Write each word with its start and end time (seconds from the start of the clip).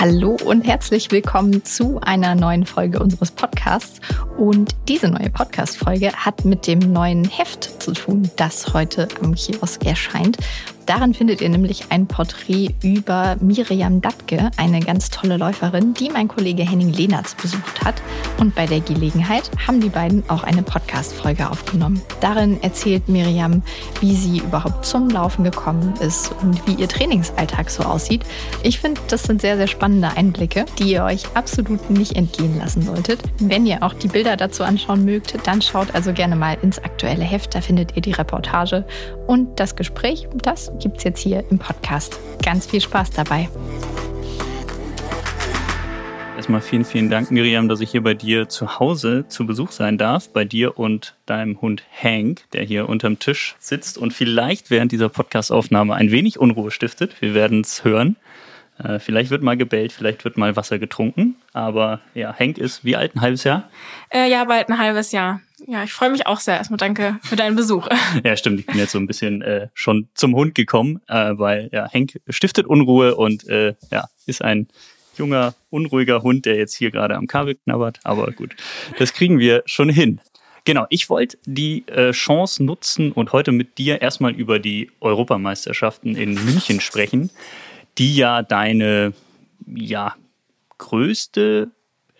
Hallo 0.00 0.38
und 0.46 0.62
herzlich 0.62 1.10
willkommen 1.10 1.62
zu 1.62 2.00
einer 2.00 2.34
neuen 2.34 2.64
Folge 2.64 3.00
unseres 3.00 3.30
Podcasts. 3.30 4.00
Und 4.38 4.74
diese 4.88 5.08
neue 5.08 5.28
Podcast-Folge 5.28 6.14
hat 6.14 6.46
mit 6.46 6.66
dem 6.66 6.78
neuen 6.78 7.28
Heft 7.28 7.82
zu 7.82 7.92
tun, 7.92 8.30
das 8.36 8.72
heute 8.72 9.08
am 9.22 9.34
Kiosk 9.34 9.84
erscheint. 9.84 10.38
Darin 10.90 11.14
findet 11.14 11.40
ihr 11.40 11.48
nämlich 11.48 11.84
ein 11.90 12.08
Porträt 12.08 12.74
über 12.82 13.36
Miriam 13.40 14.00
Datke, 14.00 14.50
eine 14.56 14.80
ganz 14.80 15.08
tolle 15.08 15.36
Läuferin, 15.36 15.94
die 15.94 16.10
mein 16.10 16.26
Kollege 16.26 16.68
Henning 16.68 16.92
Lehnertz 16.92 17.36
besucht 17.36 17.84
hat. 17.84 18.02
Und 18.40 18.56
bei 18.56 18.66
der 18.66 18.80
Gelegenheit 18.80 19.52
haben 19.68 19.80
die 19.80 19.88
beiden 19.88 20.28
auch 20.28 20.42
eine 20.42 20.64
Podcast-Folge 20.64 21.48
aufgenommen. 21.48 22.02
Darin 22.20 22.60
erzählt 22.60 23.08
Miriam, 23.08 23.62
wie 24.00 24.16
sie 24.16 24.38
überhaupt 24.38 24.84
zum 24.84 25.08
Laufen 25.08 25.44
gekommen 25.44 25.94
ist 26.00 26.32
und 26.42 26.66
wie 26.66 26.74
ihr 26.74 26.88
Trainingsalltag 26.88 27.70
so 27.70 27.84
aussieht. 27.84 28.24
Ich 28.64 28.80
finde, 28.80 29.00
das 29.06 29.22
sind 29.22 29.42
sehr, 29.42 29.56
sehr 29.56 29.68
spannende 29.68 30.16
Einblicke, 30.16 30.64
die 30.80 30.90
ihr 30.90 31.04
euch 31.04 31.22
absolut 31.34 31.88
nicht 31.88 32.16
entgehen 32.16 32.58
lassen 32.58 32.82
solltet. 32.82 33.20
Wenn 33.38 33.64
ihr 33.64 33.84
auch 33.84 33.94
die 33.94 34.08
Bilder 34.08 34.36
dazu 34.36 34.64
anschauen 34.64 35.04
mögt, 35.04 35.36
dann 35.46 35.62
schaut 35.62 35.94
also 35.94 36.12
gerne 36.12 36.34
mal 36.34 36.58
ins 36.62 36.80
aktuelle 36.80 37.22
Heft. 37.22 37.54
Da 37.54 37.60
findet 37.60 37.94
ihr 37.94 38.02
die 38.02 38.10
Reportage 38.10 38.84
und 39.28 39.60
das 39.60 39.76
Gespräch. 39.76 40.26
Das 40.42 40.72
gibt 40.80 40.98
es 40.98 41.04
jetzt 41.04 41.20
hier 41.20 41.44
im 41.50 41.58
Podcast. 41.58 42.18
Ganz 42.44 42.66
viel 42.66 42.80
Spaß 42.80 43.10
dabei. 43.10 43.48
Erstmal 46.36 46.62
vielen, 46.62 46.86
vielen 46.86 47.10
Dank, 47.10 47.30
Miriam, 47.30 47.68
dass 47.68 47.80
ich 47.80 47.90
hier 47.90 48.02
bei 48.02 48.14
dir 48.14 48.48
zu 48.48 48.78
Hause 48.78 49.26
zu 49.28 49.46
Besuch 49.46 49.72
sein 49.72 49.98
darf. 49.98 50.30
Bei 50.30 50.46
dir 50.46 50.78
und 50.78 51.14
deinem 51.26 51.60
Hund 51.60 51.82
Hank, 52.02 52.44
der 52.54 52.64
hier 52.64 52.88
unterm 52.88 53.18
Tisch 53.18 53.56
sitzt 53.58 53.98
und 53.98 54.14
vielleicht 54.14 54.70
während 54.70 54.90
dieser 54.90 55.10
Podcastaufnahme 55.10 55.94
ein 55.94 56.10
wenig 56.10 56.38
Unruhe 56.38 56.70
stiftet. 56.70 57.20
Wir 57.20 57.34
werden 57.34 57.60
es 57.60 57.84
hören. 57.84 58.16
Äh, 58.82 58.98
vielleicht 59.00 59.30
wird 59.30 59.42
mal 59.42 59.58
gebellt, 59.58 59.92
vielleicht 59.92 60.24
wird 60.24 60.38
mal 60.38 60.56
Wasser 60.56 60.78
getrunken. 60.78 61.36
Aber 61.52 62.00
ja, 62.14 62.34
Hank 62.38 62.56
ist 62.56 62.86
wie 62.86 62.96
alt? 62.96 63.14
Ein 63.14 63.20
halbes 63.20 63.44
Jahr? 63.44 63.68
Äh, 64.08 64.30
ja, 64.30 64.44
bald 64.44 64.70
ein 64.70 64.78
halbes 64.78 65.12
Jahr. 65.12 65.42
Ja, 65.66 65.84
ich 65.84 65.92
freue 65.92 66.10
mich 66.10 66.26
auch 66.26 66.40
sehr. 66.40 66.56
Erstmal 66.56 66.78
danke 66.78 67.18
für 67.22 67.36
deinen 67.36 67.56
Besuch. 67.56 67.88
ja, 68.24 68.36
stimmt. 68.36 68.60
Ich 68.60 68.66
bin 68.66 68.78
jetzt 68.78 68.92
so 68.92 68.98
ein 68.98 69.06
bisschen 69.06 69.42
äh, 69.42 69.68
schon 69.74 70.08
zum 70.14 70.34
Hund 70.34 70.54
gekommen, 70.54 71.00
äh, 71.08 71.32
weil 71.36 71.68
ja, 71.72 71.90
Hank 71.92 72.20
stiftet 72.28 72.66
Unruhe 72.66 73.16
und 73.16 73.48
äh, 73.48 73.74
ja, 73.90 74.08
ist 74.26 74.42
ein 74.42 74.68
junger, 75.16 75.54
unruhiger 75.70 76.22
Hund, 76.22 76.46
der 76.46 76.56
jetzt 76.56 76.74
hier 76.74 76.90
gerade 76.90 77.16
am 77.16 77.26
Kabel 77.26 77.56
knabbert. 77.56 78.00
Aber 78.04 78.30
gut, 78.32 78.56
das 78.98 79.12
kriegen 79.12 79.38
wir 79.38 79.62
schon 79.66 79.88
hin. 79.88 80.20
Genau, 80.64 80.86
ich 80.90 81.08
wollte 81.08 81.38
die 81.46 81.86
äh, 81.88 82.12
Chance 82.12 82.62
nutzen 82.62 83.12
und 83.12 83.32
heute 83.32 83.50
mit 83.50 83.78
dir 83.78 84.02
erstmal 84.02 84.32
über 84.32 84.58
die 84.58 84.90
Europameisterschaften 85.00 86.14
in 86.16 86.34
München 86.34 86.80
sprechen 86.80 87.30
die 87.98 88.16
ja 88.16 88.42
deine 88.42 89.12
ja, 89.66 90.14
größte, 90.78 91.70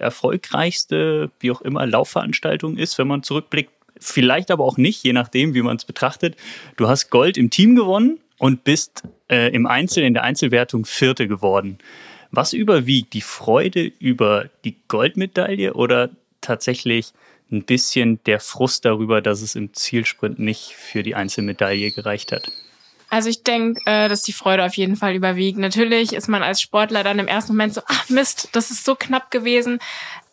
erfolgreichste, 0.01 1.31
wie 1.41 1.51
auch 1.51 1.61
immer, 1.61 1.87
Laufveranstaltung 1.87 2.77
ist, 2.77 2.99
wenn 2.99 3.09
man 3.09 3.23
zurückblickt. 3.23 3.71
Vielleicht 3.99 4.51
aber 4.51 4.65
auch 4.65 4.79
nicht, 4.79 5.03
je 5.05 5.13
nachdem, 5.13 5.55
wie 5.55 5.63
man 5.63 5.77
es 5.77 5.85
betrachtet. 5.85 6.37
Du 6.77 6.89
hast 6.89 7.11
Gold 7.11 7.37
im 7.37 7.51
Team 7.51 7.77
gewonnen 7.77 8.19
und 8.39 8.65
bist 8.65 9.03
äh, 9.29 9.55
im 9.55 9.67
Einzel, 9.67 10.05
in 10.05 10.15
der 10.15 10.23
Einzelwertung 10.23 10.87
Vierte 10.87 11.29
geworden. 11.29 11.79
Was 12.31 12.53
überwiegt? 12.53 13.13
Die 13.13 13.21
Freude 13.21 13.93
über 13.99 14.49
die 14.65 14.77
Goldmedaille 14.89 15.75
oder 15.75 16.11
tatsächlich 16.41 17.13
ein 17.51 17.65
bisschen 17.65 18.23
der 18.25 18.41
Frust 18.41 18.85
darüber, 18.85 19.21
dass 19.21 19.43
es 19.43 19.57
im 19.57 19.75
Zielsprint 19.75 20.39
nicht 20.39 20.73
für 20.73 21.03
die 21.03 21.15
Einzelmedaille 21.15 21.91
gereicht 21.91 22.33
hat? 22.33 22.51
Also 23.11 23.29
ich 23.29 23.43
denke, 23.43 23.81
äh, 23.87 24.09
dass 24.09 24.23
die 24.23 24.33
Freude 24.33 24.65
auf 24.65 24.75
jeden 24.75 24.97
Fall 24.97 25.15
überwiegt. 25.15 25.59
Natürlich 25.59 26.13
ist 26.13 26.29
man 26.29 26.43
als 26.43 26.61
Sportler 26.61 27.03
dann 27.03 27.19
im 27.19 27.27
ersten 27.27 27.53
Moment 27.53 27.75
so, 27.75 27.83
ach 27.87 28.09
Mist, 28.09 28.49
das 28.53 28.71
ist 28.71 28.85
so 28.85 28.95
knapp 28.95 29.31
gewesen. 29.31 29.81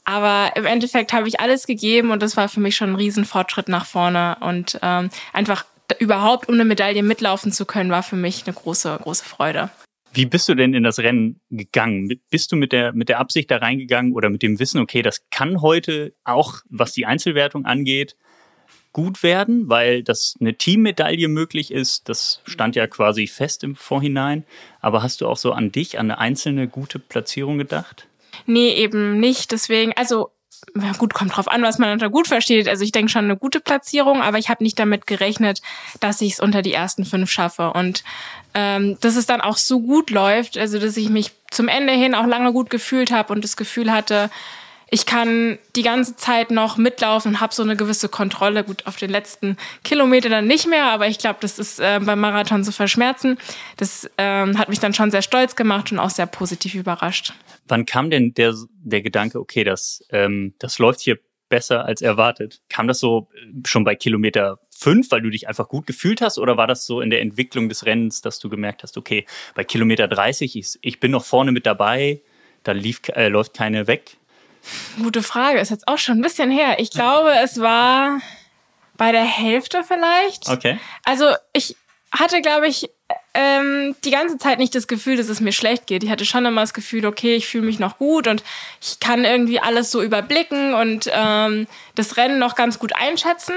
Aber 0.05 0.55
im 0.55 0.65
Endeffekt 0.65 1.11
habe 1.11 1.27
ich 1.27 1.39
alles 1.41 1.67
gegeben 1.67 2.11
und 2.11 2.21
das 2.21 2.37
war 2.37 2.47
für 2.47 2.61
mich 2.61 2.77
schon 2.77 2.91
ein 2.91 2.95
Riesenfortschritt 2.95 3.67
nach 3.67 3.85
vorne. 3.85 4.37
Und 4.39 4.79
ähm, 4.81 5.09
einfach 5.33 5.65
überhaupt 5.99 6.47
um 6.47 6.53
eine 6.53 6.65
Medaille 6.65 7.03
mitlaufen 7.03 7.51
zu 7.51 7.65
können, 7.65 7.89
war 7.89 8.03
für 8.03 8.15
mich 8.15 8.43
eine 8.45 8.53
große, 8.53 8.99
große 9.01 9.25
Freude. 9.25 9.69
Wie 10.13 10.25
bist 10.25 10.47
du 10.47 10.55
denn 10.55 10.73
in 10.73 10.83
das 10.83 10.99
Rennen 10.99 11.41
gegangen? 11.49 12.21
Bist 12.29 12.51
du 12.51 12.55
mit 12.55 12.71
der, 12.71 12.93
mit 12.93 13.09
der 13.09 13.19
Absicht 13.19 13.51
da 13.51 13.57
reingegangen 13.57 14.13
oder 14.13 14.29
mit 14.29 14.41
dem 14.41 14.59
Wissen, 14.59 14.79
okay, 14.79 15.01
das 15.01 15.21
kann 15.29 15.61
heute 15.61 16.13
auch, 16.23 16.61
was 16.69 16.93
die 16.93 17.05
Einzelwertung 17.05 17.65
angeht, 17.65 18.15
gut 18.97 19.21
werden, 19.21 19.69
weil 19.69 20.01
das 20.01 20.35
eine 20.41 20.55
Teammedaille 20.55 21.27
möglich 21.27 21.69
ist. 21.69 22.09
Das 22.09 22.41
stand 22.45 22.75
ja 22.75 22.87
quasi 22.87 23.27
fest 23.27 23.63
im 23.63 23.75
Vorhinein. 23.75 24.43
Aber 24.81 25.03
hast 25.03 25.21
du 25.21 25.27
auch 25.27 25.37
so 25.37 25.51
an 25.51 25.71
dich, 25.71 25.99
an 25.99 26.09
eine 26.09 26.17
einzelne 26.17 26.67
gute 26.67 26.97
Platzierung 26.97 27.59
gedacht? 27.59 28.07
Nee, 28.47 28.71
eben 28.71 29.19
nicht. 29.19 29.51
Deswegen, 29.51 29.93
also 29.95 30.31
ja 30.75 30.93
gut, 30.93 31.13
kommt 31.13 31.37
drauf 31.37 31.47
an, 31.47 31.61
was 31.61 31.77
man 31.77 31.91
unter 31.91 32.09
gut 32.09 32.27
versteht. 32.27 32.67
Also 32.67 32.83
ich 32.83 32.91
denke 32.91 33.11
schon 33.11 33.25
eine 33.25 33.37
gute 33.37 33.59
Platzierung, 33.59 34.23
aber 34.23 34.39
ich 34.39 34.49
habe 34.49 34.63
nicht 34.63 34.79
damit 34.79 35.05
gerechnet, 35.05 35.61
dass 35.99 36.19
ich 36.21 36.33
es 36.33 36.39
unter 36.39 36.63
die 36.63 36.73
ersten 36.73 37.05
fünf 37.05 37.29
schaffe. 37.29 37.73
Und 37.73 38.03
ähm, 38.55 38.97
dass 39.01 39.15
es 39.15 39.27
dann 39.27 39.41
auch 39.41 39.57
so 39.57 39.79
gut 39.79 40.09
läuft, 40.09 40.57
also 40.57 40.79
dass 40.79 40.97
ich 40.97 41.09
mich 41.09 41.33
zum 41.51 41.67
Ende 41.67 41.93
hin 41.93 42.15
auch 42.15 42.25
lange 42.25 42.51
gut 42.51 42.71
gefühlt 42.71 43.11
habe 43.11 43.31
und 43.31 43.43
das 43.43 43.57
Gefühl 43.57 43.91
hatte, 43.91 44.31
ich 44.89 45.05
kann 45.05 45.57
die 45.75 45.83
ganze 45.83 46.15
Zeit 46.15 46.49
noch 46.51 46.77
mitlaufen 46.77 47.33
und 47.33 47.41
habe 47.41 47.53
so 47.53 47.63
eine 47.63 47.75
gewisse 47.75 48.09
Kontrolle. 48.09 48.63
Gut, 48.63 48.85
auf 48.85 48.95
den 48.95 49.09
letzten 49.09 49.57
Kilometer 49.83 50.29
dann 50.29 50.47
nicht 50.47 50.67
mehr, 50.67 50.85
aber 50.85 51.07
ich 51.07 51.19
glaube, 51.19 51.39
das 51.41 51.59
ist 51.59 51.79
äh, 51.79 51.99
beim 52.01 52.19
Marathon 52.19 52.63
zu 52.63 52.71
verschmerzen. 52.71 53.37
Das 53.75 54.09
ähm, 54.17 54.57
hat 54.57 54.69
mich 54.69 54.79
dann 54.79 54.93
schon 54.93 55.11
sehr 55.11 55.21
stolz 55.21 55.55
gemacht 55.55 55.91
und 55.91 55.99
auch 55.99 56.09
sehr 56.09 56.25
positiv 56.25 56.75
überrascht. 56.75 57.33
Wann 57.67 57.85
kam 57.85 58.09
denn 58.09 58.33
der, 58.33 58.53
der 58.69 59.01
Gedanke, 59.01 59.39
okay, 59.39 59.63
das, 59.63 60.05
ähm, 60.09 60.53
das 60.59 60.79
läuft 60.79 61.01
hier 61.01 61.19
besser 61.49 61.85
als 61.85 62.01
erwartet? 62.01 62.61
Kam 62.69 62.87
das 62.87 62.99
so 62.99 63.27
äh, 63.35 63.67
schon 63.67 63.83
bei 63.83 63.95
Kilometer 63.95 64.59
fünf, 64.71 65.11
weil 65.11 65.21
du 65.21 65.29
dich 65.29 65.49
einfach 65.49 65.67
gut 65.67 65.85
gefühlt 65.85 66.21
hast? 66.21 66.37
Oder 66.37 66.55
war 66.55 66.67
das 66.67 66.85
so 66.85 67.01
in 67.01 67.09
der 67.09 67.21
Entwicklung 67.21 67.67
des 67.67 67.85
Rennens, 67.85 68.21
dass 68.21 68.39
du 68.39 68.47
gemerkt 68.47 68.83
hast, 68.83 68.97
okay, 68.97 69.25
bei 69.53 69.65
Kilometer 69.65 70.07
30, 70.07 70.55
ich, 70.55 70.79
ich 70.81 70.99
bin 71.01 71.11
noch 71.11 71.25
vorne 71.25 71.51
mit 71.51 71.65
dabei, 71.65 72.21
da 72.63 72.71
lief, 72.71 73.01
äh, 73.09 73.27
läuft 73.27 73.53
keine 73.53 73.87
weg? 73.87 74.17
Gute 75.01 75.23
Frage, 75.23 75.59
ist 75.59 75.71
jetzt 75.71 75.87
auch 75.87 75.97
schon 75.97 76.17
ein 76.19 76.21
bisschen 76.21 76.51
her. 76.51 76.79
Ich 76.79 76.91
glaube, 76.91 77.31
es 77.43 77.59
war 77.59 78.19
bei 78.97 79.11
der 79.11 79.23
Hälfte 79.23 79.83
vielleicht. 79.87 80.49
Okay. 80.49 80.79
Also 81.03 81.25
ich 81.53 81.75
hatte, 82.11 82.41
glaube 82.41 82.67
ich, 82.67 82.89
ähm, 83.33 83.95
die 84.03 84.11
ganze 84.11 84.37
Zeit 84.37 84.59
nicht 84.59 84.73
das 84.73 84.87
Gefühl, 84.87 85.17
dass 85.17 85.29
es 85.29 85.39
mir 85.39 85.51
schlecht 85.51 85.87
geht. 85.87 86.03
Ich 86.03 86.09
hatte 86.09 86.25
schon 86.25 86.45
immer 86.45 86.61
das 86.61 86.73
Gefühl, 86.73 87.05
okay, 87.05 87.35
ich 87.35 87.47
fühle 87.47 87.65
mich 87.65 87.79
noch 87.79 87.97
gut 87.97 88.27
und 88.27 88.43
ich 88.81 88.99
kann 88.99 89.25
irgendwie 89.25 89.59
alles 89.59 89.91
so 89.91 90.01
überblicken 90.01 90.73
und 90.73 91.09
ähm, 91.13 91.67
das 91.95 92.17
Rennen 92.17 92.39
noch 92.39 92.55
ganz 92.55 92.79
gut 92.79 92.95
einschätzen. 92.95 93.55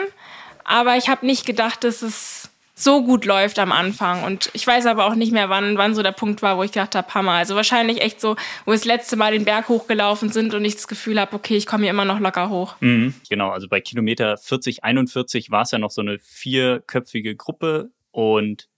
Aber 0.65 0.97
ich 0.97 1.09
habe 1.09 1.27
nicht 1.27 1.47
gedacht, 1.47 1.85
dass 1.85 2.03
es 2.03 2.40
so 2.83 3.05
gut 3.05 3.25
läuft 3.25 3.59
am 3.59 3.73
Anfang. 3.73 4.25
Und 4.25 4.51
ich 4.55 4.67
weiß 4.67 4.87
aber 4.87 5.07
auch 5.07 5.15
nicht 5.15 5.33
mehr, 5.33 5.51
wann, 5.51 5.77
wann 5.77 5.95
so 5.95 6.03
der 6.03 6.13
Punkt 6.13 6.43
war, 6.43 6.57
wo 6.57 6.63
ich 6.63 6.73
gedacht 6.73 6.95
habe, 6.95 7.13
Hammer. 7.13 7.33
Also 7.33 7.55
wahrscheinlich 7.55 8.01
echt 8.01 8.21
so, 8.21 8.37
wo 8.65 8.73
wir 8.73 8.77
das 8.77 8.85
letzte 8.85 9.17
Mal 9.17 9.33
den 9.33 9.45
Berg 9.45 9.69
hochgelaufen 9.69 10.31
sind 10.31 10.55
und 10.55 10.65
ich 10.65 10.75
das 10.75 10.89
Gefühl 10.89 11.21
habe, 11.21 11.35
okay, 11.37 11.57
ich 11.57 11.67
komme 11.67 11.83
hier 11.85 11.91
immer 11.91 12.05
noch 12.05 12.21
locker 12.21 12.49
hoch. 12.49 12.77
Mhm, 12.81 13.15
genau, 13.29 13.51
also 13.51 13.69
bei 13.69 13.81
Kilometer 13.81 14.37
40, 14.37 14.85
41 14.85 15.51
war 15.51 15.63
es 15.63 15.71
ja 15.71 15.79
noch 15.79 15.91
so 15.91 16.01
eine 16.01 16.19
vierköpfige 16.19 17.37
Gruppe. 17.37 17.91
Und 18.11 18.69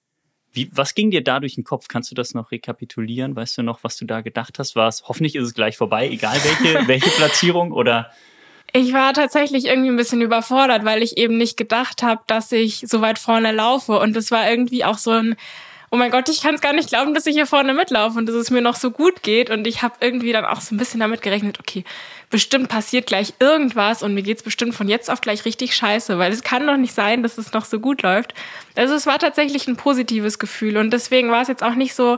wie, 0.52 0.68
was 0.72 0.94
ging 0.94 1.10
dir 1.10 1.24
da 1.24 1.40
durch 1.40 1.54
den 1.54 1.64
Kopf? 1.64 1.88
Kannst 1.88 2.10
du 2.10 2.14
das 2.14 2.34
noch 2.34 2.50
rekapitulieren? 2.50 3.34
Weißt 3.34 3.56
du 3.58 3.62
noch, 3.62 3.84
was 3.84 3.96
du 3.96 4.04
da 4.04 4.20
gedacht 4.20 4.58
hast? 4.58 4.76
War 4.76 4.88
es, 4.88 5.04
hoffentlich 5.06 5.34
ist 5.36 5.44
es 5.44 5.54
gleich 5.54 5.76
vorbei, 5.76 6.08
egal 6.08 6.36
welche, 6.44 6.86
welche 6.88 7.10
Platzierung 7.10 7.72
oder 7.72 8.10
ich 8.72 8.92
war 8.92 9.12
tatsächlich 9.12 9.66
irgendwie 9.66 9.90
ein 9.90 9.96
bisschen 9.96 10.22
überfordert, 10.22 10.84
weil 10.84 11.02
ich 11.02 11.18
eben 11.18 11.36
nicht 11.36 11.56
gedacht 11.56 12.02
habe, 12.02 12.22
dass 12.26 12.50
ich 12.52 12.84
so 12.86 13.00
weit 13.02 13.18
vorne 13.18 13.52
laufe. 13.52 13.98
Und 13.98 14.16
es 14.16 14.30
war 14.30 14.48
irgendwie 14.48 14.84
auch 14.84 14.96
so 14.96 15.10
ein, 15.10 15.36
oh 15.90 15.96
mein 15.96 16.10
Gott, 16.10 16.30
ich 16.30 16.40
kann 16.42 16.54
es 16.54 16.62
gar 16.62 16.72
nicht 16.72 16.88
glauben, 16.88 17.12
dass 17.12 17.26
ich 17.26 17.34
hier 17.34 17.44
vorne 17.44 17.74
mitlaufe 17.74 18.18
und 18.18 18.24
dass 18.24 18.34
es 18.34 18.50
mir 18.50 18.62
noch 18.62 18.76
so 18.76 18.90
gut 18.90 19.22
geht. 19.22 19.50
Und 19.50 19.66
ich 19.66 19.82
habe 19.82 19.96
irgendwie 20.00 20.32
dann 20.32 20.46
auch 20.46 20.62
so 20.62 20.74
ein 20.74 20.78
bisschen 20.78 21.00
damit 21.00 21.20
gerechnet, 21.20 21.60
okay, 21.60 21.84
bestimmt 22.30 22.70
passiert 22.70 23.06
gleich 23.06 23.34
irgendwas 23.40 24.02
und 24.02 24.14
mir 24.14 24.22
geht's 24.22 24.42
bestimmt 24.42 24.74
von 24.74 24.88
jetzt 24.88 25.10
auf 25.10 25.20
gleich 25.20 25.44
richtig 25.44 25.76
scheiße, 25.76 26.18
weil 26.18 26.32
es 26.32 26.42
kann 26.42 26.66
doch 26.66 26.78
nicht 26.78 26.94
sein, 26.94 27.22
dass 27.22 27.36
es 27.36 27.52
noch 27.52 27.66
so 27.66 27.78
gut 27.78 28.00
läuft. 28.00 28.32
Also 28.74 28.94
es 28.94 29.06
war 29.06 29.18
tatsächlich 29.18 29.68
ein 29.68 29.76
positives 29.76 30.38
Gefühl 30.38 30.78
und 30.78 30.92
deswegen 30.92 31.30
war 31.30 31.42
es 31.42 31.48
jetzt 31.48 31.62
auch 31.62 31.74
nicht 31.74 31.94
so, 31.94 32.16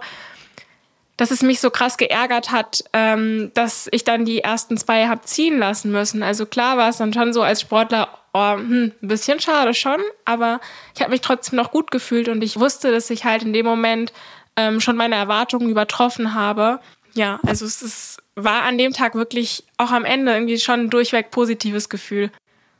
dass 1.16 1.31
es 1.31 1.43
mich 1.43 1.61
so 1.61 1.70
krass 1.70 1.96
geärgert 1.96 2.50
hat, 2.50 2.84
ähm, 2.93 3.50
dass 3.55 3.88
ich 3.93 4.05
dann 4.05 4.25
die 4.25 4.40
ersten 4.40 4.76
zwei 4.76 5.06
hab 5.06 5.26
ziehen 5.26 5.58
lassen 5.58 5.93
müssen. 5.93 6.22
Also 6.22 6.46
klar 6.46 6.76
war 6.76 6.88
es 6.88 6.96
dann 6.96 7.12
schon 7.12 7.32
so 7.32 7.43
als 7.43 7.61
Sportler, 7.61 8.08
oh, 8.32 8.55
hm, 8.55 8.93
ein 9.00 9.08
bisschen 9.08 9.40
schade 9.40 9.75
schon, 9.75 10.00
aber 10.25 10.61
ich 10.94 11.00
habe 11.00 11.12
mich 11.12 11.20
trotzdem 11.20 11.56
noch 11.56 11.70
gut 11.70 11.90
gefühlt 11.90 12.28
und 12.28 12.43
ich 12.43 12.58
wusste, 12.58 12.90
dass 12.90 13.11
ich 13.11 13.25
halt 13.25 13.43
in 13.43 13.52
dem 13.52 13.64
Moment 13.64 14.12
ähm, 14.56 14.81
schon 14.81 14.96
meine 14.96 15.14
Erwartungen 15.14 15.69
übertroffen 15.69 16.34
habe. 16.34 16.81
Ja, 17.14 17.38
also 17.46 17.64
es 17.64 17.81
ist, 17.81 18.22
war 18.34 18.62
an 18.62 18.76
dem 18.76 18.93
Tag 18.93 19.14
wirklich 19.14 19.64
auch 19.76 19.93
am 19.93 20.05
Ende 20.05 20.32
irgendwie 20.32 20.58
schon 20.58 20.81
ein 20.81 20.90
durchweg 20.90 21.31
positives 21.31 21.88
Gefühl. 21.88 22.31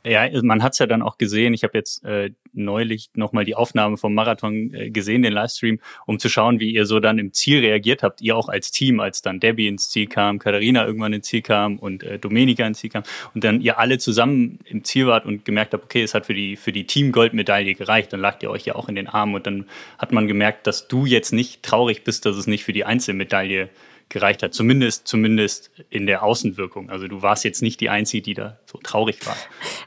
Ja, 0.05 0.29
man 0.43 0.61
hat 0.61 0.73
es 0.73 0.79
ja 0.79 0.85
dann 0.85 1.01
auch 1.01 1.17
gesehen. 1.17 1.55
Ich 1.55 1.63
habe 1.63 1.75
jetzt 1.75 2.05
äh, 2.05 2.29
neulich 2.53 3.09
nochmal 3.15 3.43
die 3.43 3.55
Aufnahme 3.55 3.97
vom 3.97 4.13
Marathon 4.13 4.71
äh, 4.71 4.91
gesehen, 4.91 5.23
den 5.23 5.33
Livestream, 5.33 5.79
um 6.05 6.19
zu 6.19 6.29
schauen, 6.29 6.59
wie 6.59 6.71
ihr 6.71 6.85
so 6.85 6.99
dann 6.99 7.17
im 7.17 7.33
Ziel 7.33 7.59
reagiert 7.61 8.03
habt. 8.03 8.21
Ihr 8.21 8.37
auch 8.37 8.47
als 8.47 8.69
Team, 8.69 8.99
als 8.99 9.23
dann 9.23 9.39
Debbie 9.39 9.67
ins 9.67 9.89
Ziel 9.89 10.05
kam, 10.05 10.37
Katharina 10.37 10.85
irgendwann 10.85 11.13
ins 11.13 11.27
Ziel 11.27 11.41
kam 11.41 11.79
und 11.79 12.03
äh, 12.03 12.19
Domenica 12.19 12.67
ins 12.67 12.79
Ziel 12.79 12.91
kam. 12.91 13.01
Und 13.33 13.43
dann 13.43 13.61
ihr 13.61 13.79
alle 13.79 13.97
zusammen 13.97 14.59
im 14.65 14.83
Ziel 14.83 15.07
wart 15.07 15.25
und 15.25 15.43
gemerkt 15.43 15.73
habt, 15.73 15.85
okay, 15.85 16.03
es 16.03 16.13
hat 16.13 16.27
für 16.27 16.35
die, 16.35 16.55
für 16.55 16.71
die 16.71 16.85
Team-Goldmedaille 16.85 17.73
gereicht. 17.73 18.13
Dann 18.13 18.19
lagt 18.19 18.43
ihr 18.43 18.51
euch 18.51 18.65
ja 18.65 18.75
auch 18.75 18.87
in 18.87 18.95
den 18.95 19.07
Armen 19.07 19.33
und 19.33 19.47
dann 19.47 19.65
hat 19.97 20.11
man 20.11 20.27
gemerkt, 20.27 20.67
dass 20.67 20.87
du 20.87 21.07
jetzt 21.07 21.33
nicht 21.33 21.63
traurig 21.63 22.03
bist, 22.03 22.27
dass 22.27 22.37
es 22.37 22.45
nicht 22.45 22.63
für 22.63 22.73
die 22.73 22.85
Einzelmedaille 22.85 23.69
gereicht 24.09 24.43
hat. 24.43 24.53
Zumindest, 24.53 25.07
zumindest 25.07 25.71
in 25.89 26.05
der 26.05 26.23
Außenwirkung. 26.23 26.89
Also 26.89 27.07
du 27.07 27.21
warst 27.21 27.43
jetzt 27.43 27.61
nicht 27.61 27.79
die 27.81 27.89
Einzige, 27.89 28.21
die 28.21 28.33
da 28.33 28.57
so 28.65 28.77
traurig 28.77 29.25
war. 29.25 29.35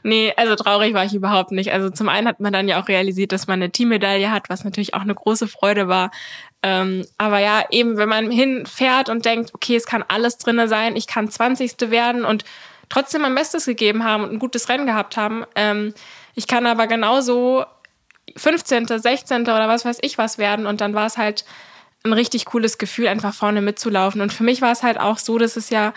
Nee, 0.03 0.33
also 0.37 0.55
traurig 0.55 0.93
war 0.93 1.05
ich 1.05 1.13
überhaupt 1.13 1.51
nicht. 1.51 1.71
Also 1.71 1.89
zum 1.89 2.09
einen 2.09 2.27
hat 2.27 2.39
man 2.39 2.53
dann 2.53 2.67
ja 2.67 2.81
auch 2.81 2.87
realisiert, 2.87 3.31
dass 3.31 3.47
man 3.47 3.61
eine 3.61 3.71
Teammedaille 3.71 4.31
hat, 4.31 4.49
was 4.49 4.63
natürlich 4.63 4.93
auch 4.93 5.01
eine 5.01 5.15
große 5.15 5.47
Freude 5.47 5.87
war. 5.87 6.11
Ähm, 6.61 7.05
aber 7.17 7.39
ja, 7.39 7.65
eben, 7.71 7.97
wenn 7.97 8.09
man 8.09 8.31
hinfährt 8.31 9.09
und 9.09 9.25
denkt, 9.25 9.53
okay, 9.53 9.75
es 9.75 9.85
kann 9.85 10.03
alles 10.07 10.37
drinne 10.37 10.67
sein, 10.67 10.95
ich 10.95 11.07
kann 11.07 11.29
20. 11.29 11.89
werden 11.89 12.25
und 12.25 12.43
trotzdem 12.89 13.21
mein 13.21 13.35
Bestes 13.35 13.65
gegeben 13.65 14.03
haben 14.03 14.23
und 14.23 14.31
ein 14.31 14.39
gutes 14.39 14.67
Rennen 14.67 14.85
gehabt 14.85 15.15
haben. 15.15 15.45
Ähm, 15.55 15.93
ich 16.35 16.47
kann 16.47 16.65
aber 16.65 16.87
genauso 16.87 17.65
15., 18.35 18.87
16. 18.87 19.41
oder 19.43 19.67
was 19.67 19.85
weiß 19.85 19.99
ich 20.01 20.17
was 20.17 20.37
werden 20.37 20.65
und 20.65 20.81
dann 20.81 20.93
war 20.93 21.07
es 21.07 21.17
halt 21.17 21.45
ein 22.03 22.13
richtig 22.13 22.45
cooles 22.45 22.77
Gefühl, 22.77 23.07
einfach 23.07 23.33
vorne 23.33 23.61
mitzulaufen. 23.61 24.21
Und 24.21 24.33
für 24.33 24.43
mich 24.43 24.61
war 24.61 24.71
es 24.71 24.83
halt 24.83 24.99
auch 24.99 25.17
so, 25.17 25.37
dass 25.37 25.55
es 25.55 25.69
ja 25.69 25.93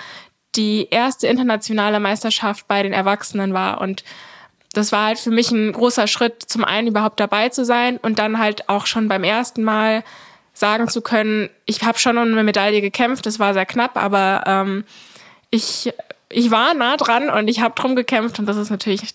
die 0.55 0.89
erste 0.91 1.29
internationale 1.29 2.01
Meisterschaft 2.01 2.69
bei 2.69 2.83
den 2.83 2.93
Erwachsenen 2.93 3.55
war. 3.55 3.81
Und 3.81 4.05
das 4.73 4.93
war 4.93 5.07
halt 5.07 5.19
für 5.19 5.31
mich 5.31 5.51
ein 5.51 5.73
großer 5.73 6.07
Schritt, 6.07 6.43
zum 6.43 6.65
einen 6.65 6.89
überhaupt 6.89 7.21
dabei 7.21 7.49
zu 7.49 7.65
sein 7.65 7.99
und 7.99 8.19
dann 8.19 8.39
halt 8.39 8.69
auch 8.69 8.87
schon 8.87 9.09
beim 9.09 9.25
ersten 9.25 9.63
Mal 9.63 10.03
sagen 10.55 10.89
zu 10.89 11.01
können, 11.01 11.49
ich 11.65 11.83
habe 11.83 11.99
schon 11.99 12.19
um 12.19 12.25
eine 12.25 12.45
Medaille 12.45 12.81
gekämpft, 12.81 13.25
das 13.25 13.39
war 13.39 13.55
sehr 13.55 13.65
knapp, 13.65 13.97
aber 13.97 14.45
ähm, 14.47 14.85
ich, 15.51 15.93
ich 16.29 16.51
war 16.51 16.75
nah 16.75 16.97
dran 16.97 17.31
und 17.31 17.49
ich 17.49 17.61
habe 17.61 17.75
drum 17.75 17.97
gekämpft 17.97 18.39
und 18.39 18.47
das 18.47 18.59
ist 18.59 18.71
natürlich, 18.71 19.15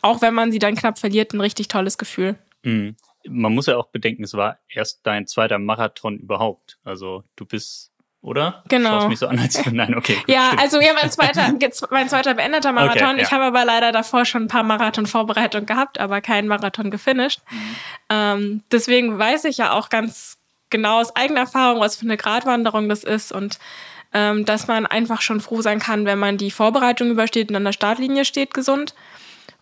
auch 0.00 0.22
wenn 0.22 0.32
man 0.32 0.50
sie 0.50 0.58
dann 0.58 0.76
knapp 0.76 0.98
verliert, 0.98 1.34
ein 1.34 1.40
richtig 1.42 1.68
tolles 1.68 1.98
Gefühl. 1.98 2.36
Mhm 2.62 2.96
man 3.28 3.54
muss 3.54 3.66
ja 3.66 3.76
auch 3.76 3.88
bedenken, 3.88 4.24
es 4.24 4.34
war 4.34 4.58
erst 4.68 5.00
dein 5.04 5.26
zweiter 5.26 5.58
Marathon 5.58 6.18
überhaupt. 6.18 6.78
Also 6.84 7.24
du 7.36 7.44
bist, 7.44 7.92
oder? 8.20 8.62
Genau. 8.68 8.90
Schaust 8.90 9.08
mich 9.08 9.18
so 9.18 9.26
an, 9.26 9.38
als 9.38 9.64
nein, 9.72 9.94
okay. 9.94 10.16
Gut, 10.16 10.28
ja, 10.28 10.46
stimmt. 10.46 10.62
also 10.62 10.80
ja, 10.80 10.92
mein 10.94 11.10
zweiter, 11.10 11.54
mein 11.90 12.08
zweiter 12.08 12.34
beendeter 12.34 12.72
Marathon. 12.72 13.08
Okay, 13.08 13.18
ja. 13.18 13.22
Ich 13.22 13.32
habe 13.32 13.44
aber 13.44 13.64
leider 13.64 13.92
davor 13.92 14.24
schon 14.24 14.44
ein 14.44 14.48
paar 14.48 14.62
Marathon-Vorbereitungen 14.62 15.66
gehabt, 15.66 15.98
aber 16.00 16.20
keinen 16.20 16.48
Marathon 16.48 16.90
gefinisht. 16.90 17.40
Mhm. 17.50 17.76
Ähm, 18.10 18.62
deswegen 18.72 19.18
weiß 19.18 19.44
ich 19.44 19.58
ja 19.58 19.72
auch 19.72 19.88
ganz 19.88 20.38
genau 20.70 21.00
aus 21.00 21.14
eigener 21.16 21.40
Erfahrung, 21.40 21.80
was 21.80 21.96
für 21.96 22.04
eine 22.04 22.16
Gratwanderung 22.16 22.88
das 22.88 23.04
ist 23.04 23.32
und 23.32 23.58
ähm, 24.12 24.44
dass 24.44 24.66
man 24.66 24.86
einfach 24.86 25.20
schon 25.20 25.40
froh 25.40 25.60
sein 25.60 25.78
kann, 25.78 26.06
wenn 26.06 26.18
man 26.18 26.38
die 26.38 26.50
Vorbereitung 26.50 27.10
übersteht 27.10 27.50
und 27.50 27.56
an 27.56 27.64
der 27.64 27.72
Startlinie 27.72 28.24
steht 28.24 28.54
gesund. 28.54 28.94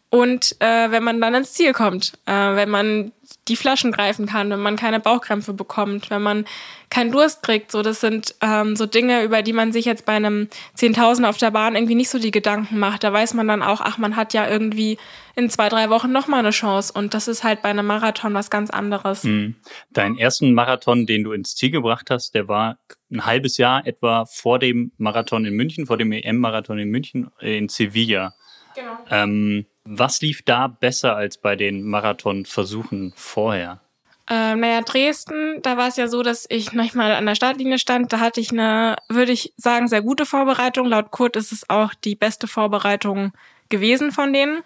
Und 0.09 0.57
äh, 0.61 0.91
wenn 0.91 1.03
man 1.03 1.21
dann 1.21 1.35
ins 1.35 1.53
Ziel 1.53 1.73
kommt, 1.73 2.13
äh, 2.27 2.33
wenn 2.33 2.71
man 2.71 3.13
die 3.49 3.57
Flaschen 3.57 3.91
greifen 3.91 4.27
kann, 4.27 4.51
wenn 4.51 4.61
man 4.61 4.77
keine 4.77 5.01
Bauchkrämpfe 5.01 5.53
bekommt, 5.53 6.11
wenn 6.11 6.23
man 6.23 6.45
keinen 6.91 7.11
Durst 7.11 7.43
kriegt, 7.43 7.73
so 7.73 7.83
das 7.83 8.01
sind 8.01 8.35
ähm, 8.41 8.77
so 8.77 8.87
Dinge, 8.87 9.25
über 9.25 9.43
die 9.43 9.53
man 9.53 9.73
sich 9.73 9.85
jetzt 9.85 10.07
bei 10.07 10.13
einem 10.13 10.49
10.000 10.77 11.29
auf 11.29 11.39
der 11.39 11.51
Bahn 11.51 11.75
irgendwie 11.75 11.97
nicht 11.97 12.09
so 12.09 12.21
die 12.21 12.31
Gedanken 12.31 12.79
macht. 12.79 13.03
Da 13.03 13.13
weiß 13.13 13.35
man 13.35 13.49
dann 13.49 13.63
auch, 13.63 13.81
ach, 13.81 13.99
man 13.99 14.15
hat 14.15 14.33
ja 14.33 14.49
irgendwie 14.49 14.97
in 15.35 15.51
zwei, 15.51 15.69
drei 15.69 15.91
Wochen 15.91 16.13
nochmal 16.13 16.41
eine 16.41 16.51
Chance 16.51 16.93
und 16.95 17.13
das 17.13 17.27
ist 17.27 17.43
halt 17.43 17.63
bei 17.63 17.69
einem 17.69 17.87
Marathon 17.87 18.33
was 18.35 18.49
ganz 18.49 18.71
anderes. 18.71 19.25
Mhm. 19.25 19.57
Deinen 19.91 20.17
ersten 20.17 20.55
Marathon, 20.55 21.07
den 21.07 21.25
du 21.25 21.33
ins 21.33 21.57
Ziel 21.57 21.71
gebracht 21.73 22.11
hast, 22.11 22.35
der 22.35 22.47
war 22.47 22.79
ein 23.11 23.27
halbes 23.27 23.59
Jahr 23.59 23.87
etwa 23.87 24.25
vor 24.25 24.59
dem 24.61 24.93
Marathon 24.99 25.45
in 25.45 25.55
München, 25.55 25.87
vor 25.87 25.99
dem 25.99 26.13
EM-Marathon 26.13 26.79
in 26.79 26.91
München 26.91 27.31
äh, 27.41 27.59
in 27.59 27.69
Sevilla. 27.69 28.35
Genau. 28.75 28.99
Ähm, 29.11 29.67
was 29.87 30.21
lief 30.21 30.43
da 30.43 30.67
besser 30.67 31.17
als 31.17 31.39
bei 31.39 31.57
den 31.57 31.83
Marathonversuchen 31.83 33.13
vorher? 33.17 33.81
Ähm, 34.29 34.61
naja, 34.61 34.81
Dresden, 34.83 35.63
da 35.63 35.77
war 35.77 35.87
es 35.87 35.97
ja 35.97 36.09
so, 36.09 36.23
dass 36.23 36.47
ich 36.49 36.73
manchmal 36.73 37.13
an 37.13 37.27
der 37.27 37.37
Startlinie 37.37 37.79
stand. 37.79 38.13
Da 38.13 38.19
hatte 38.19 38.41
ich 38.41 38.51
eine, 38.51 38.97
würde 39.09 39.31
ich 39.31 39.53
sagen, 39.57 39.87
sehr 39.87 40.03
gute 40.03 40.27
Vorbereitung. 40.27 40.87
Laut 40.89 41.13
Kurt 41.13 41.37
ist 41.37 41.53
es 41.53 41.71
auch 41.71 41.95
die 41.95 42.17
beste 42.17 42.49
Vorbereitung 42.49 43.33
gewesen 43.69 44.11
von 44.11 44.33
denen. 44.33 44.63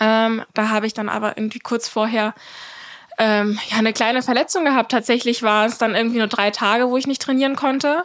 Ähm, 0.00 0.42
da 0.54 0.70
habe 0.70 0.86
ich 0.86 0.94
dann 0.94 1.10
aber 1.10 1.36
irgendwie 1.36 1.58
kurz 1.58 1.88
vorher 1.88 2.34
ähm, 3.18 3.58
ja 3.70 3.76
eine 3.76 3.92
kleine 3.92 4.22
Verletzung 4.22 4.64
gehabt. 4.64 4.90
Tatsächlich 4.90 5.42
war 5.42 5.66
es 5.66 5.76
dann 5.76 5.94
irgendwie 5.94 6.18
nur 6.18 6.26
drei 6.26 6.50
Tage, 6.50 6.88
wo 6.88 6.96
ich 6.96 7.06
nicht 7.06 7.20
trainieren 7.20 7.56
konnte. 7.56 8.04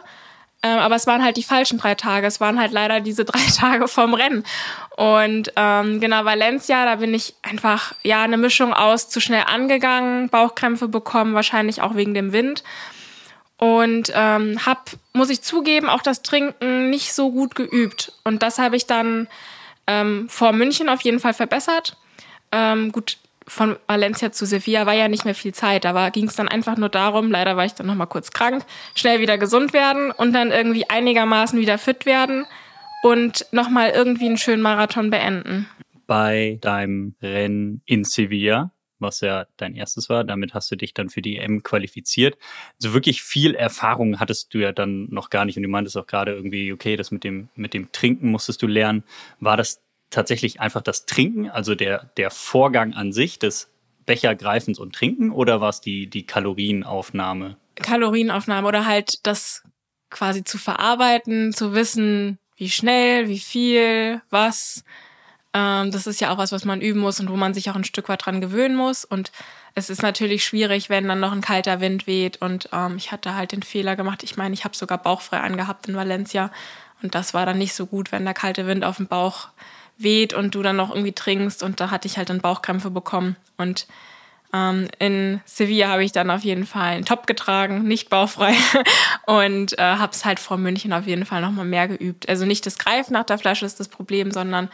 Ähm, 0.62 0.78
aber 0.78 0.96
es 0.96 1.06
waren 1.06 1.22
halt 1.22 1.36
die 1.36 1.42
falschen 1.42 1.78
drei 1.78 1.94
Tage. 1.94 2.26
Es 2.26 2.40
waren 2.40 2.58
halt 2.58 2.72
leider 2.72 3.00
diese 3.00 3.24
drei 3.24 3.44
Tage 3.56 3.88
vom 3.88 4.14
Rennen. 4.14 4.44
Und 4.96 5.52
ähm, 5.56 6.00
genau, 6.00 6.24
Valencia, 6.24 6.84
da 6.84 6.96
bin 6.96 7.14
ich 7.14 7.34
einfach, 7.42 7.94
ja, 8.02 8.22
eine 8.22 8.36
Mischung 8.36 8.72
aus 8.72 9.08
zu 9.08 9.20
schnell 9.20 9.44
angegangen, 9.46 10.28
Bauchkrämpfe 10.28 10.88
bekommen, 10.88 11.34
wahrscheinlich 11.34 11.82
auch 11.82 11.94
wegen 11.94 12.14
dem 12.14 12.32
Wind. 12.32 12.64
Und 13.58 14.12
ähm, 14.14 14.64
hab, 14.66 14.90
muss 15.12 15.30
ich 15.30 15.42
zugeben, 15.42 15.88
auch 15.88 16.02
das 16.02 16.22
Trinken 16.22 16.90
nicht 16.90 17.14
so 17.14 17.30
gut 17.30 17.54
geübt. 17.54 18.12
Und 18.24 18.42
das 18.42 18.58
habe 18.58 18.76
ich 18.76 18.86
dann 18.86 19.28
ähm, 19.86 20.28
vor 20.28 20.52
München 20.52 20.88
auf 20.88 21.00
jeden 21.02 21.20
Fall 21.20 21.32
verbessert. 21.32 21.96
Ähm, 22.52 22.92
gut, 22.92 23.18
von 23.48 23.76
Valencia 23.86 24.32
zu 24.32 24.44
Sevilla 24.44 24.86
war 24.86 24.94
ja 24.94 25.08
nicht 25.08 25.24
mehr 25.24 25.34
viel 25.34 25.54
Zeit. 25.54 25.84
Da 25.84 26.08
ging 26.10 26.26
es 26.26 26.36
dann 26.36 26.48
einfach 26.48 26.76
nur 26.76 26.88
darum, 26.88 27.30
leider 27.30 27.56
war 27.56 27.64
ich 27.64 27.74
dann 27.74 27.86
nochmal 27.86 28.08
kurz 28.08 28.30
krank, 28.30 28.64
schnell 28.94 29.20
wieder 29.20 29.38
gesund 29.38 29.72
werden 29.72 30.10
und 30.10 30.32
dann 30.32 30.50
irgendwie 30.50 30.88
einigermaßen 30.88 31.58
wieder 31.58 31.78
fit 31.78 32.06
werden 32.06 32.46
und 33.02 33.46
nochmal 33.52 33.90
irgendwie 33.90 34.26
einen 34.26 34.38
schönen 34.38 34.62
Marathon 34.62 35.10
beenden. 35.10 35.68
Bei 36.06 36.58
deinem 36.60 37.14
Rennen 37.22 37.82
in 37.84 38.04
Sevilla, 38.04 38.72
was 38.98 39.20
ja 39.20 39.46
dein 39.56 39.74
erstes 39.74 40.08
war, 40.08 40.24
damit 40.24 40.54
hast 40.54 40.70
du 40.70 40.76
dich 40.76 40.94
dann 40.94 41.08
für 41.08 41.22
die 41.22 41.36
EM 41.36 41.62
qualifiziert. 41.62 42.36
So 42.78 42.88
also 42.88 42.94
wirklich 42.94 43.22
viel 43.22 43.54
Erfahrung 43.54 44.18
hattest 44.18 44.54
du 44.54 44.58
ja 44.58 44.72
dann 44.72 45.08
noch 45.10 45.30
gar 45.30 45.44
nicht 45.44 45.56
und 45.56 45.62
du 45.62 45.68
meintest 45.68 45.96
auch 45.96 46.06
gerade 46.06 46.32
irgendwie, 46.32 46.72
okay, 46.72 46.96
das 46.96 47.10
mit 47.10 47.24
dem, 47.24 47.48
mit 47.54 47.74
dem 47.74 47.92
Trinken 47.92 48.30
musstest 48.30 48.62
du 48.62 48.66
lernen. 48.66 49.04
War 49.40 49.56
das 49.56 49.82
tatsächlich 50.10 50.60
einfach 50.60 50.82
das 50.82 51.06
Trinken, 51.06 51.50
also 51.50 51.74
der, 51.74 52.10
der 52.16 52.30
Vorgang 52.30 52.94
an 52.94 53.12
sich 53.12 53.38
des 53.38 53.70
Bechergreifens 54.06 54.78
und 54.78 54.94
Trinken 54.94 55.30
oder 55.30 55.60
war 55.60 55.70
es 55.70 55.80
die, 55.80 56.08
die 56.08 56.24
Kalorienaufnahme? 56.24 57.56
Kalorienaufnahme 57.74 58.66
oder 58.66 58.86
halt 58.86 59.26
das 59.26 59.62
quasi 60.10 60.44
zu 60.44 60.58
verarbeiten, 60.58 61.52
zu 61.52 61.74
wissen, 61.74 62.38
wie 62.56 62.70
schnell, 62.70 63.28
wie 63.28 63.38
viel, 63.38 64.22
was. 64.30 64.84
Ähm, 65.52 65.90
das 65.90 66.06
ist 66.06 66.20
ja 66.20 66.32
auch 66.32 66.38
was, 66.38 66.52
was 66.52 66.64
man 66.64 66.80
üben 66.80 67.00
muss 67.00 67.20
und 67.20 67.30
wo 67.30 67.36
man 67.36 67.52
sich 67.52 67.68
auch 67.68 67.76
ein 67.76 67.84
Stück 67.84 68.08
weit 68.08 68.24
dran 68.24 68.40
gewöhnen 68.40 68.76
muss. 68.76 69.04
Und 69.04 69.32
es 69.74 69.90
ist 69.90 70.02
natürlich 70.02 70.44
schwierig, 70.44 70.88
wenn 70.88 71.08
dann 71.08 71.20
noch 71.20 71.32
ein 71.32 71.42
kalter 71.42 71.80
Wind 71.80 72.06
weht. 72.06 72.40
Und 72.40 72.70
ähm, 72.72 72.96
ich 72.96 73.12
hatte 73.12 73.34
halt 73.34 73.52
den 73.52 73.62
Fehler 73.62 73.96
gemacht. 73.96 74.22
Ich 74.22 74.36
meine, 74.36 74.54
ich 74.54 74.64
habe 74.64 74.76
sogar 74.76 74.98
bauchfrei 74.98 75.40
angehabt 75.40 75.88
in 75.88 75.96
Valencia. 75.96 76.50
Und 77.02 77.14
das 77.14 77.34
war 77.34 77.44
dann 77.44 77.58
nicht 77.58 77.74
so 77.74 77.86
gut, 77.86 78.12
wenn 78.12 78.24
der 78.24 78.34
kalte 78.34 78.66
Wind 78.66 78.84
auf 78.84 78.96
dem 78.96 79.06
Bauch 79.06 79.48
weht 79.98 80.34
und 80.34 80.54
du 80.54 80.62
dann 80.62 80.76
noch 80.76 80.90
irgendwie 80.90 81.12
trinkst. 81.12 81.62
Und 81.62 81.80
da 81.80 81.90
hatte 81.90 82.08
ich 82.08 82.18
halt 82.18 82.30
dann 82.30 82.40
Bauchkrämpfe 82.40 82.90
bekommen. 82.90 83.36
Und 83.56 83.86
ähm, 84.52 84.88
in 84.98 85.40
Sevilla 85.44 85.88
habe 85.88 86.04
ich 86.04 86.12
dann 86.12 86.30
auf 86.30 86.42
jeden 86.42 86.66
Fall 86.66 86.94
einen 86.94 87.04
Top 87.04 87.26
getragen, 87.26 87.84
nicht 87.84 88.10
bauchfrei. 88.10 88.54
und 89.26 89.78
äh, 89.78 89.82
habe 89.82 90.12
es 90.12 90.24
halt 90.24 90.40
vor 90.40 90.56
München 90.56 90.92
auf 90.92 91.06
jeden 91.06 91.24
Fall 91.24 91.40
nochmal 91.40 91.64
mehr 91.64 91.88
geübt. 91.88 92.28
Also 92.28 92.44
nicht 92.44 92.66
das 92.66 92.78
Greifen 92.78 93.12
nach 93.14 93.24
der 93.24 93.38
Flasche 93.38 93.66
ist 93.66 93.80
das 93.80 93.88
Problem, 93.88 94.30
sondern 94.30 94.68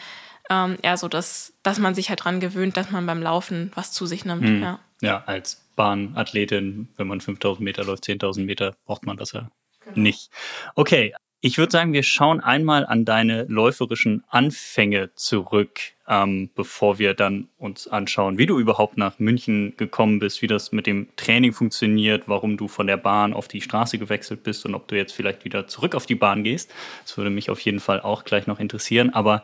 ähm, 0.50 0.76
eher 0.82 0.96
so, 0.96 1.08
dass, 1.08 1.52
dass 1.62 1.78
man 1.78 1.94
sich 1.94 2.08
halt 2.08 2.24
dran 2.24 2.40
gewöhnt, 2.40 2.76
dass 2.76 2.90
man 2.90 3.06
beim 3.06 3.22
Laufen 3.22 3.72
was 3.74 3.92
zu 3.92 4.06
sich 4.06 4.24
nimmt. 4.24 4.42
Mhm. 4.42 4.62
Ja. 4.62 4.78
ja, 5.00 5.22
als 5.26 5.62
Bahnathletin, 5.76 6.88
wenn 6.96 7.06
man 7.06 7.20
5000 7.20 7.64
Meter 7.64 7.84
läuft, 7.84 8.04
10.000 8.04 8.44
Meter, 8.44 8.74
braucht 8.84 9.06
man 9.06 9.16
das 9.16 9.32
ja 9.32 9.50
genau. 9.80 10.00
nicht. 10.00 10.30
Okay, 10.74 11.14
ich 11.44 11.58
würde 11.58 11.72
sagen, 11.72 11.92
wir 11.92 12.04
schauen 12.04 12.40
einmal 12.40 12.86
an 12.86 13.04
deine 13.04 13.46
läuferischen 13.48 14.22
Anfänge 14.28 15.10
zurück, 15.16 15.80
ähm, 16.06 16.50
bevor 16.54 17.00
wir 17.00 17.14
dann 17.14 17.48
uns 17.58 17.88
anschauen, 17.88 18.38
wie 18.38 18.46
du 18.46 18.60
überhaupt 18.60 18.96
nach 18.96 19.18
München 19.18 19.74
gekommen 19.76 20.20
bist, 20.20 20.40
wie 20.40 20.46
das 20.46 20.70
mit 20.70 20.86
dem 20.86 21.08
Training 21.16 21.52
funktioniert, 21.52 22.28
warum 22.28 22.56
du 22.56 22.68
von 22.68 22.86
der 22.86 22.96
Bahn 22.96 23.34
auf 23.34 23.48
die 23.48 23.60
Straße 23.60 23.98
gewechselt 23.98 24.44
bist 24.44 24.64
und 24.66 24.76
ob 24.76 24.86
du 24.86 24.96
jetzt 24.96 25.14
vielleicht 25.14 25.44
wieder 25.44 25.66
zurück 25.66 25.96
auf 25.96 26.06
die 26.06 26.14
Bahn 26.14 26.44
gehst. 26.44 26.72
Das 27.02 27.16
würde 27.16 27.30
mich 27.30 27.50
auf 27.50 27.58
jeden 27.58 27.80
Fall 27.80 28.00
auch 28.00 28.22
gleich 28.22 28.46
noch 28.46 28.60
interessieren. 28.60 29.12
Aber 29.12 29.42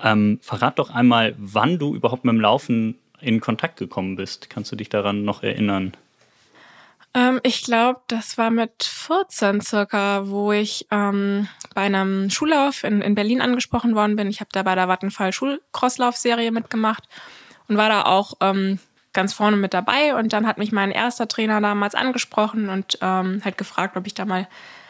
ähm, 0.00 0.38
verrat 0.42 0.78
doch 0.78 0.90
einmal, 0.90 1.34
wann 1.38 1.76
du 1.76 1.96
überhaupt 1.96 2.24
mit 2.24 2.34
dem 2.34 2.40
Laufen 2.40 2.98
in 3.20 3.40
Kontakt 3.40 3.80
gekommen 3.80 4.14
bist. 4.14 4.48
Kannst 4.48 4.70
du 4.70 4.76
dich 4.76 4.90
daran 4.90 5.24
noch 5.24 5.42
erinnern? 5.42 5.92
Ähm, 7.14 7.40
ich 7.42 7.62
glaube, 7.62 8.00
das 8.08 8.38
war 8.38 8.50
mit 8.50 8.82
14 8.82 9.60
circa, 9.60 10.28
wo 10.28 10.52
ich 10.52 10.86
ähm, 10.90 11.48
bei 11.74 11.82
einem 11.82 12.30
Schullauf 12.30 12.84
in, 12.84 13.02
in 13.02 13.14
Berlin 13.14 13.40
angesprochen 13.40 13.94
worden 13.94 14.16
bin. 14.16 14.28
Ich 14.28 14.40
habe 14.40 14.50
da 14.52 14.62
bei 14.62 14.74
der 14.74 14.88
Vattenfall 14.88 15.32
Schulcrosslauf-Serie 15.32 16.52
mitgemacht 16.52 17.04
und 17.68 17.76
war 17.76 17.88
da 17.88 18.02
auch 18.04 18.34
ähm, 18.40 18.78
ganz 19.12 19.34
vorne 19.34 19.56
mit 19.56 19.74
dabei. 19.74 20.14
Und 20.14 20.32
dann 20.32 20.46
hat 20.46 20.58
mich 20.58 20.72
mein 20.72 20.90
erster 20.90 21.28
Trainer 21.28 21.60
damals 21.60 21.94
angesprochen 21.94 22.68
und 22.70 22.98
ähm, 23.02 23.42
halt 23.44 23.58
gefragt, 23.58 23.96
ob 23.96 24.06
ich 24.06 24.14
da 24.14 24.24
mal 24.24 24.48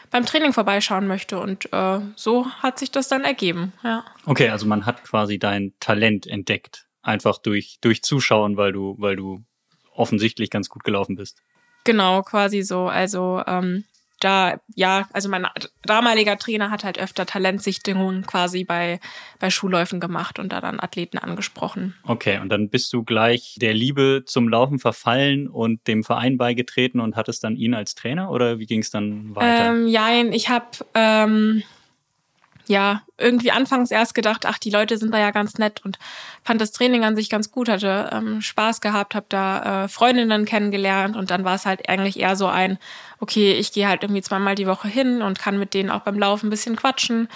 beim 0.09 0.25
Training 0.25 0.53
vorbeischauen 0.53 1.07
möchte. 1.07 1.39
Und 1.39 1.73
äh, 1.73 1.99
so 2.15 2.47
hat 2.61 2.79
sich 2.79 2.91
das 2.91 3.09
dann 3.09 3.25
ergeben. 3.25 3.73
Ja. 3.83 4.05
Okay, 4.25 4.49
also 4.49 4.65
man 4.65 4.85
hat 4.85 5.03
quasi 5.03 5.39
dein 5.39 5.73
Talent 5.81 6.25
entdeckt, 6.25 6.87
einfach 7.01 7.37
durch 7.39 7.79
durch 7.81 8.01
Zuschauen, 8.01 8.55
weil 8.55 8.71
du 8.71 8.95
weil 8.97 9.17
du 9.17 9.43
offensichtlich 9.93 10.49
ganz 10.49 10.69
gut 10.69 10.83
gelaufen 10.85 11.15
bist. 11.15 11.41
Genau, 11.83 12.21
quasi 12.21 12.61
so. 12.61 12.87
Also 12.87 13.41
ähm, 13.45 13.83
da, 14.23 14.59
ja, 14.75 15.07
also 15.11 15.29
mein 15.29 15.45
damaliger 15.83 16.37
Trainer 16.37 16.71
hat 16.71 16.83
halt 16.83 16.97
öfter 16.97 17.25
Talentsichtungen 17.25 18.25
quasi 18.25 18.63
bei, 18.63 18.99
bei 19.39 19.49
Schulläufen 19.49 19.99
gemacht 19.99 20.39
und 20.39 20.53
da 20.53 20.61
dann 20.61 20.79
Athleten 20.79 21.17
angesprochen. 21.17 21.95
Okay, 22.03 22.39
und 22.39 22.49
dann 22.49 22.69
bist 22.69 22.93
du 22.93 23.03
gleich 23.03 23.55
der 23.59 23.73
Liebe 23.73 24.23
zum 24.25 24.47
Laufen 24.47 24.79
verfallen 24.79 25.47
und 25.47 25.87
dem 25.87 26.03
Verein 26.03 26.37
beigetreten 26.37 26.99
und 26.99 27.15
hattest 27.15 27.43
dann 27.43 27.55
ihn 27.55 27.73
als 27.73 27.95
Trainer 27.95 28.31
oder 28.31 28.59
wie 28.59 28.65
ging 28.65 28.79
es 28.79 28.91
dann 28.91 29.35
weiter? 29.35 29.71
Ähm, 29.71 29.87
ja, 29.87 30.09
ich 30.31 30.49
habe 30.49 30.67
ähm, 30.93 31.63
ja, 32.67 33.01
irgendwie 33.17 33.51
anfangs 33.51 33.91
erst 33.91 34.15
gedacht, 34.15 34.45
ach, 34.45 34.57
die 34.57 34.69
Leute 34.69 34.97
sind 34.97 35.13
da 35.13 35.19
ja 35.19 35.31
ganz 35.31 35.57
nett 35.57 35.83
und 35.83 35.99
fand 36.43 36.61
das 36.61 36.71
Training 36.71 37.03
an 37.03 37.15
sich 37.15 37.29
ganz 37.29 37.51
gut, 37.51 37.67
hatte 37.69 38.09
ähm, 38.13 38.41
Spaß 38.41 38.81
gehabt, 38.81 39.15
habe 39.15 39.25
da 39.29 39.83
äh, 39.83 39.87
Freundinnen 39.87 40.45
kennengelernt 40.45 41.15
und 41.15 41.29
dann 41.29 41.43
war 41.43 41.55
es 41.55 41.65
halt 41.65 41.87
eigentlich 41.89 42.19
eher 42.19 42.35
so 42.35 42.47
ein, 42.47 42.77
okay, 43.19 43.53
ich 43.53 43.73
gehe 43.73 43.87
halt 43.87 44.03
irgendwie 44.03 44.21
zweimal 44.21 44.55
die 44.55 44.67
Woche 44.67 44.87
hin 44.87 45.21
und 45.21 45.39
kann 45.39 45.59
mit 45.59 45.73
denen 45.73 45.89
auch 45.89 46.01
beim 46.01 46.17
Laufen 46.17 46.47
ein 46.47 46.51
bisschen 46.51 46.75
quatschen. 46.75 47.27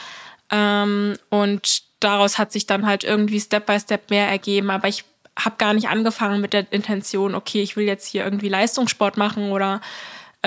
Ähm, 0.50 1.17
und 1.29 1.84
daraus 2.00 2.38
hat 2.38 2.51
sich 2.51 2.65
dann 2.65 2.86
halt 2.86 3.03
irgendwie 3.03 3.39
Step 3.39 3.65
by 3.65 3.79
Step 3.79 4.10
mehr 4.10 4.27
ergeben, 4.27 4.69
aber 4.69 4.88
ich 4.88 5.03
habe 5.38 5.55
gar 5.57 5.74
nicht 5.74 5.89
angefangen 5.89 6.41
mit 6.41 6.53
der 6.53 6.72
Intention, 6.72 7.36
okay, 7.36 7.62
ich 7.62 7.75
will 7.75 7.86
jetzt 7.86 8.07
hier 8.07 8.24
irgendwie 8.24 8.50
Leistungssport 8.50 9.17
machen 9.17 9.51
oder 9.51 9.81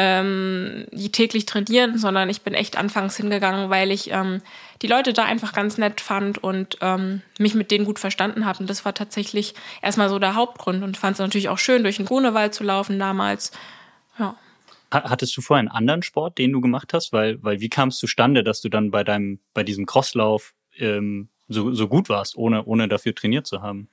ähm, 0.02 0.86
die 0.92 1.12
täglich 1.12 1.44
trainieren, 1.44 1.98
sondern 1.98 2.30
ich 2.30 2.40
bin 2.40 2.54
echt 2.54 2.78
anfangs 2.78 3.18
hingegangen, 3.18 3.68
weil 3.68 3.90
ich 3.90 4.10
ähm, 4.10 4.40
die 4.80 4.86
Leute 4.86 5.12
da 5.12 5.26
einfach 5.26 5.52
ganz 5.52 5.76
nett 5.76 6.00
fand 6.00 6.42
und 6.42 6.78
ähm, 6.80 7.20
mich 7.38 7.54
mit 7.54 7.70
denen 7.70 7.84
gut 7.84 7.98
verstanden 7.98 8.46
habe. 8.46 8.60
Und 8.60 8.70
das 8.70 8.86
war 8.86 8.94
tatsächlich 8.94 9.54
erstmal 9.82 10.08
so 10.08 10.18
der 10.18 10.36
Hauptgrund 10.36 10.82
und 10.82 10.96
fand 10.96 11.14
es 11.14 11.18
natürlich 11.18 11.50
auch 11.50 11.58
schön, 11.58 11.82
durch 11.82 11.98
den 11.98 12.06
Grunewald 12.06 12.54
zu 12.54 12.64
laufen 12.64 12.98
damals. 12.98 13.52
Ja. 14.18 14.36
Hattest 14.90 15.36
du 15.36 15.42
vorher 15.42 15.60
einen 15.60 15.68
anderen 15.68 16.02
Sport, 16.02 16.38
den 16.38 16.50
du 16.50 16.62
gemacht 16.62 16.94
hast? 16.94 17.12
Weil, 17.12 17.42
weil 17.42 17.60
wie 17.60 17.68
kam 17.68 17.90
es 17.90 17.98
zustande, 17.98 18.42
dass 18.42 18.62
du 18.62 18.70
dann 18.70 18.90
bei 18.90 19.04
deinem, 19.04 19.38
bei 19.52 19.64
diesem 19.64 19.84
Crosslauf 19.84 20.54
ähm, 20.78 21.28
so, 21.46 21.74
so 21.74 21.88
gut 21.88 22.08
warst, 22.08 22.36
ohne, 22.36 22.64
ohne 22.64 22.88
dafür 22.88 23.14
trainiert 23.14 23.46
zu 23.46 23.60
haben? 23.60 23.90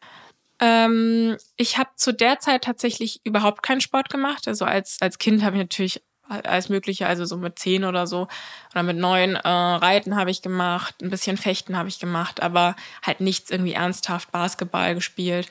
Ähm, 0.59 1.37
ich 1.55 1.77
habe 1.77 1.89
zu 1.95 2.13
der 2.13 2.39
Zeit 2.39 2.63
tatsächlich 2.63 3.21
überhaupt 3.23 3.63
keinen 3.63 3.81
Sport 3.81 4.09
gemacht. 4.09 4.47
Also 4.47 4.65
als, 4.65 4.97
als 5.01 5.17
Kind 5.17 5.43
habe 5.43 5.55
ich 5.55 5.61
natürlich 5.61 6.01
alles 6.29 6.69
Mögliche, 6.69 7.07
also 7.07 7.25
so 7.25 7.37
mit 7.37 7.57
zehn 7.57 7.85
oder 7.85 8.05
so 8.05 8.27
oder 8.71 8.83
mit 8.83 8.97
neun 8.97 9.35
äh, 9.35 9.47
Reiten 9.47 10.17
habe 10.17 10.31
ich 10.31 10.41
gemacht, 10.41 10.95
ein 11.01 11.09
bisschen 11.09 11.37
Fechten 11.37 11.77
habe 11.77 11.89
ich 11.89 11.99
gemacht, 11.99 12.41
aber 12.41 12.75
halt 13.01 13.21
nichts 13.21 13.49
irgendwie 13.49 13.73
ernsthaft 13.73 14.31
Basketball 14.31 14.95
gespielt. 14.95 15.47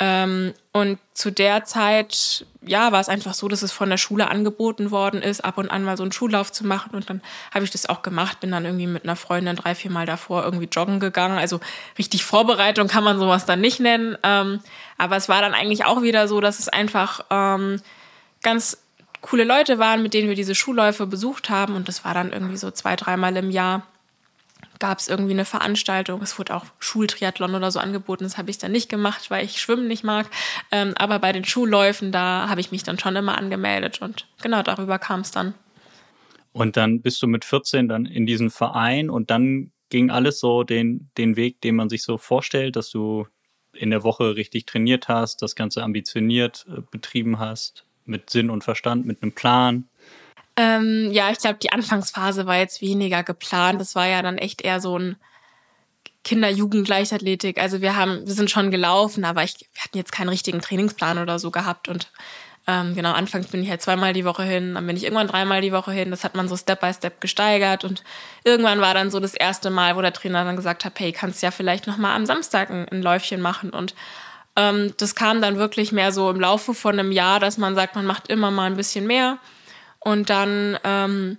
Ähm, 0.00 0.54
und 0.72 0.98
zu 1.12 1.32
der 1.32 1.64
Zeit, 1.64 2.46
ja, 2.62 2.92
war 2.92 3.00
es 3.00 3.08
einfach 3.08 3.34
so, 3.34 3.48
dass 3.48 3.62
es 3.62 3.72
von 3.72 3.90
der 3.90 3.96
Schule 3.96 4.30
angeboten 4.30 4.92
worden 4.92 5.22
ist, 5.22 5.44
ab 5.44 5.58
und 5.58 5.70
an 5.70 5.82
mal 5.82 5.96
so 5.96 6.04
einen 6.04 6.12
Schullauf 6.12 6.52
zu 6.52 6.64
machen. 6.64 6.94
Und 6.94 7.10
dann 7.10 7.20
habe 7.52 7.64
ich 7.64 7.72
das 7.72 7.88
auch 7.88 8.02
gemacht, 8.02 8.38
bin 8.40 8.52
dann 8.52 8.64
irgendwie 8.64 8.86
mit 8.86 9.02
einer 9.02 9.16
Freundin 9.16 9.56
drei, 9.56 9.74
vier 9.74 9.90
Mal 9.90 10.06
davor 10.06 10.44
irgendwie 10.44 10.68
joggen 10.70 11.00
gegangen. 11.00 11.38
Also 11.38 11.58
richtig 11.98 12.24
Vorbereitung 12.24 12.86
kann 12.86 13.02
man 13.02 13.18
sowas 13.18 13.44
dann 13.44 13.60
nicht 13.60 13.80
nennen. 13.80 14.16
Ähm, 14.22 14.60
aber 14.98 15.16
es 15.16 15.28
war 15.28 15.40
dann 15.40 15.54
eigentlich 15.54 15.84
auch 15.84 16.02
wieder 16.02 16.28
so, 16.28 16.40
dass 16.40 16.60
es 16.60 16.68
einfach 16.68 17.24
ähm, 17.30 17.80
ganz 18.42 18.78
coole 19.20 19.42
Leute 19.44 19.80
waren, 19.80 20.02
mit 20.02 20.14
denen 20.14 20.28
wir 20.28 20.36
diese 20.36 20.54
Schulläufe 20.54 21.06
besucht 21.06 21.50
haben. 21.50 21.74
Und 21.74 21.88
das 21.88 22.04
war 22.04 22.14
dann 22.14 22.32
irgendwie 22.32 22.56
so 22.56 22.70
zwei, 22.70 22.94
dreimal 22.94 23.36
im 23.36 23.50
Jahr 23.50 23.82
gab 24.78 24.98
es 24.98 25.08
irgendwie 25.08 25.32
eine 25.32 25.44
Veranstaltung. 25.44 26.22
Es 26.22 26.38
wurde 26.38 26.54
auch 26.54 26.64
Schultriathlon 26.78 27.54
oder 27.54 27.70
so 27.70 27.78
angeboten. 27.78 28.24
Das 28.24 28.38
habe 28.38 28.50
ich 28.50 28.58
dann 28.58 28.72
nicht 28.72 28.88
gemacht, 28.88 29.30
weil 29.30 29.44
ich 29.44 29.60
Schwimmen 29.60 29.88
nicht 29.88 30.04
mag. 30.04 30.28
Ähm, 30.70 30.94
aber 30.96 31.18
bei 31.18 31.32
den 31.32 31.44
Schulläufen, 31.44 32.12
da 32.12 32.48
habe 32.48 32.60
ich 32.60 32.70
mich 32.70 32.82
dann 32.82 32.98
schon 32.98 33.16
immer 33.16 33.38
angemeldet. 33.38 34.00
Und 34.00 34.26
genau 34.42 34.62
darüber 34.62 34.98
kam 34.98 35.20
es 35.20 35.30
dann. 35.30 35.54
Und 36.52 36.76
dann 36.76 37.02
bist 37.02 37.22
du 37.22 37.26
mit 37.26 37.44
14 37.44 37.88
dann 37.88 38.06
in 38.06 38.26
diesen 38.26 38.50
Verein 38.50 39.10
und 39.10 39.30
dann 39.30 39.70
ging 39.90 40.10
alles 40.10 40.40
so 40.40 40.64
den, 40.64 41.10
den 41.16 41.36
Weg, 41.36 41.60
den 41.60 41.76
man 41.76 41.88
sich 41.88 42.02
so 42.02 42.18
vorstellt, 42.18 42.76
dass 42.76 42.90
du 42.90 43.26
in 43.72 43.90
der 43.90 44.02
Woche 44.02 44.36
richtig 44.36 44.66
trainiert 44.66 45.08
hast, 45.08 45.42
das 45.42 45.54
Ganze 45.54 45.82
ambitioniert 45.82 46.66
äh, 46.68 46.80
betrieben 46.90 47.38
hast, 47.38 47.84
mit 48.04 48.30
Sinn 48.30 48.50
und 48.50 48.64
Verstand, 48.64 49.06
mit 49.06 49.22
einem 49.22 49.32
Plan. 49.32 49.88
Ähm, 50.58 51.12
ja, 51.12 51.30
ich 51.30 51.38
glaube, 51.38 51.60
die 51.62 51.70
Anfangsphase 51.70 52.44
war 52.46 52.56
jetzt 52.56 52.82
weniger 52.82 53.22
geplant. 53.22 53.80
Das 53.80 53.94
war 53.94 54.08
ja 54.08 54.22
dann 54.22 54.38
echt 54.38 54.60
eher 54.60 54.80
so 54.80 54.98
ein 54.98 55.16
Kinder-Jugend-Leichtathletik. 56.24 57.60
Also 57.60 57.80
wir 57.80 57.94
haben, 57.94 58.26
wir 58.26 58.34
sind 58.34 58.50
schon 58.50 58.72
gelaufen, 58.72 59.24
aber 59.24 59.44
ich, 59.44 59.54
wir 59.72 59.84
hatten 59.84 59.96
jetzt 59.96 60.10
keinen 60.10 60.30
richtigen 60.30 60.60
Trainingsplan 60.60 61.18
oder 61.18 61.38
so 61.38 61.52
gehabt. 61.52 61.86
Und 61.88 62.10
ähm, 62.66 62.96
genau, 62.96 63.12
anfangs 63.12 63.46
bin 63.46 63.62
ich 63.62 63.70
halt 63.70 63.82
zweimal 63.82 64.12
die 64.12 64.24
Woche 64.24 64.42
hin, 64.42 64.74
dann 64.74 64.84
bin 64.84 64.96
ich 64.96 65.04
irgendwann 65.04 65.28
dreimal 65.28 65.60
die 65.60 65.70
Woche 65.70 65.92
hin. 65.92 66.10
Das 66.10 66.24
hat 66.24 66.34
man 66.34 66.48
so 66.48 66.56
Step 66.56 66.80
by 66.80 66.92
Step 66.92 67.20
gesteigert. 67.20 67.84
Und 67.84 68.02
irgendwann 68.42 68.80
war 68.80 68.94
dann 68.94 69.12
so 69.12 69.20
das 69.20 69.34
erste 69.34 69.70
Mal, 69.70 69.94
wo 69.94 70.02
der 70.02 70.12
Trainer 70.12 70.44
dann 70.44 70.56
gesagt 70.56 70.84
hat, 70.84 70.98
hey, 70.98 71.12
kannst 71.12 71.40
ja 71.40 71.52
vielleicht 71.52 71.86
nochmal 71.86 72.16
am 72.16 72.26
Samstag 72.26 72.68
ein, 72.70 72.88
ein 72.88 73.00
Läufchen 73.00 73.40
machen. 73.40 73.70
Und 73.70 73.94
ähm, 74.56 74.92
das 74.96 75.14
kam 75.14 75.40
dann 75.40 75.56
wirklich 75.56 75.92
mehr 75.92 76.10
so 76.10 76.28
im 76.28 76.40
Laufe 76.40 76.74
von 76.74 76.98
einem 76.98 77.12
Jahr, 77.12 77.38
dass 77.38 77.58
man 77.58 77.76
sagt, 77.76 77.94
man 77.94 78.06
macht 78.06 78.26
immer 78.26 78.50
mal 78.50 78.66
ein 78.66 78.76
bisschen 78.76 79.06
mehr. 79.06 79.38
Und 80.08 80.30
dann, 80.30 80.78
ähm, 80.84 81.36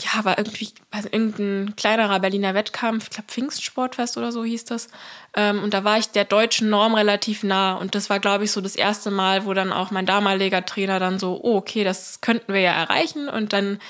ja, 0.00 0.24
war 0.24 0.38
irgendwie 0.38 0.68
also 0.92 1.08
irgendein 1.10 1.74
kleinerer 1.74 2.20
Berliner 2.20 2.54
Wettkampf, 2.54 3.04
ich 3.04 3.10
glaube 3.10 3.26
Pfingstsportfest 3.28 4.16
oder 4.16 4.30
so 4.30 4.44
hieß 4.44 4.64
das. 4.66 4.86
Ähm, 5.34 5.60
und 5.60 5.74
da 5.74 5.82
war 5.82 5.98
ich 5.98 6.08
der 6.10 6.24
deutschen 6.24 6.70
Norm 6.70 6.94
relativ 6.94 7.42
nah. 7.42 7.74
Und 7.74 7.96
das 7.96 8.10
war, 8.10 8.20
glaube 8.20 8.44
ich, 8.44 8.52
so 8.52 8.60
das 8.60 8.76
erste 8.76 9.10
Mal, 9.10 9.44
wo 9.44 9.54
dann 9.54 9.72
auch 9.72 9.90
mein 9.90 10.06
damaliger 10.06 10.64
Trainer 10.64 11.00
dann 11.00 11.18
so, 11.18 11.40
oh, 11.42 11.56
okay, 11.56 11.82
das 11.82 12.20
könnten 12.20 12.52
wir 12.52 12.60
ja 12.60 12.72
erreichen. 12.72 13.28
Und 13.28 13.52
dann 13.52 13.80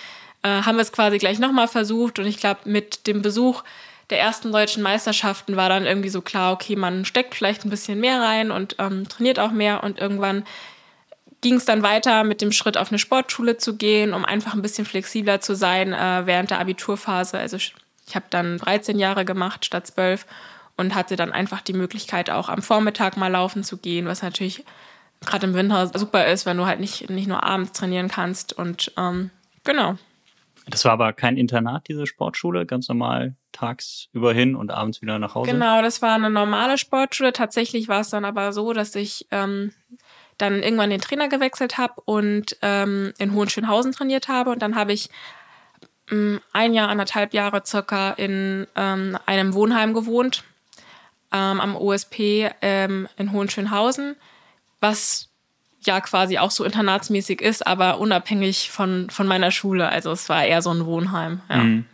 äh, 0.43 0.49
haben 0.49 0.77
wir 0.77 0.83
es 0.83 0.93
quasi 0.93 1.19
gleich 1.19 1.39
nochmal 1.39 1.69
versucht. 1.69 2.19
Und 2.19 2.27
ich 2.27 2.39
glaube, 2.39 2.61
mit 2.65 3.07
dem 3.07 3.21
Besuch 3.21 3.65
der 4.09 4.19
ersten 4.19 4.51
deutschen 4.51 4.83
Meisterschaften 4.83 5.57
war 5.57 5.69
dann 5.69 5.85
irgendwie 5.85 6.09
so 6.09 6.23
klar, 6.23 6.55
okay, 6.55 6.75
man 6.75 7.05
steckt 7.05 7.35
vielleicht 7.35 7.67
ein 7.67 7.71
bisschen 7.71 8.01
mehr 8.01 8.23
rein 8.23 8.51
und 8.51 8.77
ähm, 8.79 9.07
trainiert 9.11 9.39
auch 9.39 9.53
mehr. 9.53 9.85
Und 9.85 9.99
irgendwann 9.99 10.45
ging 11.45 11.57
es 11.57 11.67
dann 11.67 11.83
weiter 11.83 12.25
mit 12.25 12.41
dem 12.41 12.53
Schritt 12.53 12.79
auf 12.79 12.89
eine 12.89 12.99
Sportschule 12.99 13.59
zu 13.59 13.77
gehen, 13.77 14.15
um 14.15 14.25
einfach 14.25 14.55
ein 14.55 14.63
bisschen 14.63 14.87
flexibler 14.87 15.43
zu 15.43 15.55
sein 15.55 15.93
äh, 15.93 16.23
während 16.25 16.51
der 16.51 16.59
Abiturphase. 16.59 17.39
Also 17.39 17.59
ich, 17.59 17.75
habe 18.15 18.25
dann 18.31 18.57
13 18.57 18.99
Jahre 18.99 19.27
gemacht 19.27 19.67
statt 19.67 19.87
12 19.87 20.25
und 20.79 20.95
hatte 20.95 21.17
dann 21.17 21.33
einfach 21.33 21.61
die 21.61 21.75
Möglichkeit 21.75 22.31
auch 22.31 22.49
am 22.49 22.63
Vormittag 22.63 23.19
mal 23.19 23.29
laufen 23.29 23.63
zu 23.63 23.77
gehen, 23.77 24.07
was 24.07 24.23
natürlich 24.23 24.65
gerade 25.27 25.47
im 25.47 25.53
Winter 25.53 25.91
super 25.95 26.27
ist, 26.27 26.47
wenn 26.47 26.57
du 26.57 26.65
halt 26.65 26.81
nicht, 26.81 27.11
nicht 27.11 27.29
nur 27.29 27.45
abends 27.45 27.73
trainieren 27.73 28.09
kannst 28.09 28.55
und 28.55 28.93
ähm, 28.97 29.31
genau. 29.65 29.97
Das 30.67 30.87
war 30.87 30.93
aber 30.93 31.13
kein 31.13 31.37
Internat, 31.37 31.89
diese 31.89 32.07
Sportschule, 32.07 32.65
ganz 32.65 32.89
normal 32.89 33.37
tagsüber 33.53 34.33
hin 34.33 34.57
und 34.57 34.71
abends 34.71 35.03
wieder 35.03 35.19
nach 35.19 35.35
Hause? 35.35 35.51
Genau, 35.51 35.83
das 35.83 36.01
war 36.01 36.15
eine 36.15 36.31
normale 36.31 36.79
Sportschule. 36.79 37.35
Tatsächlich 37.35 37.89
war 37.89 38.01
es 38.01 38.09
dann 38.09 38.25
aber 38.25 38.55
so, 38.55 38.73
dass 38.73 38.95
ich 38.95 39.27
ähm, 39.31 39.73
dann 40.39 40.63
irgendwann 40.63 40.91
den 40.91 41.01
Trainer 41.01 41.29
gewechselt 41.29 41.79
habe 41.79 42.01
und 42.05 42.57
ähm, 42.63 43.13
in 43.19 43.35
Hohenschönhausen 43.35 43.93
trainiert 43.93 44.29
habe. 44.29 44.51
Und 44.51 44.61
dann 44.63 44.75
habe 44.75 44.93
ich 44.93 45.11
ähm, 46.11 46.41
ein 46.53 46.75
Jahr, 46.75 46.89
anderthalb 46.89 47.35
Jahre 47.35 47.63
circa 47.65 48.11
in 48.13 48.67
ähm, 48.77 49.19
einem 49.27 49.55
Wohnheim 49.55 49.95
gewohnt, 49.95 50.45
ähm, 51.33 51.61
am 51.61 51.77
OSP 51.77 52.51
ähm, 52.63 53.09
in 53.17 53.33
Hohenschönhausen, 53.33 54.17
was 54.81 55.31
ja 55.87 56.01
quasi 56.01 56.39
auch 56.39 56.51
so 56.51 56.65
internatsmäßig 56.65 57.41
ist, 57.41 57.67
aber 57.67 57.99
unabhängig 57.99 58.71
von, 58.71 59.11
von 59.11 59.27
meiner 59.27 59.51
Schule. 59.51 59.89
Also 59.89 60.13
es 60.13 60.29
war 60.29 60.45
eher 60.45 60.63
so 60.63 60.71
ein 60.71 60.87
Wohnheim. 60.87 61.41
Ja. 61.49 61.57
Mhm. 61.57 61.87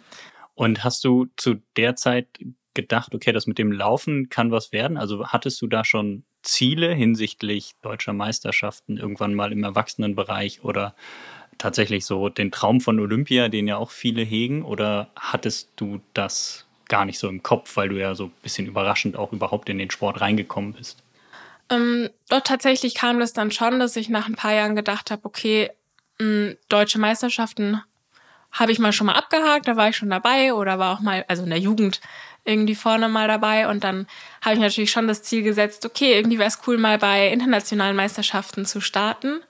Und 0.55 0.85
hast 0.85 1.05
du 1.05 1.27
zu 1.37 1.57
der 1.77 1.97
Zeit 1.97 2.27
gedacht, 2.75 3.15
okay, 3.15 3.33
das 3.33 3.47
mit 3.47 3.59
dem 3.59 3.73
Laufen 3.73 4.29
kann 4.29 4.51
was 4.51 4.73
werden? 4.73 4.97
Also 4.97 5.27
hattest 5.29 5.61
du 5.63 5.67
da 5.67 5.85
schon 5.85 6.25
Ziele 6.43 6.95
hinsichtlich 6.95 7.73
deutscher 7.83 8.13
Meisterschaften 8.13 8.97
irgendwann 8.97 9.35
mal 9.35 9.53
im 9.53 9.65
Erwachsenenbereich 9.65 10.63
oder 10.63 10.95
tatsächlich 11.59 12.07
so 12.07 12.29
den 12.29 12.51
Traum 12.51 12.81
von 12.81 12.99
Olympia, 12.99 13.49
den 13.49 13.69
ja 13.69 13.77
auch 13.77 13.91
viele 13.91 14.23
hegen? 14.23 14.65
Oder 14.65 15.11
hattest 15.17 15.71
du 15.77 16.01
das 16.15 16.67
gar 16.89 17.05
nicht 17.05 17.19
so 17.19 17.29
im 17.29 17.43
Kopf, 17.43 17.77
weil 17.77 17.89
du 17.89 17.99
ja 17.99 18.15
so 18.15 18.27
ein 18.27 18.33
bisschen 18.43 18.67
überraschend 18.67 19.17
auch 19.17 19.33
überhaupt 19.33 19.69
in 19.69 19.79
den 19.79 19.91
Sport 19.91 20.21
reingekommen 20.21 20.73
bist? 20.73 21.03
Ähm, 21.71 22.11
doch 22.29 22.41
tatsächlich 22.41 22.95
kam 22.95 23.21
das 23.21 23.33
dann 23.33 23.51
schon, 23.51 23.79
dass 23.79 23.95
ich 23.97 24.09
nach 24.09 24.27
ein 24.27 24.35
paar 24.35 24.55
Jahren 24.55 24.75
gedacht 24.75 25.11
habe, 25.11 25.25
okay, 25.25 25.71
mh, 26.19 26.55
deutsche 26.69 26.99
Meisterschaften 26.99 27.81
habe 28.53 28.73
ich 28.73 28.79
mal 28.79 28.93
schon 28.93 29.07
mal 29.07 29.15
abgehakt, 29.15 29.69
da 29.69 29.77
war 29.77 29.89
ich 29.89 29.97
schon 29.97 30.11
dabei 30.11 30.55
oder 30.55 30.79
war 30.79 30.95
auch 30.95 31.01
mal, 31.01 31.25
also 31.29 31.45
in 31.45 31.51
der 31.51 31.59
Jugend 31.59 32.01
irgendwie 32.45 32.75
vorne 32.75 33.09
mal 33.09 33.29
dabei 33.29 33.69
und 33.69 33.85
dann 33.85 34.07
habe 34.43 34.55
ich 34.55 34.61
natürlich 34.61 34.91
schon 34.91 35.07
das 35.07 35.23
Ziel 35.23 35.43
gesetzt, 35.43 35.85
okay, 35.85 36.15
irgendwie 36.15 36.39
wäre 36.39 36.49
es 36.49 36.61
cool, 36.67 36.79
mal 36.79 36.99
bei 36.99 37.29
internationalen 37.29 37.97
Meisterschaften 37.97 38.65
zu 38.65 38.81
starten. 38.81 39.41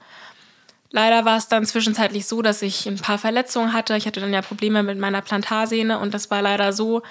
Leider 0.90 1.24
war 1.24 1.36
es 1.36 1.48
dann 1.48 1.64
zwischenzeitlich 1.64 2.26
so, 2.26 2.42
dass 2.42 2.62
ich 2.62 2.86
ein 2.86 2.96
paar 2.96 3.18
Verletzungen 3.18 3.72
hatte. 3.72 3.96
Ich 3.96 4.06
hatte 4.06 4.20
dann 4.20 4.32
ja 4.32 4.42
Probleme 4.42 4.82
mit 4.82 4.98
meiner 4.98 5.22
Plantarsehne 5.22 6.00
und 6.00 6.14
das 6.14 6.32
war 6.32 6.42
leider 6.42 6.72
so 6.72 7.02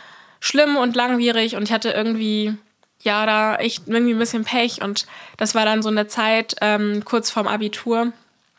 schlimm 0.42 0.76
und 0.76 0.96
langwierig 0.98 1.56
und 1.56 1.64
ich 1.64 1.72
hatte 1.72 1.92
irgendwie 1.92 2.58
ja 3.02 3.26
da 3.26 3.56
echt 3.56 3.88
irgendwie 3.88 4.14
ein 4.14 4.20
bisschen 4.20 4.44
Pech 4.44 4.82
und 4.82 5.08
das 5.38 5.56
war 5.56 5.64
dann 5.64 5.82
so 5.82 5.90
eine 5.90 6.08
Zeit 6.08 6.56
ähm, 6.60 7.04
kurz 7.06 7.32
vorm 7.32 7.48
Abitur 7.48 8.12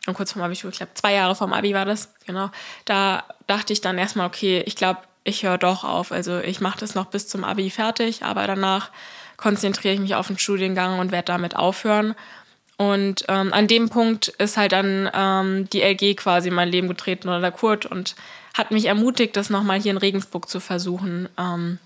und 0.07 0.13
kurz 0.15 0.31
vorm 0.31 0.43
Abitur, 0.43 0.71
ich 0.71 0.77
glaube 0.77 0.93
zwei 0.95 1.13
Jahre 1.13 1.35
vorm 1.35 1.53
Abi 1.53 1.73
war 1.73 1.85
das, 1.85 2.13
genau. 2.25 2.49
Da 2.85 3.23
dachte 3.47 3.73
ich 3.73 3.81
dann 3.81 3.97
erstmal, 3.97 4.27
okay, 4.27 4.63
ich 4.65 4.75
glaube, 4.75 5.01
ich 5.23 5.43
höre 5.43 5.57
doch 5.57 5.83
auf. 5.83 6.11
Also 6.11 6.39
ich 6.39 6.61
mache 6.61 6.79
das 6.79 6.95
noch 6.95 7.05
bis 7.05 7.27
zum 7.27 7.43
Abi 7.43 7.69
fertig, 7.69 8.23
aber 8.23 8.47
danach 8.47 8.89
konzentriere 9.37 9.93
ich 9.93 9.99
mich 9.99 10.15
auf 10.15 10.27
den 10.27 10.39
Studiengang 10.39 10.99
und 10.99 11.11
werde 11.11 11.25
damit 11.25 11.55
aufhören. 11.55 12.15
Und 12.77 13.25
ähm, 13.27 13.53
an 13.53 13.67
dem 13.67 13.89
Punkt 13.89 14.29
ist 14.29 14.57
halt 14.57 14.71
dann 14.71 15.09
ähm, 15.13 15.69
die 15.69 15.81
LG 15.81 16.15
quasi 16.15 16.49
in 16.49 16.55
mein 16.55 16.69
Leben 16.69 16.87
getreten 16.87 17.29
oder 17.29 17.39
der 17.39 17.51
Kurt 17.51 17.85
und 17.85 18.15
hat 18.55 18.71
mich 18.71 18.85
ermutigt, 18.85 19.35
das 19.35 19.51
nochmal 19.51 19.79
hier 19.79 19.91
in 19.91 19.97
Regensburg 19.97 20.49
zu 20.49 20.59
versuchen. 20.59 21.29
Ähm, 21.37 21.77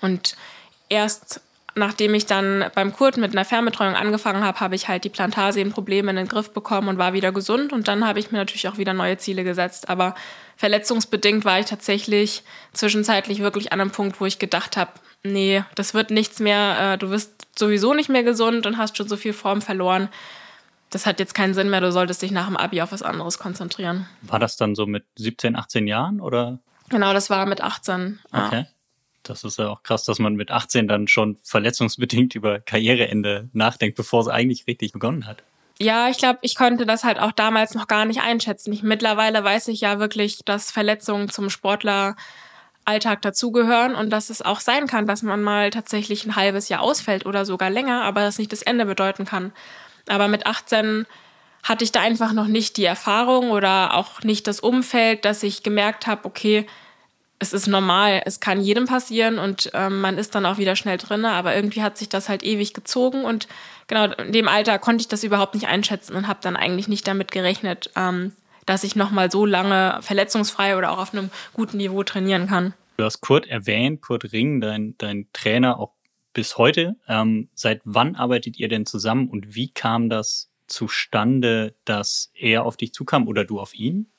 und 0.00 0.36
erst 0.88 1.40
nachdem 1.76 2.14
ich 2.14 2.26
dann 2.26 2.64
beim 2.74 2.92
Kurt 2.92 3.18
mit 3.18 3.32
einer 3.32 3.44
Fernbetreuung 3.44 3.94
angefangen 3.94 4.42
habe, 4.42 4.60
habe 4.60 4.74
ich 4.74 4.88
halt 4.88 5.04
die 5.04 5.10
Plantarsehnenprobleme 5.10 6.10
in 6.10 6.16
den 6.16 6.28
Griff 6.28 6.50
bekommen 6.50 6.88
und 6.88 6.98
war 6.98 7.12
wieder 7.12 7.32
gesund. 7.32 7.72
Und 7.72 7.86
dann 7.86 8.06
habe 8.06 8.18
ich 8.18 8.32
mir 8.32 8.38
natürlich 8.38 8.66
auch 8.66 8.78
wieder 8.78 8.94
neue 8.94 9.18
Ziele 9.18 9.44
gesetzt. 9.44 9.90
Aber 9.90 10.14
verletzungsbedingt 10.56 11.44
war 11.44 11.60
ich 11.60 11.66
tatsächlich 11.66 12.42
zwischenzeitlich 12.72 13.40
wirklich 13.40 13.72
an 13.72 13.80
einem 13.80 13.90
Punkt, 13.90 14.20
wo 14.20 14.26
ich 14.26 14.38
gedacht 14.38 14.76
habe, 14.78 14.90
nee, 15.22 15.62
das 15.74 15.92
wird 15.92 16.10
nichts 16.10 16.40
mehr. 16.40 16.94
Äh, 16.94 16.98
du 16.98 17.10
wirst 17.10 17.46
sowieso 17.58 17.92
nicht 17.92 18.08
mehr 18.08 18.22
gesund 18.22 18.66
und 18.66 18.78
hast 18.78 18.96
schon 18.96 19.08
so 19.08 19.16
viel 19.16 19.34
Form 19.34 19.60
verloren. 19.60 20.08
Das 20.88 21.04
hat 21.04 21.20
jetzt 21.20 21.34
keinen 21.34 21.52
Sinn 21.52 21.68
mehr. 21.68 21.82
Du 21.82 21.92
solltest 21.92 22.22
dich 22.22 22.30
nach 22.30 22.46
dem 22.46 22.56
Abi 22.56 22.80
auf 22.80 22.92
was 22.92 23.02
anderes 23.02 23.38
konzentrieren. 23.38 24.08
War 24.22 24.38
das 24.38 24.56
dann 24.56 24.74
so 24.74 24.86
mit 24.86 25.04
17, 25.16 25.56
18 25.56 25.86
Jahren 25.86 26.20
oder? 26.20 26.58
Genau, 26.88 27.12
das 27.12 27.28
war 27.28 27.44
mit 27.44 27.60
18. 27.60 28.20
Okay. 28.32 28.60
Ja. 28.60 28.66
Das 29.28 29.44
ist 29.44 29.58
ja 29.58 29.68
auch 29.68 29.82
krass, 29.82 30.04
dass 30.04 30.18
man 30.18 30.34
mit 30.34 30.50
18 30.50 30.88
dann 30.88 31.08
schon 31.08 31.38
verletzungsbedingt 31.42 32.34
über 32.34 32.60
Karriereende 32.60 33.48
nachdenkt, 33.52 33.96
bevor 33.96 34.20
es 34.20 34.28
eigentlich 34.28 34.66
richtig 34.66 34.92
begonnen 34.92 35.26
hat. 35.26 35.42
Ja, 35.78 36.08
ich 36.08 36.16
glaube, 36.16 36.38
ich 36.42 36.54
konnte 36.54 36.86
das 36.86 37.04
halt 37.04 37.18
auch 37.18 37.32
damals 37.32 37.74
noch 37.74 37.86
gar 37.86 38.06
nicht 38.06 38.22
einschätzen. 38.22 38.72
Ich, 38.72 38.82
mittlerweile 38.82 39.44
weiß 39.44 39.68
ich 39.68 39.82
ja 39.82 39.98
wirklich, 39.98 40.38
dass 40.44 40.70
Verletzungen 40.70 41.28
zum 41.28 41.50
Sportleralltag 41.50 43.20
dazugehören 43.20 43.94
und 43.94 44.08
dass 44.10 44.30
es 44.30 44.40
auch 44.40 44.60
sein 44.60 44.86
kann, 44.86 45.06
dass 45.06 45.22
man 45.22 45.42
mal 45.42 45.70
tatsächlich 45.70 46.24
ein 46.24 46.36
halbes 46.36 46.70
Jahr 46.70 46.80
ausfällt 46.80 47.26
oder 47.26 47.44
sogar 47.44 47.68
länger, 47.68 48.04
aber 48.04 48.22
das 48.22 48.38
nicht 48.38 48.52
das 48.52 48.62
Ende 48.62 48.86
bedeuten 48.86 49.26
kann. 49.26 49.52
Aber 50.08 50.28
mit 50.28 50.46
18 50.46 51.06
hatte 51.62 51.84
ich 51.84 51.92
da 51.92 52.00
einfach 52.00 52.32
noch 52.32 52.46
nicht 52.46 52.78
die 52.78 52.84
Erfahrung 52.84 53.50
oder 53.50 53.94
auch 53.94 54.22
nicht 54.22 54.46
das 54.46 54.60
Umfeld, 54.60 55.24
dass 55.24 55.42
ich 55.42 55.62
gemerkt 55.62 56.06
habe, 56.06 56.24
okay, 56.24 56.66
es 57.38 57.52
ist 57.52 57.66
normal, 57.66 58.22
es 58.24 58.40
kann 58.40 58.60
jedem 58.60 58.86
passieren 58.86 59.38
und 59.38 59.70
ähm, 59.74 60.00
man 60.00 60.18
ist 60.18 60.34
dann 60.34 60.46
auch 60.46 60.58
wieder 60.58 60.76
schnell 60.76 60.96
drin, 60.96 61.24
aber 61.24 61.54
irgendwie 61.54 61.82
hat 61.82 61.98
sich 61.98 62.08
das 62.08 62.28
halt 62.28 62.42
ewig 62.42 62.72
gezogen 62.72 63.24
und 63.24 63.46
genau 63.86 64.04
in 64.12 64.32
dem 64.32 64.48
Alter 64.48 64.78
konnte 64.78 65.02
ich 65.02 65.08
das 65.08 65.24
überhaupt 65.24 65.54
nicht 65.54 65.68
einschätzen 65.68 66.16
und 66.16 66.28
habe 66.28 66.40
dann 66.42 66.56
eigentlich 66.56 66.88
nicht 66.88 67.06
damit 67.06 67.32
gerechnet, 67.32 67.90
ähm, 67.94 68.32
dass 68.64 68.84
ich 68.84 68.96
nochmal 68.96 69.30
so 69.30 69.44
lange 69.44 69.98
verletzungsfrei 70.00 70.76
oder 70.76 70.92
auch 70.92 70.98
auf 70.98 71.12
einem 71.12 71.30
guten 71.52 71.76
Niveau 71.76 72.02
trainieren 72.02 72.46
kann. 72.46 72.74
Du 72.96 73.04
hast 73.04 73.20
Kurt 73.20 73.46
erwähnt, 73.46 74.00
Kurt 74.00 74.32
Ring, 74.32 74.60
dein, 74.60 74.94
dein 74.96 75.28
Trainer 75.32 75.78
auch 75.78 75.92
bis 76.32 76.56
heute. 76.56 76.96
Ähm, 77.06 77.48
seit 77.54 77.82
wann 77.84 78.16
arbeitet 78.16 78.58
ihr 78.58 78.68
denn 78.68 78.86
zusammen 78.86 79.28
und 79.28 79.54
wie 79.54 79.70
kam 79.70 80.08
das 80.08 80.50
zustande, 80.66 81.74
dass 81.84 82.30
er 82.34 82.64
auf 82.64 82.76
dich 82.76 82.92
zukam 82.92 83.28
oder 83.28 83.44
du 83.44 83.60
auf 83.60 83.74
ihn? 83.74 84.10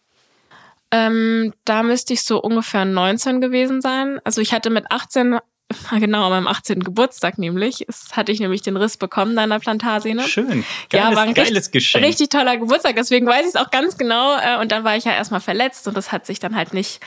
Ähm, 0.91 1.53
da 1.65 1.83
müsste 1.83 2.13
ich 2.13 2.23
so 2.23 2.41
ungefähr 2.41 2.85
19 2.85 3.41
gewesen 3.41 3.81
sein. 3.81 4.19
Also 4.23 4.41
ich 4.41 4.53
hatte 4.53 4.69
mit 4.69 4.89
18, 4.89 5.39
genau, 5.91 6.25
an 6.25 6.29
meinem 6.31 6.47
18. 6.47 6.81
Geburtstag 6.81 7.37
nämlich, 7.37 7.85
hatte 8.13 8.31
ich 8.31 8.39
nämlich 8.39 8.61
den 8.61 8.77
Riss 8.77 8.97
bekommen 8.97 9.35
deiner 9.35 9.59
Plantarsehne. 9.59 10.23
Schön. 10.23 10.63
Geiles, 10.89 11.09
ja, 11.09 11.15
war 11.15 11.23
ein 11.23 11.33
geiles 11.33 11.51
richtig, 11.51 11.71
Geschenk. 11.71 12.05
Richtig 12.05 12.29
toller 12.29 12.57
Geburtstag, 12.57 12.95
deswegen 12.95 13.27
weiß 13.27 13.41
ich 13.41 13.49
es 13.49 13.55
auch 13.55 13.69
ganz 13.69 13.97
genau. 13.97 14.37
Äh, 14.37 14.61
und 14.61 14.71
dann 14.71 14.83
war 14.83 14.95
ich 14.95 15.03
ja 15.03 15.13
erstmal 15.13 15.41
verletzt 15.41 15.87
und 15.87 15.97
das 15.97 16.11
hat 16.11 16.25
sich 16.25 16.39
dann 16.39 16.55
halt 16.55 16.73
nicht, 16.73 17.01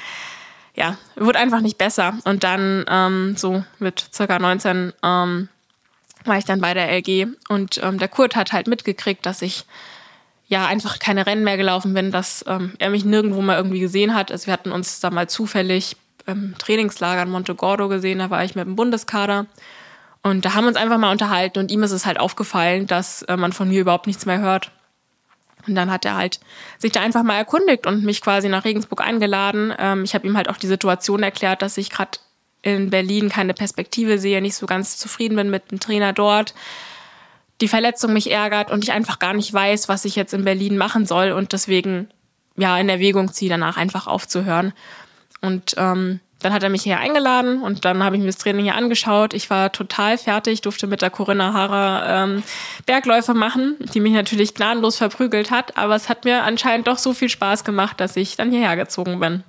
ja, 0.74 0.98
wurde 1.16 1.38
einfach 1.38 1.60
nicht 1.60 1.78
besser. 1.78 2.18
Und 2.24 2.44
dann 2.44 2.84
ähm, 2.88 3.34
so 3.38 3.64
mit 3.78 4.04
circa 4.12 4.38
19 4.38 4.92
ähm, 5.02 5.48
war 6.24 6.36
ich 6.36 6.44
dann 6.44 6.60
bei 6.60 6.74
der 6.74 6.90
LG 6.92 7.28
und 7.48 7.80
ähm, 7.82 7.98
der 7.98 8.08
Kurt 8.08 8.36
hat 8.36 8.52
halt 8.52 8.66
mitgekriegt, 8.66 9.24
dass 9.24 9.40
ich 9.40 9.64
ja 10.50 10.66
einfach 10.66 10.98
keine 10.98 11.26
Rennen 11.26 11.44
mehr 11.44 11.56
gelaufen 11.56 11.94
bin, 11.94 12.10
dass 12.10 12.44
ähm, 12.46 12.74
er 12.78 12.90
mich 12.90 13.04
nirgendwo 13.04 13.40
mal 13.40 13.56
irgendwie 13.56 13.80
gesehen 13.80 14.14
hat. 14.14 14.30
Also 14.32 14.46
wir 14.46 14.52
hatten 14.52 14.72
uns 14.72 15.00
da 15.00 15.10
mal 15.10 15.28
zufällig 15.28 15.96
im 16.26 16.56
Trainingslager 16.58 17.22
in 17.22 17.30
Monte 17.30 17.54
Gordo 17.54 17.88
gesehen, 17.88 18.18
da 18.18 18.30
war 18.30 18.44
ich 18.44 18.56
mit 18.56 18.66
dem 18.66 18.76
Bundeskader. 18.76 19.46
Und 20.22 20.44
da 20.44 20.54
haben 20.54 20.64
wir 20.64 20.68
uns 20.68 20.76
einfach 20.76 20.98
mal 20.98 21.12
unterhalten 21.12 21.60
und 21.60 21.70
ihm 21.70 21.82
ist 21.82 21.92
es 21.92 22.04
halt 22.04 22.20
aufgefallen, 22.20 22.86
dass 22.86 23.22
äh, 23.22 23.36
man 23.36 23.52
von 23.52 23.68
mir 23.68 23.80
überhaupt 23.80 24.06
nichts 24.06 24.26
mehr 24.26 24.40
hört. 24.40 24.70
Und 25.66 25.76
dann 25.76 25.90
hat 25.90 26.04
er 26.04 26.16
halt 26.16 26.40
sich 26.78 26.90
da 26.92 27.00
einfach 27.00 27.22
mal 27.22 27.36
erkundigt 27.36 27.86
und 27.86 28.04
mich 28.04 28.20
quasi 28.20 28.48
nach 28.48 28.64
Regensburg 28.64 29.02
eingeladen. 29.02 29.72
Ähm, 29.78 30.04
ich 30.04 30.14
habe 30.14 30.26
ihm 30.26 30.36
halt 30.36 30.50
auch 30.50 30.56
die 30.56 30.66
Situation 30.66 31.22
erklärt, 31.22 31.62
dass 31.62 31.78
ich 31.78 31.90
gerade 31.90 32.18
in 32.62 32.90
Berlin 32.90 33.28
keine 33.28 33.54
Perspektive 33.54 34.18
sehe, 34.18 34.42
nicht 34.42 34.56
so 34.56 34.66
ganz 34.66 34.98
zufrieden 34.98 35.36
bin 35.36 35.48
mit 35.48 35.70
dem 35.70 35.80
Trainer 35.80 36.12
dort 36.12 36.54
die 37.60 37.68
Verletzung 37.68 38.12
mich 38.12 38.30
ärgert 38.30 38.70
und 38.70 38.84
ich 38.84 38.92
einfach 38.92 39.18
gar 39.18 39.34
nicht 39.34 39.52
weiß, 39.52 39.88
was 39.88 40.04
ich 40.04 40.16
jetzt 40.16 40.34
in 40.34 40.44
Berlin 40.44 40.76
machen 40.78 41.06
soll 41.06 41.32
und 41.32 41.52
deswegen 41.52 42.08
ja 42.56 42.78
in 42.78 42.88
Erwägung 42.88 43.32
ziehe, 43.32 43.50
danach 43.50 43.76
einfach 43.76 44.06
aufzuhören. 44.06 44.72
Und 45.40 45.74
ähm, 45.78 46.20
dann 46.40 46.52
hat 46.54 46.62
er 46.62 46.70
mich 46.70 46.82
hier 46.82 46.98
eingeladen 46.98 47.62
und 47.62 47.84
dann 47.84 48.02
habe 48.02 48.16
ich 48.16 48.20
mir 48.20 48.28
das 48.28 48.38
Training 48.38 48.64
hier 48.64 48.74
angeschaut. 48.74 49.34
Ich 49.34 49.50
war 49.50 49.72
total 49.72 50.16
fertig, 50.16 50.62
durfte 50.62 50.86
mit 50.86 51.02
der 51.02 51.10
Corinna 51.10 51.52
Hara 51.52 52.24
ähm, 52.24 52.42
Bergläufe 52.86 53.34
machen, 53.34 53.76
die 53.94 54.00
mich 54.00 54.12
natürlich 54.12 54.54
gnadenlos 54.54 54.96
verprügelt 54.96 55.50
hat, 55.50 55.76
aber 55.76 55.94
es 55.94 56.08
hat 56.08 56.24
mir 56.24 56.42
anscheinend 56.44 56.86
doch 56.86 56.98
so 56.98 57.12
viel 57.12 57.28
Spaß 57.28 57.64
gemacht, 57.64 58.00
dass 58.00 58.16
ich 58.16 58.36
dann 58.36 58.50
hierher 58.50 58.76
gezogen 58.76 59.20
bin. 59.20 59.44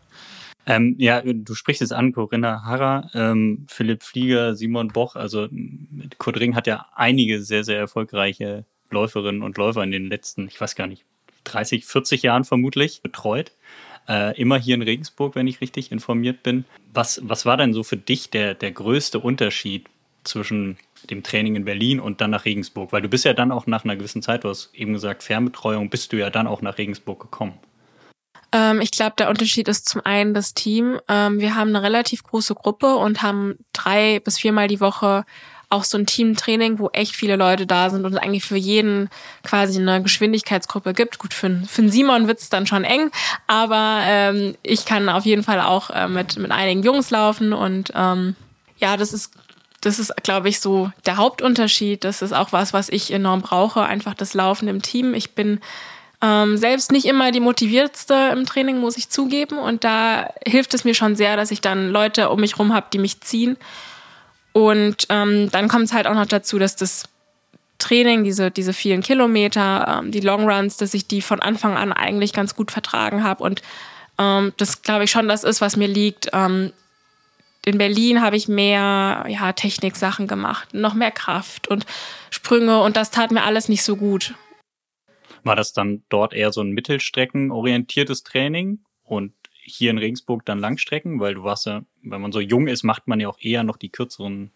Ähm, 0.65 0.95
ja, 1.00 1.21
du 1.21 1.56
sprichst 1.56 1.82
es 1.82 1.91
an, 1.91 2.12
Corinna 2.12 2.63
Harrer, 2.63 3.10
ähm, 3.13 3.65
Philipp 3.67 4.04
Flieger, 4.04 4.56
Simon 4.56 4.89
Boch. 4.89 5.15
Also 5.15 5.47
Kurt 6.17 6.39
Ring 6.39 6.56
hat 6.56 6.67
ja 6.67 6.88
einige 6.95 7.41
sehr, 7.41 7.63
sehr 7.63 7.80
erfolgreiche 7.80 8.65
Läuferinnen 8.91 9.41
und 9.41 9.58
Läufer 9.58 9.84
in 9.84 9.91
den 9.91 10.08
letzten, 10.08 10.47
ich 10.47 10.60
weiß 10.60 10.76
gar 10.76 10.88
nicht, 10.88 11.06
30, 11.45 11.86
40 11.86 12.21
Jahren 12.24 12.43
vermutlich 12.43 13.02
betreut. 13.02 13.52
Äh, 14.08 14.39
immer 14.39 14.58
hier 14.58 14.76
in 14.76 14.82
Regensburg, 14.82 15.36
wenn 15.36 15.47
ich 15.47 15.62
richtig 15.62 15.91
informiert 15.91 16.43
bin. 16.43 16.65
Was, 16.93 17.21
was 17.24 17.45
war 17.45 17.58
denn 17.58 17.74
so 17.74 17.84
für 17.84 17.97
dich 17.97 18.30
der, 18.30 18.54
der 18.54 18.71
größte 18.71 19.19
Unterschied 19.19 19.88
zwischen 20.24 20.78
dem 21.10 21.24
Training 21.24 21.56
in 21.56 21.65
Berlin 21.65 22.00
und 22.00 22.21
dann 22.21 22.32
nach 22.32 22.45
Regensburg? 22.45 22.91
Weil 22.91 23.02
du 23.02 23.10
bist 23.10 23.26
ja 23.26 23.34
dann 23.34 23.52
auch 23.52 23.67
nach 23.67 23.84
einer 23.84 23.95
gewissen 23.95 24.21
Zeit, 24.21 24.43
du 24.43 24.50
hast 24.50 24.71
eben 24.74 24.93
gesagt, 24.93 25.24
Fernbetreuung, 25.24 25.89
bist 25.89 26.13
du 26.13 26.17
ja 26.17 26.30
dann 26.30 26.47
auch 26.47 26.62
nach 26.62 26.78
Regensburg 26.78 27.19
gekommen. 27.19 27.54
Ähm, 28.51 28.81
ich 28.81 28.91
glaube, 28.91 29.13
der 29.17 29.29
Unterschied 29.29 29.67
ist 29.67 29.87
zum 29.87 30.01
einen 30.05 30.33
das 30.33 30.53
Team. 30.53 30.99
Ähm, 31.07 31.39
wir 31.39 31.55
haben 31.55 31.69
eine 31.69 31.83
relativ 31.83 32.23
große 32.23 32.55
Gruppe 32.55 32.95
und 32.95 33.21
haben 33.21 33.55
drei 33.73 34.19
bis 34.19 34.39
viermal 34.39 34.67
die 34.67 34.81
Woche 34.81 35.25
auch 35.69 35.85
so 35.85 35.97
ein 35.97 36.05
Teamtraining, 36.05 36.79
wo 36.79 36.89
echt 36.89 37.15
viele 37.15 37.37
Leute 37.37 37.65
da 37.65 37.89
sind 37.89 38.05
und 38.05 38.13
es 38.13 38.19
eigentlich 38.19 38.43
für 38.43 38.57
jeden 38.57 39.09
quasi 39.43 39.79
eine 39.79 40.03
Geschwindigkeitsgruppe 40.03 40.93
gibt. 40.93 41.17
Gut, 41.17 41.33
für, 41.33 41.49
für 41.65 41.81
einen 41.81 41.91
Simon 41.91 42.27
wird's 42.27 42.49
dann 42.49 42.67
schon 42.67 42.83
eng, 42.83 43.09
aber 43.47 44.01
ähm, 44.05 44.55
ich 44.63 44.85
kann 44.85 45.07
auf 45.07 45.25
jeden 45.25 45.43
Fall 45.43 45.61
auch 45.61 45.89
äh, 45.89 46.09
mit, 46.09 46.37
mit 46.37 46.51
einigen 46.51 46.83
Jungs 46.83 47.09
laufen 47.09 47.53
und 47.53 47.93
ähm, 47.95 48.35
ja, 48.77 48.97
das 48.97 49.13
ist 49.13 49.31
das 49.83 49.97
ist, 49.97 50.15
glaube 50.21 50.47
ich, 50.47 50.59
so 50.59 50.91
der 51.07 51.17
Hauptunterschied. 51.17 52.03
Das 52.03 52.21
ist 52.21 52.33
auch 52.33 52.51
was, 52.51 52.71
was 52.71 52.87
ich 52.87 53.11
enorm 53.11 53.41
brauche, 53.41 53.81
einfach 53.81 54.13
das 54.13 54.35
Laufen 54.35 54.67
im 54.67 54.83
Team. 54.83 55.15
Ich 55.15 55.33
bin 55.33 55.59
ähm, 56.21 56.57
selbst 56.57 56.91
nicht 56.91 57.05
immer 57.05 57.31
die 57.31 57.39
motiviertste 57.39 58.31
im 58.31 58.45
Training, 58.45 58.79
muss 58.79 58.97
ich 58.97 59.10
zugeben. 59.10 59.57
Und 59.57 59.84
da 59.84 60.29
hilft 60.45 60.73
es 60.73 60.84
mir 60.84 60.93
schon 60.93 61.15
sehr, 61.15 61.36
dass 61.36 61.51
ich 61.51 61.62
dann 61.62 61.89
Leute 61.89 62.29
um 62.29 62.39
mich 62.39 62.60
rum 62.60 62.73
habe, 62.73 62.88
die 62.93 62.99
mich 62.99 63.21
ziehen. 63.21 63.57
Und 64.53 65.07
ähm, 65.10 65.49
dann 65.51 65.67
kommt 65.67 65.86
es 65.86 65.93
halt 65.93 66.07
auch 66.07 66.13
noch 66.13 66.25
dazu, 66.25 66.60
dass 66.60 66.75
das 66.75 67.05
Training, 67.79 68.23
diese, 68.23 68.51
diese 68.51 68.73
vielen 68.73 69.01
Kilometer, 69.01 69.99
ähm, 69.99 70.12
die 70.12 70.19
Longruns, 70.19 70.77
dass 70.77 70.93
ich 70.93 71.07
die 71.07 71.21
von 71.21 71.41
Anfang 71.41 71.75
an 71.75 71.91
eigentlich 71.91 72.34
ganz 72.34 72.55
gut 72.55 72.71
vertragen 72.71 73.23
habe. 73.23 73.43
Und 73.43 73.62
ähm, 74.19 74.53
das 74.57 74.84
glaube 74.84 75.05
ich 75.05 75.12
schon, 75.12 75.27
das 75.27 75.43
ist, 75.43 75.62
was 75.62 75.75
mir 75.75 75.88
liegt. 75.88 76.29
Ähm, 76.34 76.71
in 77.65 77.77
Berlin 77.77 78.21
habe 78.21 78.36
ich 78.36 78.47
mehr 78.47 79.25
ja, 79.27 79.53
Techniksachen 79.53 80.27
gemacht, 80.27 80.73
noch 80.73 80.93
mehr 80.93 81.12
Kraft 81.12 81.67
und 81.67 81.86
Sprünge 82.29 82.81
und 82.81 82.97
das 82.97 83.12
tat 83.12 83.31
mir 83.31 83.43
alles 83.43 83.69
nicht 83.69 83.84
so 83.84 83.95
gut. 83.95 84.34
War 85.43 85.56
das 85.56 85.73
dann 85.73 86.04
dort 86.10 86.34
eher 86.34 86.51
so 86.51 86.62
ein 86.62 86.71
mittelstreckenorientiertes 86.71 88.23
Training? 88.23 88.80
Und 89.04 89.34
hier 89.63 89.91
in 89.91 89.97
Regensburg 89.97 90.45
dann 90.45 90.60
Langstrecken? 90.60 91.19
Weil 91.19 91.36
du 91.36 91.43
warst 91.43 91.65
ja, 91.65 91.84
wenn 92.01 92.21
man 92.21 92.32
so 92.32 92.39
jung 92.39 92.67
ist, 92.67 92.84
macht 92.84 93.08
man 93.08 93.19
ja 93.19 93.30
auch 93.30 93.39
eher 93.39 93.63
noch 93.63 93.77
die 93.77 93.89
kürzeren 93.89 94.51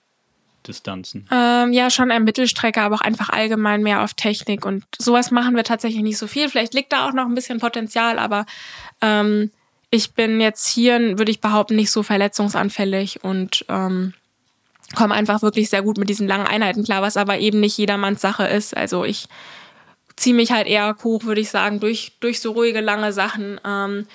Distanzen. 0.67 1.28
Ähm, 1.32 1.74
ja, 1.74 1.89
schon 1.89 2.12
ein 2.12 2.24
Mittelstrecke, 2.24 2.82
aber 2.82 2.95
auch 2.95 3.02
einfach 3.02 3.30
allgemein 3.30 3.84
mehr 3.84 4.04
auf 4.04 4.13
Technik. 4.13 4.65
Und 4.65 4.84
sowas 4.98 5.32
machen 5.32 5.56
wir 5.56 5.63
tatsächlich 5.63 6.02
nicht 6.02 6.17
so 6.17 6.28
viel. 6.28 6.50
Vielleicht 6.50 6.74
liegt 6.74 6.91
da 6.91 7.08
auch 7.08 7.13
noch 7.13 7.26
ein 7.26 7.36
bisschen 7.36 7.60
Potenzial, 7.60 8.19
aber 8.19 8.45
ähm, 9.02 9.52
ich 9.91 10.13
bin 10.13 10.41
jetzt 10.41 10.67
hier, 10.67 11.17
würde 11.17 11.32
ich 11.32 11.41
behaupten, 11.41 11.76
nicht 11.76 11.91
so 11.91 12.04
verletzungsanfällig 12.04 13.24
und 13.24 13.65
ähm, 13.69 14.13
komme 14.95 15.15
einfach 15.15 15.41
wirklich 15.41 15.69
sehr 15.69 15.82
gut 15.82 15.98
mit 15.98 16.10
diesen 16.10 16.28
langen 16.28 16.48
Einheiten 16.48 16.84
klar, 16.84 17.02
was 17.02 17.17
aber 17.17 17.39
eben 17.39 17.60
nicht 17.60 17.78
jedermanns 17.78 18.21
Sache 18.21 18.45
ist. 18.45 18.76
Also 18.76 19.06
ich 19.06 19.28
ziehe 20.15 20.36
mich 20.36 20.51
halt 20.51 20.67
eher 20.67 20.95
hoch, 21.04 21.23
würde 21.23 21.41
ich 21.41 21.49
sagen, 21.49 21.80
durch, 21.80 22.13
durch 22.19 22.39
so 22.39 22.51
ruhige, 22.51 22.82
lange 22.82 23.13
Sachen. 23.13 23.60
Ähm, 23.65 24.08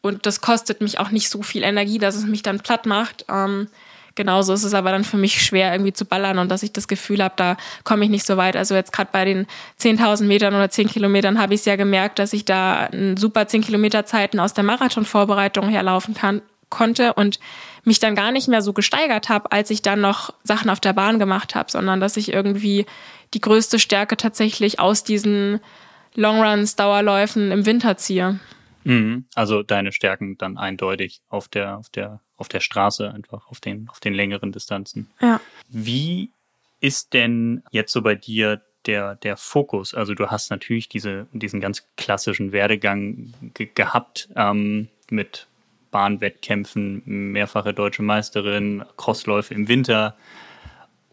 und 0.00 0.26
das 0.26 0.40
kostet 0.40 0.80
mich 0.80 0.98
auch 0.98 1.10
nicht 1.10 1.30
so 1.30 1.42
viel 1.42 1.62
Energie, 1.62 1.98
dass 1.98 2.14
es 2.14 2.26
mich 2.26 2.42
dann 2.42 2.60
platt 2.60 2.86
macht. 2.86 3.24
Ähm, 3.28 3.68
genauso 4.14 4.52
ist 4.52 4.64
es 4.64 4.74
aber 4.74 4.90
dann 4.90 5.04
für 5.04 5.16
mich 5.16 5.42
schwer, 5.42 5.72
irgendwie 5.72 5.92
zu 5.92 6.04
ballern 6.04 6.38
und 6.38 6.50
dass 6.50 6.62
ich 6.62 6.72
das 6.72 6.88
Gefühl 6.88 7.22
habe, 7.22 7.34
da 7.36 7.56
komme 7.84 8.04
ich 8.04 8.10
nicht 8.10 8.26
so 8.26 8.36
weit. 8.36 8.56
Also 8.56 8.74
jetzt 8.74 8.92
gerade 8.92 9.10
bei 9.12 9.24
den 9.24 9.46
10.000 9.80 10.24
Metern 10.24 10.54
oder 10.54 10.70
10 10.70 10.88
Kilometern 10.88 11.40
habe 11.40 11.54
ich 11.54 11.60
es 11.60 11.66
ja 11.66 11.76
gemerkt, 11.76 12.18
dass 12.18 12.32
ich 12.32 12.44
da 12.44 12.88
super 13.16 13.46
10 13.46 13.62
Kilometer 13.62 14.06
Zeiten 14.06 14.40
aus 14.40 14.54
der 14.54 14.64
Marathonvorbereitung 14.64 15.68
herlaufen 15.68 16.14
kann, 16.14 16.42
konnte 16.68 17.14
und 17.14 17.38
mich 17.84 18.00
dann 18.00 18.14
gar 18.14 18.32
nicht 18.32 18.48
mehr 18.48 18.62
so 18.62 18.72
gesteigert 18.72 19.28
habe, 19.28 19.52
als 19.52 19.70
ich 19.70 19.82
dann 19.82 20.00
noch 20.00 20.32
Sachen 20.42 20.70
auf 20.70 20.80
der 20.80 20.92
Bahn 20.92 21.18
gemacht 21.18 21.54
habe, 21.54 21.70
sondern 21.70 22.00
dass 22.00 22.16
ich 22.16 22.32
irgendwie 22.32 22.86
die 23.34 23.40
größte 23.40 23.78
Stärke 23.78 24.16
tatsächlich 24.16 24.80
aus 24.80 25.04
diesen 25.04 25.60
Longruns, 26.14 26.76
Dauerläufen 26.76 27.50
im 27.50 27.66
Winter 27.66 27.96
ziehe. 27.96 28.38
Mhm. 28.84 29.24
Also 29.34 29.62
deine 29.62 29.92
Stärken 29.92 30.38
dann 30.38 30.56
eindeutig 30.56 31.20
auf 31.28 31.48
der, 31.48 31.78
auf 31.78 31.88
der, 31.88 32.20
auf 32.36 32.48
der 32.48 32.60
Straße 32.60 33.12
einfach, 33.12 33.48
auf 33.48 33.60
den, 33.60 33.88
auf 33.88 34.00
den 34.00 34.14
längeren 34.14 34.52
Distanzen. 34.52 35.10
Ja. 35.20 35.40
Wie 35.68 36.30
ist 36.80 37.14
denn 37.14 37.62
jetzt 37.70 37.92
so 37.92 38.02
bei 38.02 38.14
dir 38.14 38.60
der, 38.86 39.16
der 39.16 39.36
Fokus? 39.36 39.94
Also 39.94 40.14
du 40.14 40.28
hast 40.28 40.50
natürlich 40.50 40.88
diese, 40.88 41.26
diesen 41.32 41.60
ganz 41.60 41.86
klassischen 41.96 42.52
Werdegang 42.52 43.32
ge 43.54 43.68
gehabt 43.74 44.28
ähm, 44.36 44.88
mit 45.10 45.46
Bahnwettkämpfen, 45.90 47.02
mehrfache 47.06 47.72
deutsche 47.72 48.02
Meisterin, 48.02 48.84
Crossläufe 48.96 49.54
im 49.54 49.68
Winter. 49.68 50.16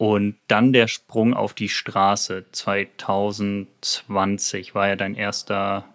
Und 0.02 0.36
dann 0.48 0.74
der 0.74 0.88
Sprung 0.88 1.36
auf 1.36 1.54
die 1.54 1.70
Straße 1.70 2.46
2020 2.52 4.74
war 4.74 4.88
ja 4.88 4.96
dein 4.96 5.14
erster 5.14 5.86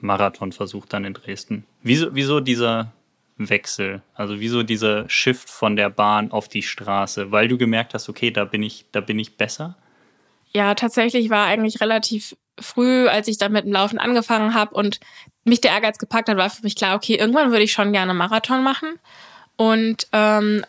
Marathonversuch 0.00 0.86
dann 0.86 1.04
in 1.04 1.14
Dresden. 1.14 1.64
Wieso, 1.80 2.12
wieso 2.12 2.40
dieser 2.40 2.90
Wechsel? 3.36 4.02
Also 4.14 4.40
wieso 4.40 4.64
dieser 4.64 5.08
Shift 5.08 5.48
von 5.48 5.76
der 5.76 5.90
Bahn 5.90 6.32
auf 6.32 6.48
die 6.48 6.64
Straße? 6.64 7.30
Weil 7.30 7.46
du 7.46 7.56
gemerkt 7.56 7.94
hast, 7.94 8.08
okay, 8.08 8.32
da 8.32 8.44
bin 8.44 8.64
ich, 8.64 8.86
da 8.90 9.00
bin 9.00 9.20
ich 9.20 9.36
besser? 9.36 9.76
Ja, 10.52 10.74
tatsächlich 10.74 11.30
war 11.30 11.46
eigentlich 11.46 11.80
relativ 11.80 12.36
früh, 12.58 13.06
als 13.06 13.28
ich 13.28 13.38
dann 13.38 13.52
mit 13.52 13.64
dem 13.64 13.72
Laufen 13.72 14.00
angefangen 14.00 14.54
habe 14.54 14.74
und 14.74 14.98
mich 15.44 15.60
der 15.60 15.70
Ehrgeiz 15.70 15.98
gepackt 15.98 16.28
hat, 16.28 16.36
war 16.36 16.50
für 16.50 16.64
mich 16.64 16.74
klar, 16.74 16.96
okay, 16.96 17.14
irgendwann 17.14 17.52
würde 17.52 17.62
ich 17.62 17.70
schon 17.70 17.92
gerne 17.92 18.12
Marathon 18.12 18.64
machen. 18.64 18.98
Und 19.56 20.08
ähm, 20.12 20.64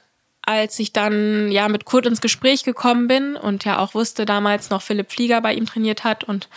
als 0.45 0.77
ich 0.79 0.93
dann 0.93 1.51
ja 1.51 1.67
mit 1.69 1.85
Kurt 1.85 2.05
ins 2.05 2.21
Gespräch 2.21 2.63
gekommen 2.63 3.07
bin 3.07 3.35
und 3.35 3.65
ja 3.65 3.79
auch 3.79 3.93
wusste 3.93 4.25
damals 4.25 4.69
noch 4.69 4.81
Philipp 4.81 5.11
Flieger 5.11 5.41
bei 5.41 5.53
ihm 5.53 5.65
trainiert 5.65 6.03
hat 6.03 6.23
und 6.23 6.49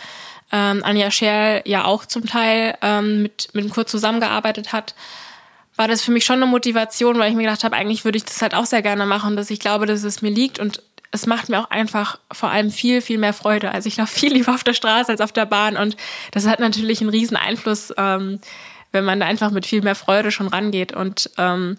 ähm, 0.51 0.83
Anja 0.83 1.11
Scherl 1.11 1.61
ja 1.65 1.85
auch 1.85 2.05
zum 2.05 2.25
Teil 2.25 2.77
ähm, 2.81 3.23
mit, 3.23 3.49
mit 3.53 3.69
Kurt 3.69 3.89
zusammengearbeitet 3.89 4.71
hat, 4.73 4.95
war 5.75 5.87
das 5.87 6.01
für 6.01 6.11
mich 6.11 6.25
schon 6.25 6.37
eine 6.37 6.45
Motivation, 6.45 7.19
weil 7.19 7.29
ich 7.29 7.35
mir 7.35 7.43
gedacht 7.43 7.63
habe, 7.63 7.75
eigentlich 7.75 8.05
würde 8.05 8.17
ich 8.17 8.25
das 8.25 8.41
halt 8.41 8.55
auch 8.55 8.65
sehr 8.65 8.81
gerne 8.81 9.05
machen, 9.05 9.35
dass 9.35 9.49
ich 9.49 9.59
glaube, 9.59 9.85
dass 9.85 10.03
es 10.03 10.21
mir 10.21 10.31
liegt 10.31 10.59
und 10.59 10.81
es 11.11 11.25
macht 11.25 11.49
mir 11.49 11.59
auch 11.59 11.69
einfach 11.69 12.19
vor 12.31 12.49
allem 12.49 12.71
viel, 12.71 13.01
viel 13.01 13.17
mehr 13.17 13.33
Freude. 13.33 13.71
Also 13.71 13.87
ich 13.87 13.97
laufe 13.97 14.13
viel 14.13 14.33
lieber 14.33 14.53
auf 14.53 14.63
der 14.63 14.73
Straße 14.73 15.11
als 15.11 15.21
auf 15.21 15.31
der 15.31 15.45
Bahn 15.45 15.77
und 15.77 15.95
das 16.31 16.47
hat 16.47 16.59
natürlich 16.59 17.01
einen 17.01 17.09
riesen 17.09 17.37
Einfluss, 17.37 17.93
ähm, 17.97 18.39
wenn 18.91 19.05
man 19.05 19.19
da 19.19 19.25
einfach 19.25 19.51
mit 19.51 19.65
viel 19.65 19.81
mehr 19.81 19.95
Freude 19.95 20.31
schon 20.31 20.47
rangeht. 20.47 20.93
Und 20.93 21.29
ähm, 21.37 21.77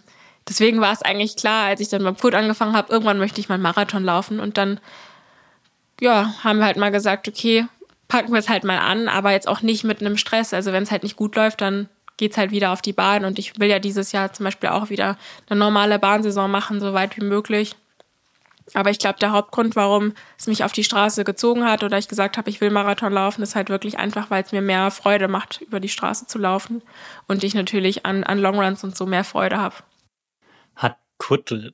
deswegen 0.48 0.80
war 0.80 0.92
es 0.92 1.02
eigentlich 1.02 1.37
klar, 1.37 1.66
als 1.66 1.80
ich 1.80 1.88
dann 1.88 2.04
beim 2.04 2.16
Kurt 2.16 2.34
angefangen 2.34 2.76
habe, 2.76 2.92
irgendwann 2.92 3.18
möchte 3.18 3.40
ich 3.40 3.48
mal 3.48 3.54
einen 3.54 3.62
Marathon 3.62 4.04
laufen 4.04 4.40
und 4.40 4.56
dann 4.56 4.80
ja, 6.00 6.34
haben 6.44 6.58
wir 6.58 6.66
halt 6.66 6.76
mal 6.76 6.92
gesagt, 6.92 7.28
okay, 7.28 7.66
packen 8.06 8.32
wir 8.32 8.38
es 8.38 8.48
halt 8.48 8.64
mal 8.64 8.78
an, 8.78 9.08
aber 9.08 9.32
jetzt 9.32 9.48
auch 9.48 9.62
nicht 9.62 9.84
mit 9.84 10.00
einem 10.00 10.16
Stress. 10.16 10.54
Also 10.54 10.72
wenn 10.72 10.82
es 10.82 10.90
halt 10.90 11.02
nicht 11.02 11.16
gut 11.16 11.37
läuft, 11.37 11.61
dann 11.61 11.88
geht's 12.16 12.37
halt 12.37 12.50
wieder 12.50 12.72
auf 12.72 12.82
die 12.82 12.92
Bahn 12.92 13.24
und 13.24 13.38
ich 13.38 13.58
will 13.58 13.68
ja 13.68 13.78
dieses 13.78 14.12
Jahr 14.12 14.32
zum 14.32 14.44
Beispiel 14.44 14.70
auch 14.70 14.90
wieder 14.90 15.16
eine 15.48 15.58
normale 15.58 15.98
Bahnsaison 15.98 16.50
machen, 16.50 16.80
so 16.80 16.92
weit 16.92 17.16
wie 17.16 17.24
möglich. 17.24 17.76
Aber 18.74 18.90
ich 18.90 18.98
glaube, 18.98 19.18
der 19.18 19.32
Hauptgrund, 19.32 19.76
warum 19.76 20.12
es 20.38 20.46
mich 20.46 20.62
auf 20.62 20.72
die 20.72 20.84
Straße 20.84 21.24
gezogen 21.24 21.64
hat 21.64 21.82
oder 21.84 21.96
ich 21.96 22.08
gesagt 22.08 22.37
habe, 22.37 22.50
ich 22.50 22.61
will 22.61 22.70
Marathon 22.70 23.12
laufen, 23.12 23.42
ist 23.42 23.54
halt 23.54 23.70
wirklich 23.70 23.98
einfach, 23.98 24.30
weil 24.30 24.42
es 24.42 24.52
mir 24.52 24.61
mehr 24.61 24.90
Freude 24.90 25.28
macht, 25.28 25.62
über 25.62 25.80
die 25.80 25.88
Straße 25.88 26.26
zu 26.26 26.38
laufen 26.38 26.82
und 27.28 27.44
ich 27.44 27.54
natürlich 27.54 28.04
an, 28.04 28.24
an 28.24 28.38
Longruns 28.38 28.84
und 28.84 28.96
so 28.96 29.06
mehr 29.06 29.24
Freude 29.24 29.56
habe. 29.58 29.76
Kurt, 31.18 31.72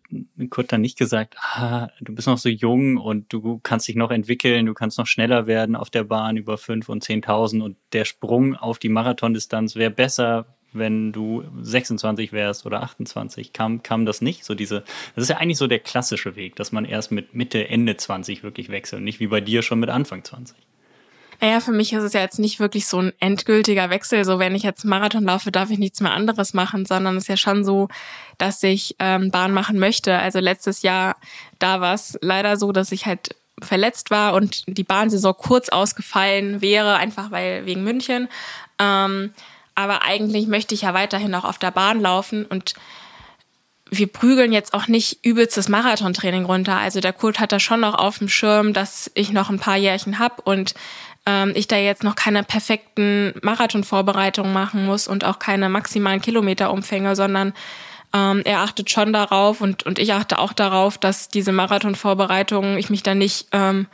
Kurt 0.51 0.73
dann 0.73 0.81
nicht 0.81 0.99
gesagt, 0.99 1.37
ah, 1.39 1.89
du 2.01 2.15
bist 2.15 2.27
noch 2.27 2.39
so 2.39 2.49
jung 2.49 2.97
und 2.97 3.33
du 3.33 3.61
kannst 3.63 3.87
dich 3.87 3.95
noch 3.95 4.11
entwickeln, 4.11 4.67
du 4.67 4.75
kannst 4.75 4.99
noch 4.99 5.07
schneller 5.07 5.47
werden 5.47 5.77
auf 5.77 5.91
der 5.91 6.05
Bahn 6.05 6.37
über 6.37 6.59
fünf 6.59 6.89
und 6.89 7.05
zehntausend 7.05 7.63
und 7.63 7.77
der 7.93 8.05
Sprung 8.05 8.57
auf 8.57 8.79
die 8.79 8.89
Marathondistanz 8.89 9.77
wäre 9.77 9.91
besser, 9.91 10.47
wenn 10.73 11.13
du 11.13 11.45
26 11.63 12.33
wärst 12.33 12.67
oder 12.67 12.83
28, 12.83 13.53
kam, 13.53 13.83
kam 13.83 14.05
das 14.07 14.21
nicht? 14.21 14.45
So 14.45 14.55
diese, 14.55 14.83
das 15.15 15.25
ist 15.25 15.31
ja 15.31 15.37
eigentlich 15.37 15.59
so 15.59 15.67
der 15.67 15.79
klassische 15.79 16.37
Weg, 16.37 16.57
dass 16.57 16.73
man 16.73 16.85
erst 16.85 17.13
mit 17.13 17.35
Mitte, 17.35 17.69
Ende 17.69 17.97
20 17.97 18.43
wirklich 18.43 18.71
wechselt, 18.71 19.03
nicht 19.03 19.21
wie 19.21 19.29
bei 19.29 19.41
dir 19.41 19.63
schon 19.63 19.79
mit 19.79 19.91
Anfang 19.91 20.25
20. 20.25 20.57
Naja, 21.41 21.61
für 21.61 21.73
mich 21.73 21.93
ist 21.93 22.03
es 22.03 22.13
ja 22.13 22.21
jetzt 22.21 22.39
nicht 22.39 22.61
wirklich 22.61 22.87
so 22.87 22.99
ein 22.99 23.13
endgültiger 23.21 23.91
Wechsel. 23.91 24.25
So, 24.25 24.39
wenn 24.39 24.55
ich 24.55 24.63
jetzt 24.63 24.85
Marathon 24.85 25.25
laufe, 25.25 25.51
darf 25.51 25.71
ich 25.71 25.79
nichts 25.79 26.01
mehr 26.01 26.13
anderes 26.13 26.55
machen, 26.55 26.87
sondern 26.87 27.17
es 27.17 27.25
ist 27.25 27.29
ja 27.29 27.37
schon 27.37 27.65
so, 27.65 27.89
dass 28.39 28.63
ich 28.63 28.97
ähm, 28.99 29.31
Bahn 29.31 29.53
machen 29.53 29.79
möchte. 29.79 30.19
Also 30.19 30.39
letztes 30.39 30.83
Jahr, 30.83 31.17
da 31.59 31.81
war 31.81 31.95
es 31.95 32.19
leider 32.21 32.57
so, 32.57 32.73
dass 32.73 32.93
ich 32.93 33.07
halt 33.07 33.35
verletzt 33.63 34.11
war 34.11 34.35
und 34.35 34.65
die 34.67 34.85
Bahnsaison 34.85 35.35
kurz 35.37 35.69
ausgefallen 35.69 36.61
wäre, 36.61 36.97
einfach 36.97 37.31
weil 37.31 37.67
wegen 37.67 37.85
München. 37.85 38.29
Ähm, 38.79 39.33
aber 39.75 40.03
eigentlich 40.03 40.47
möchte 40.47 40.75
ich 40.75 40.83
ja 40.83 40.95
weiterhin 40.95 41.35
auch 41.35 41.45
auf 41.45 41.59
der 41.59 41.71
Bahn 41.71 42.01
laufen 42.01 42.45
und 42.45 42.75
wir 43.91 44.07
prügeln 44.07 44.53
jetzt 44.53 44.75
auch 44.75 44.89
nicht 44.89 45.25
übelstes 45.25 45.69
Marathontraining 45.69 46.45
runter. 46.45 46.77
Also 46.77 47.01
der 47.01 47.13
Kurt 47.13 47.39
hat 47.39 47.53
da 47.53 47.61
schon 47.61 47.81
noch 47.81 47.95
auf 47.95 48.19
dem 48.19 48.29
Schirm, 48.29 48.73
dass 48.73 49.11
ich 49.15 49.31
noch 49.31 49.51
ein 49.51 49.61
paar 49.61 49.77
Jährchen 49.77 50.19
hab 50.19 50.47
und 50.47 50.75
ähm, 51.27 51.53
ich 51.55 51.69
da 51.69 51.77
jetzt 51.77 52.05
noch 52.05 52.17
keine 52.17 52.43
perfekten 52.43 53.35
Marathonvorbereitungen 53.43 54.53
machen 54.53 54.85
muss 54.85 55.09
und 55.09 55.25
auch 55.25 55.39
keine 55.39 55.69
maximalen 55.69 56.21
Kilometerumfänge, 56.21 57.17
sondern 57.17 57.55
ähm, 58.13 58.43
er 58.45 58.61
achtet 58.61 58.91
schon 58.91 59.13
darauf 59.13 59.61
und, 59.61 59.85
und 59.85 59.99
ich 59.99 60.13
achte 60.13 60.39
auch 60.39 60.53
darauf, 60.53 60.99
dass 60.99 61.29
diese 61.29 61.53
Marathonvorbereitungen, 61.53 62.79
ich 62.79 62.91
mich 62.91 63.03
da 63.03 63.15
nicht 63.15 63.49
ähm, 63.53 63.87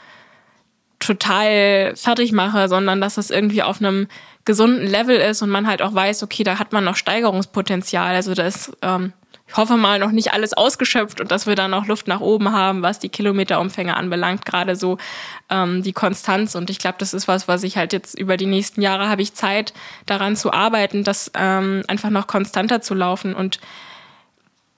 total 0.99 1.95
fertig 1.97 2.33
mache, 2.33 2.69
sondern 2.69 3.01
dass 3.01 3.15
das 3.15 3.31
irgendwie 3.31 3.63
auf 3.63 3.81
einem 3.81 4.07
gesunden 4.45 4.87
Level 4.87 5.17
ist 5.17 5.43
und 5.43 5.51
man 5.51 5.67
halt 5.67 5.83
auch 5.83 5.95
weiß, 5.95 6.23
okay, 6.23 6.45
da 6.45 6.59
hat 6.59 6.73
man 6.73 6.85
noch 6.85 6.97
Steigerungspotenzial. 6.97 8.15
Also 8.15 8.35
da 8.35 8.47
ist, 8.47 8.73
ähm, 8.83 9.13
ich 9.51 9.57
hoffe 9.57 9.77
mal, 9.77 9.99
noch 9.99 10.13
nicht 10.13 10.33
alles 10.33 10.53
ausgeschöpft 10.53 11.21
und 11.21 11.33
dass 11.33 11.47
wir 11.47 11.57
da 11.57 11.67
noch 11.67 11.87
Luft 11.87 12.07
nach 12.07 12.21
oben 12.21 12.53
haben, 12.53 12.83
was 12.83 13.01
die 13.01 13.09
Kilometerumfänge 13.09 13.97
anbelangt, 13.97 14.47
gerade 14.47 14.77
so 14.77 14.97
ähm, 15.49 15.83
die 15.83 15.93
Konstanz. 15.93 16.55
Und 16.55 16.71
ich 16.71 16.79
glaube, 16.79 16.99
das 16.99 17.13
ist 17.13 17.27
was, 17.27 17.49
was 17.49 17.65
ich 17.65 17.77
halt 17.77 17.93
jetzt 17.93 18.17
über 18.17 18.37
die 18.37 18.47
nächsten 18.47 18.81
Jahre 18.81 19.09
habe 19.09 19.23
ich 19.23 19.35
Zeit, 19.35 19.75
daran 20.07 20.37
zu 20.37 20.53
arbeiten, 20.53 21.03
das 21.03 21.33
ähm, 21.35 21.83
einfach 21.89 22.11
noch 22.11 22.29
konstanter 22.29 22.81
zu 22.81 22.95
laufen. 22.95 23.35
Und 23.35 23.59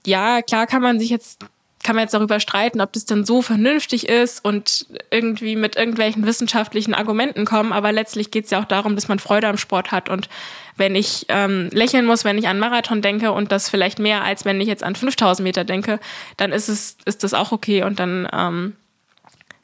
ja, 0.06 0.40
klar 0.40 0.66
kann 0.66 0.80
man 0.80 0.98
sich 0.98 1.10
jetzt 1.10 1.44
kann 1.82 1.96
man 1.96 2.04
jetzt 2.04 2.14
darüber 2.14 2.38
streiten, 2.40 2.80
ob 2.80 2.92
das 2.92 3.04
denn 3.04 3.24
so 3.24 3.42
vernünftig 3.42 4.08
ist 4.08 4.44
und 4.44 4.86
irgendwie 5.10 5.56
mit 5.56 5.76
irgendwelchen 5.76 6.24
wissenschaftlichen 6.26 6.94
Argumenten 6.94 7.44
kommen. 7.44 7.72
Aber 7.72 7.92
letztlich 7.92 8.30
geht 8.30 8.44
es 8.44 8.50
ja 8.50 8.60
auch 8.60 8.66
darum, 8.66 8.94
dass 8.94 9.08
man 9.08 9.18
Freude 9.18 9.48
am 9.48 9.58
Sport 9.58 9.90
hat. 9.90 10.08
Und 10.08 10.28
wenn 10.76 10.94
ich 10.94 11.26
ähm, 11.28 11.68
lächeln 11.72 12.06
muss, 12.06 12.24
wenn 12.24 12.38
ich 12.38 12.48
an 12.48 12.58
Marathon 12.58 13.02
denke 13.02 13.32
und 13.32 13.52
das 13.52 13.68
vielleicht 13.68 13.98
mehr, 13.98 14.22
als 14.22 14.44
wenn 14.44 14.60
ich 14.60 14.68
jetzt 14.68 14.84
an 14.84 14.94
5000 14.94 15.44
Meter 15.44 15.64
denke, 15.64 15.98
dann 16.36 16.52
ist 16.52 16.68
es 16.68 16.96
ist 17.04 17.24
das 17.24 17.34
auch 17.34 17.52
okay. 17.52 17.82
Und 17.82 17.98
dann 17.98 18.28
ähm, 18.32 18.74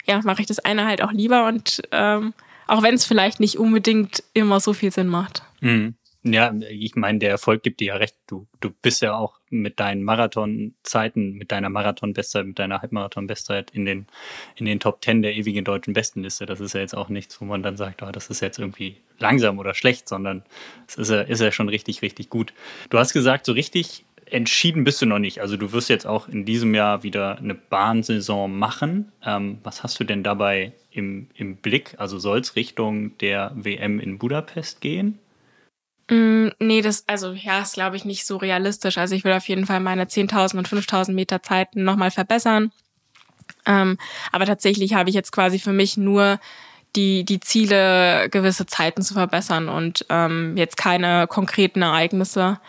ja, 0.05 0.19
mache 0.23 0.41
ich 0.41 0.47
das 0.47 0.59
eine 0.59 0.85
halt 0.85 1.01
auch 1.01 1.11
lieber. 1.11 1.47
Und 1.47 1.81
ähm, 1.91 2.33
auch 2.67 2.83
wenn 2.83 2.95
es 2.95 3.05
vielleicht 3.05 3.39
nicht 3.39 3.57
unbedingt 3.57 4.23
immer 4.33 4.59
so 4.59 4.73
viel 4.73 4.91
Sinn 4.91 5.07
macht. 5.07 5.43
Mhm. 5.61 5.95
Ja, 6.23 6.53
ich 6.69 6.95
meine, 6.95 7.19
der 7.19 7.29
Erfolg 7.29 7.63
gibt 7.63 7.79
dir 7.79 7.87
ja 7.87 7.95
recht. 7.95 8.15
Du, 8.27 8.45
du 8.59 8.71
bist 8.81 9.01
ja 9.01 9.15
auch 9.15 9.39
mit 9.49 9.79
deinen 9.79 10.03
Marathonzeiten, 10.03 11.33
mit 11.33 11.53
deiner 11.53 11.69
Marathon-Bestzeit, 11.69 12.45
mit 12.45 12.59
deiner 12.59 12.81
Halbmarathon-Bestzeit 12.81 13.71
in 13.71 13.85
den, 13.85 14.05
in 14.57 14.65
den 14.65 14.81
Top 14.81 14.99
Ten 14.99 15.21
der 15.21 15.33
ewigen 15.33 15.63
deutschen 15.63 15.93
Bestenliste. 15.93 16.45
Das 16.45 16.59
ist 16.59 16.73
ja 16.73 16.81
jetzt 16.81 16.93
auch 16.93 17.07
nichts, 17.07 17.39
wo 17.39 17.45
man 17.45 17.63
dann 17.63 17.77
sagt, 17.77 18.03
oh, 18.03 18.11
das 18.11 18.29
ist 18.29 18.41
jetzt 18.41 18.59
irgendwie 18.59 18.97
langsam 19.17 19.59
oder 19.59 19.73
schlecht, 19.73 20.09
sondern 20.09 20.43
es 20.89 20.95
ist 20.95 21.09
ja, 21.09 21.21
ist 21.21 21.39
ja 21.39 21.53
schon 21.53 21.69
richtig, 21.69 22.01
richtig 22.01 22.29
gut. 22.29 22.53
Du 22.89 22.99
hast 22.99 23.13
gesagt, 23.13 23.45
so 23.45 23.53
richtig 23.53 24.03
entschieden 24.25 24.83
bist 24.83 25.01
du 25.01 25.05
noch 25.05 25.19
nicht. 25.19 25.39
Also 25.39 25.55
du 25.55 25.71
wirst 25.71 25.89
jetzt 25.89 26.05
auch 26.05 26.27
in 26.27 26.43
diesem 26.43 26.75
Jahr 26.75 27.03
wieder 27.03 27.37
eine 27.37 27.55
Bahnsaison 27.55 28.57
machen. 28.57 29.13
Ähm, 29.23 29.59
was 29.63 29.83
hast 29.83 29.99
du 30.01 30.03
denn 30.03 30.23
dabei 30.23 30.73
im, 30.91 31.27
im 31.35 31.55
Blick? 31.55 31.95
Also 31.97 32.19
soll 32.19 32.39
es 32.39 32.57
Richtung 32.57 33.17
der 33.19 33.53
WM 33.55 34.01
in 34.01 34.17
Budapest 34.17 34.81
gehen? 34.81 35.17
Mm, 36.09 36.49
nee, 36.59 36.81
das, 36.81 37.03
also 37.07 37.31
ja, 37.33 37.61
ist 37.61 37.75
glaube 37.75 37.95
ich 37.95 38.05
nicht 38.05 38.25
so 38.25 38.37
realistisch. 38.37 38.97
Also 38.97 39.15
ich 39.15 39.23
will 39.23 39.33
auf 39.33 39.47
jeden 39.47 39.65
Fall 39.65 39.79
meine 39.79 40.05
10.000 40.05 40.57
und 40.57 40.67
5.000 40.67 41.13
Meter 41.13 41.41
Zeiten 41.43 41.83
nochmal 41.83 42.11
verbessern. 42.11 42.71
Ähm, 43.65 43.97
aber 44.31 44.45
tatsächlich 44.45 44.93
habe 44.93 45.09
ich 45.09 45.15
jetzt 45.15 45.31
quasi 45.31 45.59
für 45.59 45.73
mich 45.73 45.97
nur 45.97 46.39
die, 46.95 47.23
die 47.23 47.39
Ziele, 47.39 48.29
gewisse 48.29 48.65
Zeiten 48.65 49.03
zu 49.03 49.13
verbessern 49.13 49.69
und 49.69 50.05
ähm, 50.09 50.57
jetzt 50.57 50.77
keine 50.77 51.27
konkreten 51.27 51.83
Ereignisse 51.83 52.59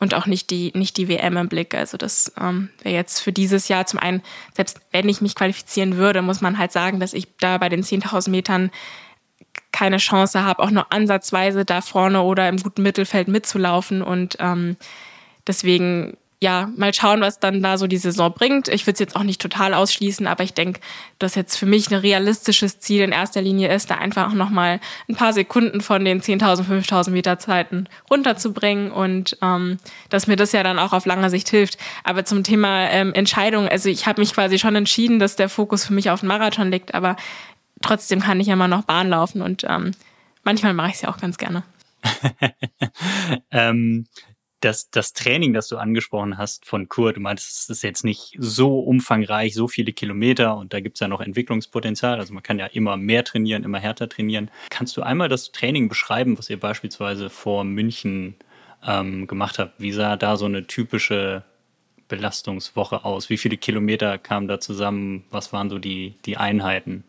und 0.00 0.14
auch 0.14 0.26
nicht 0.26 0.50
die, 0.50 0.72
nicht 0.74 0.96
die 0.96 1.08
WM 1.08 1.36
im 1.36 1.48
Blick. 1.48 1.74
Also 1.74 1.96
das 1.96 2.32
ähm, 2.40 2.70
wäre 2.82 2.94
jetzt 2.94 3.20
für 3.20 3.32
dieses 3.32 3.68
Jahr 3.68 3.86
zum 3.86 4.00
einen, 4.00 4.22
selbst 4.54 4.80
wenn 4.90 5.08
ich 5.08 5.20
mich 5.20 5.34
qualifizieren 5.34 5.96
würde, 5.96 6.22
muss 6.22 6.40
man 6.40 6.58
halt 6.58 6.72
sagen, 6.72 6.98
dass 6.98 7.12
ich 7.12 7.28
da 7.38 7.58
bei 7.58 7.68
den 7.68 7.82
10.000 7.84 8.30
Metern 8.30 8.70
keine 9.72 9.98
Chance 9.98 10.44
habe, 10.44 10.62
auch 10.62 10.70
nur 10.70 10.92
ansatzweise 10.92 11.64
da 11.64 11.80
vorne 11.80 12.22
oder 12.22 12.48
im 12.48 12.56
guten 12.56 12.82
Mittelfeld 12.82 13.28
mitzulaufen. 13.28 14.02
Und 14.02 14.36
ähm, 14.40 14.76
deswegen, 15.46 16.16
ja, 16.40 16.70
mal 16.76 16.94
schauen, 16.94 17.20
was 17.20 17.40
dann 17.40 17.62
da 17.62 17.78
so 17.78 17.86
die 17.88 17.96
Saison 17.96 18.32
bringt. 18.32 18.68
Ich 18.68 18.86
würde 18.86 18.94
es 18.94 19.00
jetzt 19.00 19.16
auch 19.16 19.24
nicht 19.24 19.40
total 19.40 19.74
ausschließen, 19.74 20.26
aber 20.26 20.44
ich 20.44 20.54
denke, 20.54 20.80
dass 21.18 21.34
jetzt 21.34 21.56
für 21.56 21.66
mich 21.66 21.90
ein 21.90 21.98
realistisches 21.98 22.78
Ziel 22.78 23.02
in 23.02 23.10
erster 23.10 23.42
Linie 23.42 23.74
ist, 23.74 23.90
da 23.90 23.96
einfach 23.96 24.28
auch 24.28 24.34
nochmal 24.34 24.78
ein 25.08 25.16
paar 25.16 25.32
Sekunden 25.32 25.80
von 25.80 26.04
den 26.04 26.22
10.000, 26.22 26.64
5.000 26.64 27.10
Meter 27.10 27.40
Zeiten 27.40 27.88
runterzubringen 28.08 28.92
und 28.92 29.36
ähm, 29.42 29.78
dass 30.10 30.28
mir 30.28 30.36
das 30.36 30.52
ja 30.52 30.62
dann 30.62 30.78
auch 30.78 30.92
auf 30.92 31.06
lange 31.06 31.28
Sicht 31.28 31.48
hilft. 31.48 31.76
Aber 32.04 32.24
zum 32.24 32.44
Thema 32.44 32.88
ähm, 32.88 33.12
Entscheidung, 33.14 33.68
also 33.68 33.88
ich 33.88 34.06
habe 34.06 34.20
mich 34.20 34.32
quasi 34.32 34.60
schon 34.60 34.76
entschieden, 34.76 35.18
dass 35.18 35.34
der 35.34 35.48
Fokus 35.48 35.84
für 35.84 35.92
mich 35.92 36.10
auf 36.10 36.20
den 36.20 36.28
Marathon 36.28 36.70
liegt, 36.70 36.94
aber 36.94 37.16
trotzdem 37.82 38.20
kann 38.20 38.40
ich 38.40 38.48
ja 38.48 38.54
immer 38.54 38.68
noch 38.68 38.84
Bahn 38.84 39.08
laufen 39.08 39.42
und 39.42 39.64
ähm, 39.68 39.92
manchmal 40.44 40.74
mache 40.74 40.88
ich 40.88 40.94
es 40.94 41.02
ja 41.02 41.10
auch 41.10 41.18
ganz 41.18 41.38
gerne. 41.38 41.62
ähm, 43.50 44.06
das, 44.60 44.90
das 44.90 45.12
Training, 45.12 45.52
das 45.52 45.68
du 45.68 45.76
angesprochen 45.76 46.36
hast 46.36 46.66
von 46.66 46.88
Kurt, 46.88 47.16
du 47.16 47.20
meinst, 47.20 47.48
es 47.48 47.68
ist 47.68 47.82
jetzt 47.82 48.04
nicht 48.04 48.36
so 48.38 48.80
umfangreich, 48.80 49.54
so 49.54 49.68
viele 49.68 49.92
Kilometer 49.92 50.56
und 50.56 50.72
da 50.72 50.80
gibt 50.80 50.96
es 50.96 51.00
ja 51.00 51.08
noch 51.08 51.20
Entwicklungspotenzial. 51.20 52.18
Also 52.18 52.34
man 52.34 52.42
kann 52.42 52.58
ja 52.58 52.66
immer 52.66 52.96
mehr 52.96 53.24
trainieren, 53.24 53.62
immer 53.62 53.78
härter 53.78 54.08
trainieren. 54.08 54.50
Kannst 54.70 54.96
du 54.96 55.02
einmal 55.02 55.28
das 55.28 55.52
Training 55.52 55.88
beschreiben, 55.88 56.36
was 56.38 56.50
ihr 56.50 56.58
beispielsweise 56.58 57.30
vor 57.30 57.62
München 57.62 58.34
ähm, 58.84 59.26
gemacht 59.28 59.58
habt? 59.58 59.80
Wie 59.80 59.92
sah 59.92 60.16
da 60.16 60.36
so 60.36 60.46
eine 60.46 60.66
typische 60.66 61.44
Belastungswoche 62.08 63.04
aus? 63.04 63.30
Wie 63.30 63.38
viele 63.38 63.58
Kilometer 63.58 64.18
kamen 64.18 64.48
da 64.48 64.58
zusammen? 64.58 65.24
Was 65.30 65.52
waren 65.52 65.70
so 65.70 65.78
die, 65.78 66.16
die 66.24 66.36
Einheiten? 66.36 67.04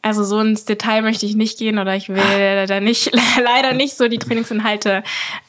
Also 0.00 0.22
so 0.22 0.40
ins 0.40 0.64
Detail 0.64 1.02
möchte 1.02 1.26
ich 1.26 1.34
nicht 1.34 1.58
gehen 1.58 1.78
oder 1.78 1.94
ich 1.96 2.08
will 2.08 2.66
da 2.66 2.80
nicht 2.80 3.10
leider 3.42 3.72
nicht 3.72 3.96
so 3.96 4.08
die 4.08 4.18
Trainingsinhalte 4.18 5.02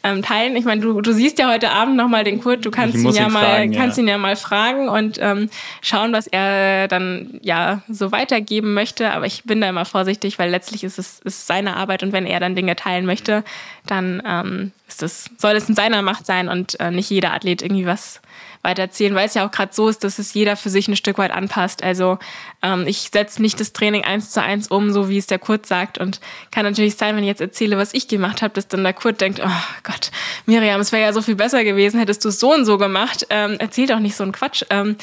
ähm, 0.03 0.21
teilen. 0.21 0.55
Ich 0.55 0.65
meine, 0.65 0.81
du, 0.81 1.01
du 1.01 1.13
siehst 1.13 1.39
ja 1.39 1.51
heute 1.51 1.71
Abend 1.71 1.95
nochmal 1.95 2.23
den 2.23 2.41
Kurt, 2.41 2.65
du 2.65 2.71
kannst 2.71 2.97
ihn 2.97 3.11
ja 3.11 3.27
ihn 3.27 3.31
mal 3.31 3.45
fragen, 3.45 3.71
kannst 3.73 3.97
ja. 3.97 4.03
ihn 4.03 4.07
ja 4.07 4.17
mal 4.17 4.35
fragen 4.35 4.89
und 4.89 5.17
ähm, 5.21 5.49
schauen, 5.81 6.13
was 6.13 6.27
er 6.27 6.87
dann 6.87 7.39
ja 7.41 7.81
so 7.87 8.11
weitergeben 8.11 8.73
möchte. 8.73 9.11
Aber 9.11 9.25
ich 9.25 9.43
bin 9.43 9.61
da 9.61 9.69
immer 9.69 9.85
vorsichtig, 9.85 10.39
weil 10.39 10.49
letztlich 10.49 10.83
ist 10.83 10.97
es 10.97 11.19
ist 11.19 11.47
seine 11.47 11.75
Arbeit 11.75 12.03
und 12.03 12.11
wenn 12.11 12.25
er 12.25 12.39
dann 12.39 12.55
Dinge 12.55 12.75
teilen 12.75 13.05
möchte, 13.05 13.43
dann 13.85 14.21
ähm, 14.25 14.71
ist 14.87 15.01
das, 15.01 15.29
soll 15.37 15.55
es 15.55 15.69
in 15.69 15.75
seiner 15.75 16.01
Macht 16.01 16.25
sein 16.25 16.49
und 16.49 16.79
äh, 16.79 16.91
nicht 16.91 17.09
jeder 17.09 17.33
Athlet 17.33 17.61
irgendwie 17.61 17.85
was 17.85 18.21
weitererzählen, 18.61 19.15
weil 19.15 19.25
es 19.25 19.33
ja 19.33 19.45
auch 19.47 19.51
gerade 19.51 19.73
so 19.73 19.87
ist, 19.87 20.03
dass 20.03 20.19
es 20.19 20.33
jeder 20.33 20.57
für 20.57 20.69
sich 20.69 20.87
ein 20.87 20.95
Stück 20.95 21.17
weit 21.17 21.31
anpasst. 21.31 21.83
Also 21.83 22.19
ähm, 22.61 22.85
ich 22.87 23.09
setze 23.11 23.41
nicht 23.41 23.59
das 23.59 23.71
Training 23.71 24.03
eins 24.03 24.31
zu 24.31 24.41
eins 24.41 24.67
um, 24.67 24.91
so 24.91 25.09
wie 25.09 25.17
es 25.17 25.27
der 25.27 25.39
Kurt 25.39 25.65
sagt. 25.65 25.97
Und 25.97 26.19
kann 26.51 26.65
natürlich 26.65 26.95
sein, 26.95 27.15
wenn 27.15 27.23
ich 27.23 27.29
jetzt 27.29 27.41
erzähle, 27.41 27.77
was 27.77 27.93
ich 27.93 28.07
gemacht 28.07 28.41
habe, 28.41 28.53
dass 28.53 28.67
dann 28.67 28.83
der 28.83 28.93
Kurt 28.93 29.21
denkt, 29.21 29.41
oh 29.43 29.49
Gott, 29.83 30.11
Miriam, 30.45 30.81
es 30.81 30.91
wäre 30.91 31.03
ja 31.03 31.13
so 31.13 31.21
viel 31.21 31.35
besser 31.35 31.63
gewesen, 31.63 31.99
hättest 31.99 32.25
du 32.25 32.29
es 32.29 32.39
so 32.39 32.53
und 32.53 32.65
so 32.65 32.77
gemacht. 32.77 33.27
Ähm, 33.29 33.55
erzähl 33.59 33.87
doch 33.87 33.99
nicht 33.99 34.15
so 34.15 34.23
einen 34.23 34.33
Quatsch. 34.33 34.63
Ähm, 34.69 34.97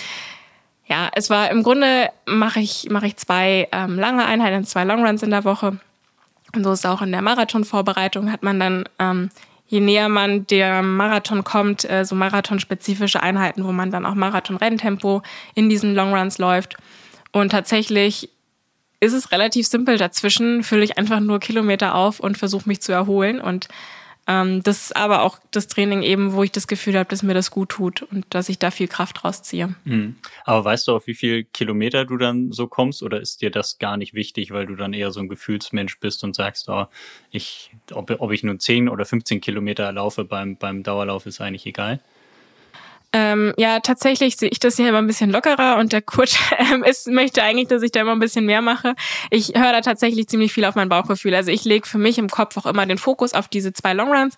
ja, 0.87 1.11
es 1.15 1.31
war 1.31 1.51
im 1.51 1.63
Grunde 1.63 2.11
mache 2.27 2.61
ich 2.61 2.89
mache 2.91 3.07
ich 3.07 3.17
zwei 3.17 3.69
ähm, 3.73 3.99
lange 3.99 4.25
Einheiten, 4.25 4.65
zwei 4.65 4.85
Longruns 4.85 5.23
in 5.23 5.31
der 5.31 5.45
Woche. 5.45 5.79
Und 6.55 6.65
so 6.65 6.73
ist 6.73 6.81
es 6.81 6.87
auch 6.87 7.03
in 7.03 7.11
der 7.11 7.23
Marathonvorbereitung 7.23 8.31
hat 8.31 8.43
man 8.43 8.61
dann 8.61 8.89
ähm, 8.99 9.31
je 9.69 9.81
näher 9.81 10.09
man 10.09 10.47
der 10.47 10.83
Marathon 10.83 11.45
kommt, 11.45 11.89
äh, 11.89 12.05
so 12.05 12.15
marathonspezifische 12.15 13.23
Einheiten, 13.23 13.65
wo 13.65 13.73
man 13.73 13.91
dann 13.91 14.07
auch 14.07 14.15
Marathon-Renntempo 14.15 15.23
in 15.55 15.69
diesen 15.69 15.95
Longruns 15.95 16.39
läuft. 16.39 16.77
Und 17.33 17.51
tatsächlich 17.51 18.31
ist 19.01 19.13
es 19.13 19.33
relativ 19.33 19.67
simpel. 19.67 19.99
Dazwischen 19.99 20.63
fülle 20.63 20.85
ich 20.85 20.99
einfach 20.99 21.21
nur 21.21 21.41
Kilometer 21.41 21.95
auf 21.95 22.21
und 22.21 22.39
versuche 22.39 22.69
mich 22.69 22.81
zu 22.81 22.93
erholen. 22.93 23.41
Und 23.41 23.69
ähm, 24.27 24.63
das 24.63 24.87
ist 24.87 24.97
aber 24.97 25.23
auch 25.23 25.39
das 25.53 25.69
Training 25.69 26.03
eben, 26.03 26.33
wo 26.33 26.43
ich 26.43 26.51
das 26.51 26.67
Gefühl 26.67 26.99
habe, 26.99 27.09
dass 27.09 27.23
mir 27.23 27.35
das 27.35 27.51
gut 27.51 27.71
tut 27.71 28.03
und 28.03 28.27
dass 28.31 28.49
ich 28.49 28.59
da 28.59 28.71
viel 28.71 28.89
Kraft 28.89 29.25
rausziehe. 29.25 29.75
Mhm. 29.85 30.17
Aber 30.45 30.65
weißt 30.65 30.89
du, 30.89 30.97
auf 30.97 31.07
wie 31.07 31.15
viel 31.15 31.45
Kilometer 31.45 32.05
du 32.05 32.17
dann 32.17 32.51
so 32.53 32.67
kommst 32.67 33.03
oder 33.03 33.21
ist 33.21 33.41
dir 33.41 33.51
das 33.51 33.79
gar 33.79 33.97
nicht 33.97 34.15
wichtig, 34.15 34.51
weil 34.51 34.67
du 34.67 34.75
dann 34.75 34.93
eher 34.93 35.13
so 35.13 35.21
ein 35.21 35.29
Gefühlsmensch 35.29 36.01
bist 36.01 36.25
und 36.25 36.35
sagst, 36.35 36.69
oh, 36.69 36.87
ich, 37.31 37.71
ob, 37.93 38.11
ob 38.19 38.33
ich 38.33 38.43
nur 38.43 38.59
10 38.59 38.89
oder 38.89 39.05
15 39.05 39.41
Kilometer 39.41 39.91
laufe 39.93 40.25
beim, 40.25 40.57
beim 40.57 40.83
Dauerlauf 40.83 41.27
ist 41.27 41.41
eigentlich 41.41 41.67
egal? 41.67 42.01
Ähm, 43.19 43.55
ja, 43.57 43.81
tatsächlich 43.81 44.37
sehe 44.37 44.51
ich 44.51 44.59
das 44.59 44.77
hier 44.77 44.91
immer 44.91 44.99
ein 44.99 45.07
bisschen 45.07 45.31
lockerer 45.31 45.79
und 45.79 45.95
der 45.95 46.03
Kurt 46.03 46.39
ähm, 46.59 46.85
ist, 46.85 47.09
möchte 47.09 47.43
eigentlich, 47.43 47.69
dass 47.69 47.83
ich 47.83 47.91
da 47.91 48.01
immer 48.01 48.13
ein 48.13 48.19
bisschen 48.19 48.45
mehr 48.45 48.61
mache. 48.61 48.95
Ich 49.31 49.55
höre 49.55 49.73
da 49.73 49.81
tatsächlich 49.81 50.29
ziemlich 50.29 50.53
viel 50.53 50.67
auf 50.67 50.75
mein 50.75 50.91
Bauchgefühl. 50.91 51.35
Also 51.35 51.51
ich 51.51 51.65
lege 51.65 51.87
für 51.87 51.97
mich 51.97 52.19
im 52.19 52.29
Kopf 52.29 52.59
auch 52.59 52.67
immer 52.67 52.85
den 52.85 52.99
Fokus 52.99 53.33
auf 53.33 53.49
diese 53.49 53.73
zwei 53.73 53.95
Longruns 53.95 54.37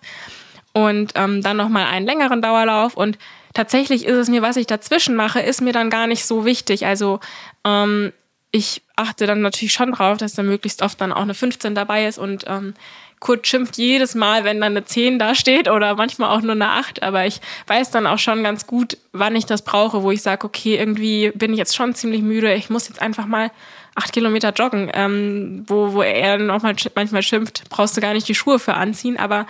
und 0.71 1.11
ähm, 1.15 1.41
dann 1.41 1.57
nochmal 1.57 1.87
einen 1.87 2.05
längeren 2.05 2.41
Dauerlauf 2.41 2.95
und 2.95 3.17
tatsächlich 3.53 4.05
ist 4.05 4.15
es 4.15 4.29
mir, 4.29 4.41
was 4.41 4.55
ich 4.55 4.65
dazwischen 4.65 5.17
mache, 5.17 5.41
ist 5.41 5.59
mir 5.59 5.73
dann 5.73 5.89
gar 5.89 6.07
nicht 6.07 6.25
so 6.25 6.45
wichtig. 6.45 6.85
Also 6.85 7.19
ähm, 7.65 8.13
ich 8.51 8.81
achte 8.95 9.27
dann 9.27 9.41
natürlich 9.41 9.73
schon 9.73 9.91
drauf, 9.91 10.17
dass 10.19 10.35
da 10.35 10.43
möglichst 10.43 10.83
oft 10.83 11.01
dann 11.01 11.11
auch 11.11 11.23
eine 11.23 11.33
15 11.33 11.75
dabei 11.75 12.07
ist 12.07 12.17
und 12.17 12.45
ähm, 12.47 12.75
Kurt 13.19 13.47
schimpft 13.47 13.77
jedes 13.77 14.15
Mal, 14.15 14.43
wenn 14.45 14.61
dann 14.61 14.73
eine 14.73 14.85
10 14.85 15.19
da 15.19 15.35
steht 15.35 15.69
oder 15.69 15.95
manchmal 15.95 16.35
auch 16.35 16.41
nur 16.41 16.53
eine 16.53 16.69
8, 16.69 17.03
aber 17.03 17.25
ich 17.25 17.41
weiß 17.67 17.91
dann 17.91 18.07
auch 18.07 18.19
schon 18.19 18.43
ganz 18.43 18.65
gut, 18.65 18.97
wann 19.11 19.35
ich 19.35 19.45
das 19.45 19.63
brauche, 19.63 20.03
wo 20.03 20.11
ich 20.11 20.21
sage, 20.21 20.45
okay, 20.45 20.77
irgendwie 20.77 21.31
bin 21.35 21.51
ich 21.51 21.57
jetzt 21.57 21.75
schon 21.75 21.93
ziemlich 21.95 22.21
müde, 22.21 22.53
ich 22.53 22.69
muss 22.69 22.87
jetzt 22.87 23.01
einfach 23.01 23.25
mal 23.25 23.51
acht 23.95 24.13
Kilometer 24.13 24.53
joggen, 24.53 24.89
ähm, 24.93 25.65
wo, 25.67 25.93
wo 25.93 26.01
er 26.01 26.37
noch 26.37 26.61
mal, 26.61 26.75
manchmal 26.95 27.23
schimpft, 27.23 27.63
brauchst 27.69 27.97
du 27.97 28.01
gar 28.01 28.13
nicht 28.13 28.27
die 28.27 28.35
Schuhe 28.35 28.59
für 28.59 28.75
anziehen, 28.75 29.17
aber 29.17 29.45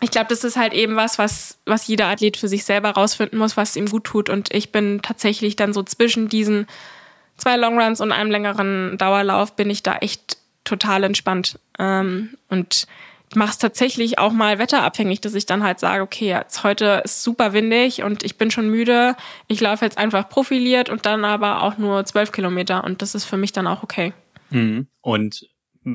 ich 0.00 0.10
glaube, 0.10 0.26
das 0.28 0.42
ist 0.42 0.56
halt 0.56 0.72
eben 0.72 0.96
was, 0.96 1.18
was, 1.18 1.58
was 1.64 1.86
jeder 1.86 2.08
Athlet 2.08 2.36
für 2.36 2.48
sich 2.48 2.64
selber 2.64 2.90
rausfinden 2.90 3.38
muss, 3.38 3.56
was 3.56 3.76
ihm 3.76 3.86
gut 3.86 4.04
tut. 4.04 4.28
Und 4.30 4.52
ich 4.52 4.72
bin 4.72 5.00
tatsächlich 5.00 5.54
dann 5.54 5.72
so 5.72 5.84
zwischen 5.84 6.28
diesen 6.28 6.66
zwei 7.36 7.56
Longruns 7.56 8.00
und 8.00 8.10
einem 8.10 8.30
längeren 8.30 8.98
Dauerlauf 8.98 9.54
bin 9.54 9.70
ich 9.70 9.84
da 9.84 9.96
echt 9.98 10.38
total 10.64 11.04
entspannt. 11.04 11.58
Ähm, 11.78 12.36
und 12.48 12.86
mache 13.34 13.50
es 13.50 13.58
tatsächlich 13.58 14.18
auch 14.18 14.32
mal 14.32 14.58
wetterabhängig, 14.58 15.20
dass 15.20 15.34
ich 15.34 15.46
dann 15.46 15.62
halt 15.62 15.80
sage, 15.80 16.02
okay, 16.02 16.28
jetzt 16.28 16.64
heute 16.64 17.02
ist 17.04 17.22
super 17.22 17.52
windig 17.52 18.02
und 18.02 18.22
ich 18.22 18.36
bin 18.36 18.50
schon 18.50 18.68
müde. 18.68 19.16
Ich 19.48 19.60
laufe 19.60 19.84
jetzt 19.84 19.98
einfach 19.98 20.28
profiliert 20.28 20.90
und 20.90 21.06
dann 21.06 21.24
aber 21.24 21.62
auch 21.62 21.78
nur 21.78 22.04
zwölf 22.04 22.32
Kilometer 22.32 22.84
und 22.84 23.02
das 23.02 23.14
ist 23.14 23.24
für 23.24 23.36
mich 23.36 23.52
dann 23.52 23.66
auch 23.66 23.82
okay. 23.82 24.12
Mhm. 24.50 24.86
Und 25.00 25.48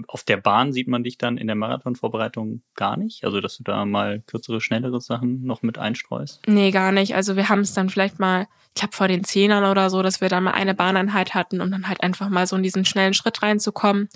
auf 0.07 0.23
der 0.23 0.37
Bahn 0.37 0.73
sieht 0.73 0.87
man 0.87 1.03
dich 1.03 1.17
dann 1.17 1.37
in 1.37 1.47
der 1.47 1.55
Marathonvorbereitung 1.55 2.61
gar 2.75 2.97
nicht? 2.97 3.23
Also, 3.23 3.39
dass 3.39 3.57
du 3.57 3.63
da 3.63 3.85
mal 3.85 4.21
kürzere, 4.25 4.59
schnellere 4.59 4.99
Sachen 4.99 5.43
noch 5.43 5.61
mit 5.61 5.77
einstreust? 5.77 6.41
Nee, 6.45 6.71
gar 6.71 6.91
nicht. 6.91 7.15
Also, 7.15 7.35
wir 7.35 7.47
haben 7.49 7.61
es 7.61 7.73
dann 7.73 7.89
vielleicht 7.89 8.19
mal, 8.19 8.47
ich 8.75 8.81
glaube, 8.81 8.95
vor 8.95 9.07
den 9.07 9.23
Zehnern 9.23 9.63
oder 9.63 9.89
so, 9.89 10.01
dass 10.01 10.19
wir 10.19 10.29
da 10.29 10.41
mal 10.41 10.51
eine 10.51 10.73
Bahneinheit 10.73 11.33
hatten, 11.33 11.61
um 11.61 11.71
dann 11.71 11.87
halt 11.87 12.03
einfach 12.03 12.29
mal 12.29 12.47
so 12.47 12.55
in 12.57 12.63
diesen 12.63 12.83
schnellen 12.83 13.13
Schritt 13.13 13.41
reinzukommen. 13.41 14.09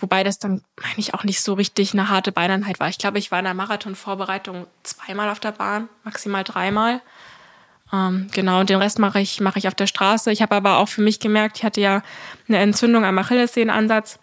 Wobei 0.00 0.24
das 0.24 0.38
dann, 0.38 0.62
meine 0.80 0.98
ich, 0.98 1.14
auch 1.14 1.24
nicht 1.24 1.40
so 1.40 1.54
richtig 1.54 1.92
eine 1.92 2.08
harte 2.08 2.32
Beineinheit 2.32 2.80
war. 2.80 2.88
Ich 2.88 2.98
glaube, 2.98 3.18
ich 3.18 3.30
war 3.30 3.38
in 3.38 3.44
der 3.44 3.54
Marathonvorbereitung 3.54 4.66
zweimal 4.82 5.30
auf 5.30 5.40
der 5.40 5.52
Bahn, 5.52 5.88
maximal 6.04 6.44
dreimal. 6.44 7.00
Ähm, 7.92 8.28
genau, 8.32 8.60
und 8.60 8.70
den 8.70 8.78
Rest 8.78 8.98
mache 8.98 9.20
ich, 9.20 9.40
mache 9.40 9.58
ich 9.58 9.68
auf 9.68 9.74
der 9.74 9.86
Straße. 9.86 10.30
Ich 10.30 10.42
habe 10.42 10.54
aber 10.54 10.78
auch 10.78 10.88
für 10.88 11.02
mich 11.02 11.20
gemerkt, 11.20 11.58
ich 11.58 11.64
hatte 11.64 11.80
ja 11.80 12.02
eine 12.48 12.58
Entzündung 12.58 13.04
am 13.04 13.18
Achillessehnenansatz, 13.18 14.18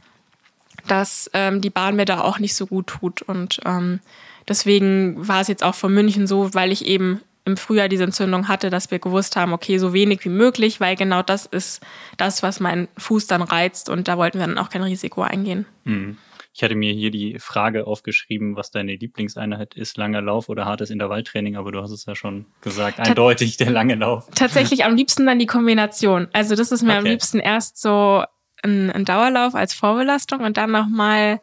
dass 0.87 1.29
ähm, 1.33 1.61
die 1.61 1.69
Bahn 1.69 1.95
mir 1.95 2.05
da 2.05 2.21
auch 2.21 2.39
nicht 2.39 2.55
so 2.55 2.65
gut 2.65 2.87
tut. 2.87 3.21
Und 3.21 3.59
ähm, 3.65 3.99
deswegen 4.47 5.27
war 5.27 5.41
es 5.41 5.47
jetzt 5.47 5.63
auch 5.63 5.75
von 5.75 5.93
München 5.93 6.27
so, 6.27 6.53
weil 6.53 6.71
ich 6.71 6.85
eben 6.85 7.21
im 7.47 7.57
Frühjahr 7.57 7.87
diese 7.87 8.03
Entzündung 8.03 8.47
hatte, 8.47 8.69
dass 8.69 8.91
wir 8.91 8.99
gewusst 8.99 9.35
haben, 9.35 9.53
okay, 9.53 9.77
so 9.79 9.93
wenig 9.93 10.23
wie 10.25 10.29
möglich, 10.29 10.79
weil 10.79 10.95
genau 10.95 11.23
das 11.23 11.45
ist 11.45 11.81
das, 12.17 12.43
was 12.43 12.59
meinen 12.59 12.87
Fuß 12.97 13.25
dann 13.27 13.41
reizt 13.41 13.89
und 13.89 14.07
da 14.07 14.17
wollten 14.17 14.39
wir 14.39 14.45
dann 14.45 14.57
auch 14.57 14.69
kein 14.69 14.83
Risiko 14.83 15.21
eingehen. 15.21 15.65
Mhm. 15.85 16.17
Ich 16.53 16.63
hatte 16.63 16.75
mir 16.75 16.91
hier 16.91 17.11
die 17.11 17.37
Frage 17.37 17.85
aufgeschrieben, 17.85 18.55
was 18.55 18.71
deine 18.71 18.95
Lieblingseinheit 18.95 19.75
ist, 19.75 19.95
langer 19.95 20.23
Lauf 20.23 20.49
oder 20.49 20.65
hartes 20.65 20.89
Intervalltraining, 20.89 21.55
aber 21.55 21.71
du 21.71 21.81
hast 21.81 21.91
es 21.91 22.05
ja 22.05 22.15
schon 22.15 22.47
gesagt, 22.61 22.99
eindeutig 22.99 23.57
der 23.57 23.69
lange 23.69 23.93
Lauf. 23.93 24.27
Tatsächlich 24.33 24.83
am 24.83 24.95
liebsten 24.95 25.27
dann 25.27 25.37
die 25.37 25.45
Kombination. 25.45 26.27
Also 26.33 26.55
das 26.55 26.71
ist 26.71 26.81
mir 26.81 26.93
okay. 26.93 26.97
am 26.97 27.05
liebsten 27.05 27.39
erst 27.39 27.79
so 27.79 28.23
ein, 28.63 28.91
ein 28.91 29.05
Dauerlauf 29.05 29.53
als 29.53 29.75
Vorbelastung 29.75 30.39
und 30.39 30.57
dann 30.57 30.71
nochmal 30.71 31.39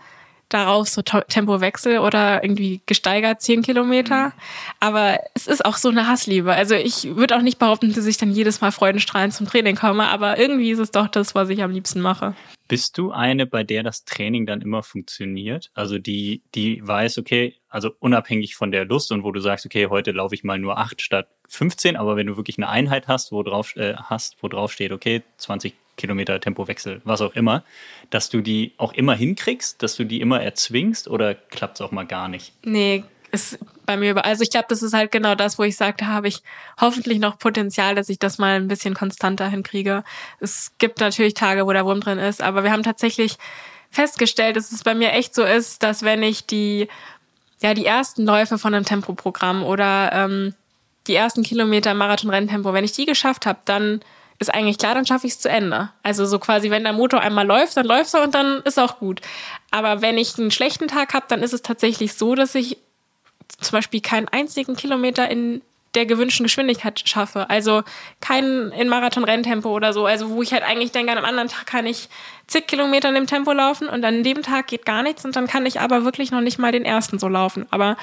darauf 0.49 0.89
so 0.89 1.03
Tempowechsel 1.03 1.99
oder 1.99 2.43
irgendwie 2.43 2.81
gesteigert 2.87 3.43
zehn 3.43 3.63
Kilometer. 3.63 4.27
Mhm. 4.27 4.33
Aber 4.81 5.19
es 5.35 5.47
ist 5.47 5.65
auch 5.65 5.77
so 5.77 5.89
eine 5.89 6.07
Hassliebe. 6.07 6.53
Also 6.53 6.75
ich 6.75 7.17
würde 7.17 7.37
auch 7.37 7.43
nicht 7.43 7.59
behaupten, 7.59 7.93
dass 7.93 8.07
ich 8.07 8.17
dann 8.17 8.31
jedes 8.31 8.61
Mal 8.61 8.73
freudenstrahlend 8.73 9.35
zum 9.35 9.47
Training 9.47 9.77
komme, 9.77 10.07
aber 10.09 10.39
irgendwie 10.39 10.71
ist 10.71 10.79
es 10.79 10.91
doch 10.91 11.09
das, 11.09 11.35
was 11.35 11.49
ich 11.49 11.63
am 11.63 11.71
liebsten 11.71 12.01
mache. 12.01 12.35
Bist 12.67 12.97
du 12.97 13.11
eine, 13.11 13.47
bei 13.47 13.63
der 13.63 13.83
das 13.83 14.05
Training 14.05 14.47
dann 14.47 14.63
immer 14.63 14.83
funktioniert? 14.83 15.71
Also 15.75 15.99
die, 15.99 16.43
die 16.55 16.81
weiß, 16.87 17.19
okay, 17.19 17.57
also 17.69 17.91
unabhängig 17.99 18.57
von 18.57 18.71
der 18.71 18.87
Lust 18.87 19.13
und 19.13 19.23
wo 19.23 19.33
du 19.33 19.41
sagst, 19.41 19.67
okay, 19.67 19.89
heute 19.89 20.13
laufe 20.13 20.35
ich 20.35 20.45
mal 20.45 20.59
nur 20.59 20.79
acht 20.79 21.03
statt 21.03 21.29
15, 21.49 21.97
aber 21.97 22.17
wenn 22.17 22.27
du 22.27 22.37
wirklich 22.37 22.57
eine 22.57 22.69
Einheit 22.69 23.07
hast, 23.07 23.33
wo 23.33 23.43
drauf 23.43 23.77
äh, 23.77 23.95
hast, 23.97 24.37
wo 24.43 24.49
drauf 24.49 24.73
steht, 24.73 24.93
okay, 24.93 25.23
20 25.37 25.75
Kilometer 25.97 26.41
Tempowechsel, 26.41 27.01
was 27.05 27.21
auch 27.21 27.35
immer, 27.35 27.65
dass 28.11 28.31
du 28.31 28.41
die 28.41 28.73
auch 28.77 28.93
immer 28.93 29.15
hinkriegst, 29.15 29.83
dass 29.83 29.97
du 29.97 30.05
die 30.05 30.21
immer 30.21 30.43
erzwingst 30.43 31.09
oder 31.09 31.35
klappt 31.35 31.77
es 31.77 31.81
auch 31.81 31.93
mal 31.93 32.07
gar 32.07 32.29
nicht? 32.29 32.53
Nee, 32.65 33.05
ist 33.31 33.59
bei 33.85 33.97
mir 33.97 34.13
über. 34.13 34.25
Also 34.25 34.43
ich 34.43 34.51
glaube, 34.51 34.67
das 34.69 34.83
ist 34.83 34.95
halt 34.95 35.13
genau 35.13 35.35
das, 35.35 35.59
wo 35.59 35.65
ich 35.65 35.77
sagte, 35.77 36.07
habe 36.07 36.29
ich 36.29 36.43
hoffentlich 36.81 37.19
noch 37.19 37.39
Potenzial, 37.39 37.95
dass 37.95 38.09
ich 38.09 38.19
das 38.19 38.39
mal 38.39 38.57
ein 38.57 38.69
bisschen 38.69 38.95
konstanter 38.95 39.49
hinkriege. 39.49 40.05
Es 40.41 40.73
gibt 40.79 41.01
natürlich 41.01 41.35
Tage, 41.35 41.67
wo 41.67 41.73
der 41.73 41.85
Wurm 41.85 42.01
drin 42.01 42.19
ist, 42.19 42.41
aber 42.41 42.65
wir 42.65 42.73
haben 42.73 42.83
tatsächlich 42.83 43.37
festgestellt, 43.91 44.57
dass 44.57 44.73
es 44.73 44.83
bei 44.83 44.95
mir 44.95 45.13
echt 45.13 45.35
so 45.35 45.45
ist, 45.45 45.83
dass 45.83 46.03
wenn 46.03 46.23
ich 46.23 46.47
die 46.47 46.89
ja 47.61 47.75
die 47.75 47.87
ersten 47.87 48.25
Läufe 48.25 48.59
von 48.59 48.75
einem 48.75 48.85
Tempoprogramm 48.85 49.63
oder 49.63 50.13
ähm, 50.13 50.55
die 51.07 51.15
ersten 51.15 51.43
Kilometer 51.43 51.95
Marathon-Renntempo, 51.95 52.73
wenn 52.73 52.85
ich 52.85 52.93
die 52.93 53.07
geschafft 53.07 53.47
habe, 53.47 53.59
dann 53.65 54.01
ist 54.39 54.53
eigentlich 54.53 54.79
klar, 54.79 54.95
dann 54.95 55.07
schaffe 55.07 55.27
ich 55.27 55.35
es 55.35 55.41
zu 55.41 55.49
Ende. 55.49 55.91
Also 56.03 56.27
so 56.27 56.39
quasi, 56.39 56.71
wenn 56.71 56.85
der 56.85 56.93
Motor 56.93 57.21
einmal 57.21 57.47
läuft, 57.47 57.77
dann 57.77 57.87
läuft 57.87 58.15
er 58.15 58.23
und 58.23 58.35
dann 58.35 58.63
ist 58.65 58.79
auch 58.79 58.99
gut. 58.99 59.21
Aber 59.71 60.03
wenn 60.03 60.19
ich 60.19 60.39
einen 60.39 60.51
schlechten 60.51 60.89
Tag 60.89 61.15
habe, 61.15 61.27
dann 61.29 61.43
ist 61.43 61.53
es 61.53 61.63
tatsächlich 61.63 62.15
so, 62.15 62.35
dass 62.35 62.55
ich 62.55 62.79
zum 63.61 63.73
Beispiel 63.73 64.01
keinen 64.01 64.29
einzigen 64.29 64.77
Kilometer 64.77 65.31
in 65.31 65.63
der 65.95 66.07
gewünschten 66.07 66.45
Geschwindigkeit 66.45 67.01
schaffe. 67.09 67.49
Also 67.51 67.83
kein 68.21 68.73
in 68.73 68.89
Marathon-Renntempo 68.89 69.69
oder 69.71 69.93
so. 69.93 70.07
Also 70.07 70.31
wo 70.31 70.43
ich 70.43 70.53
halt 70.53 70.65
eigentlich 70.65 70.93
denke, 70.93 71.13
an 71.13 71.19
einem 71.19 71.27
anderen 71.27 71.49
Tag 71.49 71.67
kann 71.67 71.87
ich 71.87 72.09
zig 72.47 72.67
Kilometer 72.67 73.09
in 73.09 73.15
dem 73.15 73.27
Tempo 73.27 73.53
laufen 73.53 73.89
und 73.89 74.05
an 74.05 74.25
dem 74.25 74.43
Tag 74.43 74.67
geht 74.67 74.85
gar 74.85 75.03
nichts 75.03 75.25
und 75.25 75.37
dann 75.37 75.47
kann 75.47 75.67
ich 75.67 75.81
aber 75.81 76.05
wirklich 76.05 76.31
noch 76.31 76.41
nicht 76.41 76.59
mal 76.59 76.73
den 76.73 76.85
ersten 76.85 77.19
so 77.19 77.29
laufen. 77.29 77.67
Aber 77.71 77.97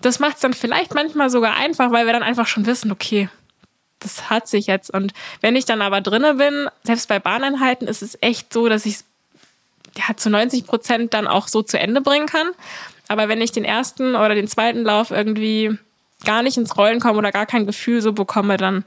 das 0.00 0.18
macht 0.18 0.34
es 0.34 0.40
dann 0.40 0.52
vielleicht 0.52 0.94
manchmal 0.94 1.30
sogar 1.30 1.54
einfach, 1.54 1.92
weil 1.92 2.06
wir 2.06 2.12
dann 2.12 2.24
einfach 2.24 2.46
schon 2.46 2.66
wissen, 2.66 2.90
okay, 2.90 3.28
das 4.02 4.30
hat 4.30 4.48
sich 4.48 4.66
jetzt. 4.66 4.92
Und 4.92 5.12
wenn 5.40 5.56
ich 5.56 5.64
dann 5.64 5.82
aber 5.82 6.00
drinne 6.00 6.34
bin, 6.34 6.68
selbst 6.84 7.08
bei 7.08 7.18
Bahneinheiten 7.18 7.88
ist 7.88 8.02
es 8.02 8.18
echt 8.20 8.52
so, 8.52 8.68
dass 8.68 8.86
ich 8.86 8.94
es 8.94 9.04
ja, 9.96 10.16
zu 10.16 10.30
90 10.30 10.66
Prozent 10.66 11.14
dann 11.14 11.26
auch 11.26 11.48
so 11.48 11.62
zu 11.62 11.78
Ende 11.78 12.00
bringen 12.00 12.26
kann. 12.26 12.48
Aber 13.08 13.28
wenn 13.28 13.42
ich 13.42 13.52
den 13.52 13.64
ersten 13.64 14.14
oder 14.14 14.34
den 14.34 14.48
zweiten 14.48 14.82
Lauf 14.82 15.10
irgendwie 15.10 15.78
gar 16.24 16.42
nicht 16.42 16.56
ins 16.56 16.76
Rollen 16.76 17.00
komme 17.00 17.18
oder 17.18 17.32
gar 17.32 17.46
kein 17.46 17.66
Gefühl 17.66 18.00
so 18.00 18.12
bekomme, 18.12 18.56
dann 18.56 18.84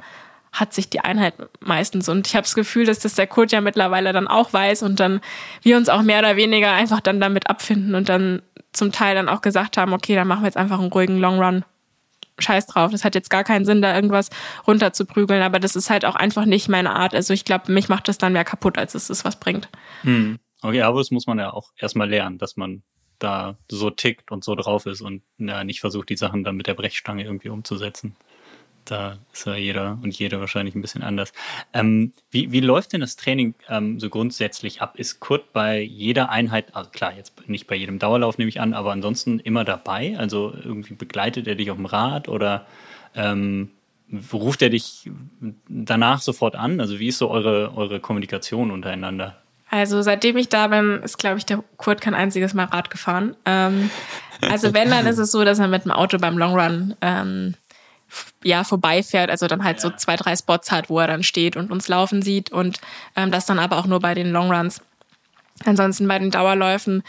hat 0.51 0.73
sich 0.73 0.89
die 0.89 1.01
Einheit 1.01 1.33
meistens. 1.59 2.07
Und 2.07 2.27
ich 2.27 2.35
habe 2.35 2.43
das 2.43 2.55
Gefühl, 2.55 2.85
dass 2.85 2.99
das 2.99 3.15
der 3.15 3.27
Kurt 3.27 3.51
ja 3.51 3.59
mittlerweile 3.59 4.13
dann 4.13 4.27
auch 4.27 4.53
weiß 4.53 4.83
und 4.83 4.99
dann 4.99 5.19
wir 5.61 5.75
uns 5.75 5.89
auch 5.89 6.01
mehr 6.01 6.19
oder 6.19 6.37
weniger 6.37 6.71
einfach 6.71 7.01
dann 7.01 7.19
damit 7.19 7.49
abfinden 7.49 7.93
und 7.93 8.07
dann 8.07 8.41
zum 8.71 8.91
Teil 8.91 9.15
dann 9.15 9.29
auch 9.29 9.41
gesagt 9.41 9.77
haben, 9.77 9.93
okay, 9.93 10.15
dann 10.15 10.27
machen 10.27 10.43
wir 10.43 10.47
jetzt 10.47 10.57
einfach 10.57 10.79
einen 10.79 10.91
ruhigen 10.91 11.19
Long 11.19 11.41
Run 11.41 11.65
scheiß 12.39 12.67
drauf. 12.67 12.91
Das 12.91 13.03
hat 13.03 13.15
jetzt 13.15 13.29
gar 13.29 13.43
keinen 13.43 13.65
Sinn, 13.65 13.81
da 13.81 13.95
irgendwas 13.95 14.29
runterzuprügeln, 14.67 15.41
aber 15.41 15.59
das 15.59 15.75
ist 15.75 15.89
halt 15.89 16.05
auch 16.05 16.15
einfach 16.15 16.45
nicht 16.45 16.69
meine 16.69 16.95
Art. 16.95 17.13
Also 17.13 17.33
ich 17.33 17.45
glaube, 17.45 17.71
mich 17.71 17.89
macht 17.89 18.07
das 18.07 18.17
dann 18.17 18.33
mehr 18.33 18.45
kaputt, 18.45 18.77
als 18.77 18.95
es 18.95 19.09
ist 19.09 19.25
was 19.25 19.39
bringt. 19.39 19.69
Hm. 20.01 20.39
Okay, 20.61 20.81
aber 20.81 20.99
das 20.99 21.11
muss 21.11 21.27
man 21.27 21.39
ja 21.39 21.53
auch 21.53 21.71
erstmal 21.77 22.09
lernen, 22.09 22.37
dass 22.37 22.57
man 22.57 22.83
da 23.19 23.57
so 23.69 23.89
tickt 23.89 24.31
und 24.31 24.43
so 24.43 24.55
drauf 24.55 24.85
ist 24.85 25.01
und 25.01 25.23
ja, 25.37 25.63
nicht 25.63 25.79
versucht, 25.79 26.09
die 26.09 26.17
Sachen 26.17 26.43
dann 26.43 26.55
mit 26.55 26.67
der 26.67 26.73
Brechstange 26.73 27.23
irgendwie 27.23 27.49
umzusetzen 27.49 28.15
da 28.85 29.17
ist 29.33 29.45
ja 29.45 29.55
jeder 29.55 29.97
und 30.01 30.17
jede 30.17 30.39
wahrscheinlich 30.39 30.75
ein 30.75 30.81
bisschen 30.81 31.03
anders. 31.03 31.33
Ähm, 31.73 32.13
wie, 32.31 32.51
wie 32.51 32.59
läuft 32.59 32.93
denn 32.93 33.01
das 33.01 33.15
Training 33.15 33.55
ähm, 33.69 33.99
so 33.99 34.09
grundsätzlich 34.09 34.81
ab? 34.81 34.97
Ist 34.97 35.19
Kurt 35.19 35.51
bei 35.53 35.81
jeder 35.81 36.29
Einheit, 36.29 36.75
also 36.75 36.89
klar, 36.89 37.13
jetzt 37.15 37.33
nicht 37.47 37.67
bei 37.67 37.75
jedem 37.75 37.99
Dauerlauf 37.99 38.37
nehme 38.37 38.49
ich 38.49 38.61
an, 38.61 38.73
aber 38.73 38.91
ansonsten 38.91 39.39
immer 39.39 39.65
dabei? 39.65 40.17
Also 40.17 40.53
irgendwie 40.53 40.93
begleitet 40.93 41.47
er 41.47 41.55
dich 41.55 41.71
auf 41.71 41.77
dem 41.77 41.85
Rad 41.85 42.27
oder 42.27 42.65
ähm, 43.15 43.71
ruft 44.31 44.61
er 44.61 44.69
dich 44.69 45.09
danach 45.67 46.21
sofort 46.21 46.55
an? 46.55 46.79
Also 46.79 46.99
wie 46.99 47.07
ist 47.07 47.17
so 47.17 47.29
eure, 47.29 47.75
eure 47.75 47.99
Kommunikation 47.99 48.71
untereinander? 48.71 49.41
Also 49.69 50.01
seitdem 50.01 50.37
ich 50.37 50.47
da 50.47 50.67
bin, 50.67 51.01
ist, 51.03 51.17
glaube 51.17 51.37
ich, 51.37 51.45
der 51.45 51.63
Kurt 51.77 51.99
kein 51.99 52.13
einziges 52.13 52.53
Mal 52.53 52.65
Rad 52.65 52.89
gefahren. 52.89 53.35
Ähm, 53.45 53.89
also 54.41 54.73
wenn, 54.73 54.89
dann 54.89 55.07
ist 55.07 55.17
es 55.17 55.31
so, 55.31 55.43
dass 55.43 55.59
er 55.59 55.67
mit 55.67 55.85
dem 55.85 55.91
Auto 55.91 56.17
beim 56.17 56.37
Long 56.37 56.57
Run 56.57 56.95
ähm, 57.01 57.55
ja 58.43 58.63
vorbeifährt, 58.63 59.29
also 59.29 59.47
dann 59.47 59.63
halt 59.63 59.77
ja. 59.77 59.81
so 59.81 59.89
zwei, 59.91 60.15
drei 60.15 60.35
Spots 60.35 60.71
hat, 60.71 60.89
wo 60.89 60.99
er 60.99 61.07
dann 61.07 61.23
steht 61.23 61.55
und 61.55 61.71
uns 61.71 61.87
laufen 61.87 62.21
sieht 62.21 62.51
und 62.51 62.79
ähm, 63.15 63.31
das 63.31 63.45
dann 63.45 63.59
aber 63.59 63.77
auch 63.77 63.85
nur 63.85 63.99
bei 63.99 64.13
den 64.13 64.31
Longruns. 64.31 64.81
Ansonsten 65.65 66.07
bei 66.07 66.19
den 66.19 66.31
Dauerläufen, 66.31 67.03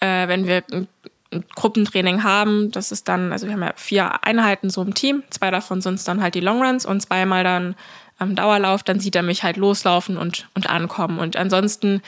äh, 0.00 0.28
wenn 0.28 0.46
wir 0.46 0.64
ein, 0.72 0.88
ein 1.32 1.44
Gruppentraining 1.54 2.22
haben, 2.22 2.70
das 2.70 2.92
ist 2.92 3.08
dann, 3.08 3.32
also 3.32 3.46
wir 3.46 3.54
haben 3.54 3.62
ja 3.62 3.72
vier 3.76 4.24
Einheiten 4.24 4.70
so 4.70 4.82
im 4.82 4.94
Team, 4.94 5.22
zwei 5.30 5.50
davon 5.50 5.80
sind 5.80 6.06
dann 6.06 6.22
halt 6.22 6.34
die 6.34 6.40
Longruns 6.40 6.84
und 6.84 7.00
zweimal 7.00 7.44
dann 7.44 7.74
am 8.18 8.34
Dauerlauf, 8.34 8.82
dann 8.82 9.00
sieht 9.00 9.16
er 9.16 9.22
mich 9.22 9.42
halt 9.42 9.56
loslaufen 9.56 10.16
und, 10.16 10.48
und 10.54 10.70
ankommen. 10.70 11.18
Und 11.18 11.36
ansonsten 11.36 12.02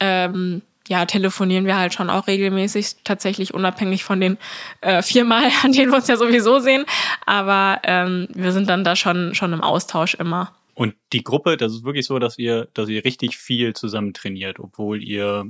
ähm, 0.00 0.62
ja, 0.88 1.06
telefonieren 1.06 1.66
wir 1.66 1.78
halt 1.78 1.94
schon 1.94 2.10
auch 2.10 2.26
regelmäßig, 2.26 2.96
tatsächlich 3.04 3.54
unabhängig 3.54 4.04
von 4.04 4.20
den 4.20 4.38
äh, 4.80 5.02
viermal, 5.02 5.50
an 5.62 5.72
denen 5.72 5.90
wir 5.90 5.96
uns 5.96 6.08
ja 6.08 6.16
sowieso 6.16 6.58
sehen. 6.58 6.84
Aber 7.26 7.80
ähm, 7.84 8.28
wir 8.34 8.52
sind 8.52 8.68
dann 8.68 8.84
da 8.84 8.96
schon, 8.96 9.34
schon 9.34 9.52
im 9.52 9.62
Austausch 9.62 10.14
immer. 10.14 10.52
Und 10.74 10.94
die 11.12 11.22
Gruppe, 11.22 11.56
das 11.56 11.72
ist 11.72 11.84
wirklich 11.84 12.06
so, 12.06 12.18
dass 12.18 12.36
ihr, 12.36 12.68
dass 12.74 12.88
ihr 12.88 13.04
richtig 13.04 13.38
viel 13.38 13.74
zusammen 13.74 14.12
trainiert, 14.12 14.58
obwohl 14.58 15.02
ihr 15.02 15.46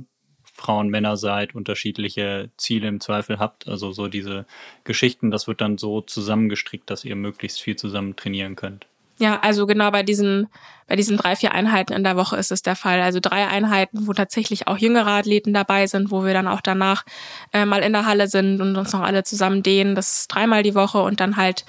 Frauen, 0.53 0.87
Männer 0.87 1.17
seid, 1.17 1.53
unterschiedliche 1.53 2.49
Ziele 2.57 2.87
im 2.87 3.01
Zweifel 3.01 3.39
habt. 3.39 3.67
Also 3.67 3.91
so 3.91 4.07
diese 4.07 4.45
Geschichten, 4.85 5.29
das 5.29 5.47
wird 5.47 5.59
dann 5.59 5.77
so 5.77 5.99
zusammengestrickt, 5.99 6.89
dass 6.89 7.03
ihr 7.03 7.17
möglichst 7.17 7.61
viel 7.61 7.75
zusammen 7.75 8.15
trainieren 8.15 8.55
könnt. 8.55 8.87
Ja, 9.17 9.39
also 9.41 9.65
genau 9.65 9.91
bei 9.91 10.03
diesen, 10.03 10.47
bei 10.87 10.95
diesen 10.95 11.17
drei, 11.17 11.35
vier 11.35 11.53
Einheiten 11.53 11.93
in 11.93 12.03
der 12.03 12.17
Woche 12.17 12.35
ist 12.35 12.51
es 12.51 12.61
der 12.61 12.75
Fall. 12.75 13.01
Also 13.01 13.19
drei 13.21 13.47
Einheiten, 13.47 14.07
wo 14.07 14.13
tatsächlich 14.13 14.67
auch 14.67 14.77
jüngere 14.77 15.07
Athleten 15.07 15.53
dabei 15.53 15.87
sind, 15.87 16.11
wo 16.11 16.25
wir 16.25 16.33
dann 16.33 16.47
auch 16.47 16.61
danach 16.61 17.05
äh, 17.53 17.65
mal 17.65 17.81
in 17.81 17.93
der 17.93 18.05
Halle 18.05 18.27
sind 18.27 18.59
und 18.59 18.75
uns 18.75 18.91
noch 18.91 19.01
alle 19.01 19.23
zusammen 19.23 19.63
dehnen. 19.63 19.95
Das 19.95 20.19
ist 20.19 20.27
dreimal 20.27 20.63
die 20.63 20.75
Woche 20.75 21.01
und 21.01 21.21
dann 21.21 21.37
halt 21.37 21.65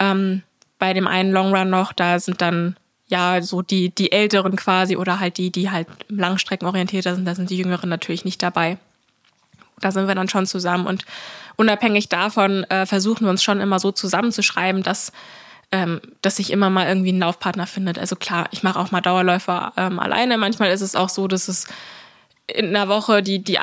ähm, 0.00 0.42
bei 0.78 0.92
dem 0.92 1.06
einen 1.06 1.32
Long 1.32 1.54
Run 1.54 1.70
noch, 1.70 1.92
da 1.92 2.18
sind 2.18 2.40
dann 2.40 2.76
ja 3.08 3.40
so 3.42 3.62
die, 3.62 3.90
die 3.90 4.12
Älteren 4.12 4.54
quasi 4.56 4.96
oder 4.96 5.18
halt 5.18 5.38
die, 5.38 5.50
die 5.50 5.70
halt 5.70 5.88
langstreckenorientierter 6.08 7.14
sind, 7.14 7.26
da 7.26 7.34
sind 7.34 7.50
die 7.50 7.56
Jüngeren 7.56 7.88
natürlich 7.88 8.24
nicht 8.24 8.42
dabei. 8.42 8.78
Da 9.80 9.92
sind 9.92 10.08
wir 10.08 10.14
dann 10.14 10.28
schon 10.28 10.46
zusammen 10.46 10.86
und 10.86 11.04
unabhängig 11.56 12.08
davon 12.08 12.64
äh, 12.64 12.86
versuchen 12.86 13.24
wir 13.24 13.30
uns 13.30 13.42
schon 13.42 13.60
immer 13.60 13.78
so 13.78 13.92
zusammenzuschreiben, 13.92 14.82
dass 14.82 15.12
ähm, 15.70 16.00
dass 16.22 16.36
sich 16.36 16.50
immer 16.50 16.70
mal 16.70 16.88
irgendwie 16.88 17.12
ein 17.12 17.20
Laufpartner 17.20 17.66
findet. 17.66 17.98
Also 17.98 18.16
klar, 18.16 18.48
ich 18.52 18.62
mache 18.62 18.78
auch 18.78 18.90
mal 18.90 19.00
Dauerläufer 19.00 19.72
ähm, 19.76 19.98
alleine. 19.98 20.38
Manchmal 20.38 20.70
ist 20.70 20.80
es 20.80 20.96
auch 20.96 21.08
so, 21.08 21.28
dass 21.28 21.48
es 21.48 21.66
in 22.46 22.74
einer 22.74 22.88
Woche 22.88 23.22
die, 23.22 23.40
die, 23.40 23.58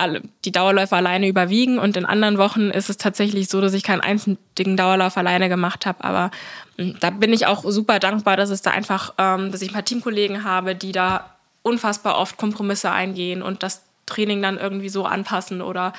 die 0.45 0.51
Dauerläufer 0.51 0.97
alleine 0.97 1.27
überwiegen 1.27 1.79
und 1.79 1.97
in 1.97 2.05
anderen 2.05 2.37
Wochen 2.37 2.69
ist 2.69 2.89
es 2.89 2.97
tatsächlich 2.97 3.49
so, 3.49 3.59
dass 3.59 3.73
ich 3.73 3.81
keinen 3.81 4.01
einzigen 4.01 4.77
Dauerlauf 4.77 5.17
alleine 5.17 5.49
gemacht 5.49 5.87
habe. 5.87 6.03
Aber 6.03 6.29
hm, 6.77 6.95
da 6.99 7.09
bin 7.09 7.33
ich 7.33 7.47
auch 7.47 7.63
super 7.63 7.97
dankbar, 7.97 8.37
dass 8.37 8.51
es 8.51 8.61
da 8.61 8.71
einfach, 8.71 9.15
ähm, 9.17 9.51
dass 9.51 9.63
ich 9.63 9.69
ein 9.69 9.73
paar 9.73 9.85
Teamkollegen 9.85 10.43
habe, 10.43 10.75
die 10.75 10.91
da 10.91 11.35
unfassbar 11.63 12.19
oft 12.19 12.37
Kompromisse 12.37 12.91
eingehen 12.91 13.41
und 13.41 13.63
das 13.63 13.81
Training 14.05 14.43
dann 14.43 14.59
irgendwie 14.59 14.89
so 14.89 15.05
anpassen 15.05 15.63
oder 15.63 15.93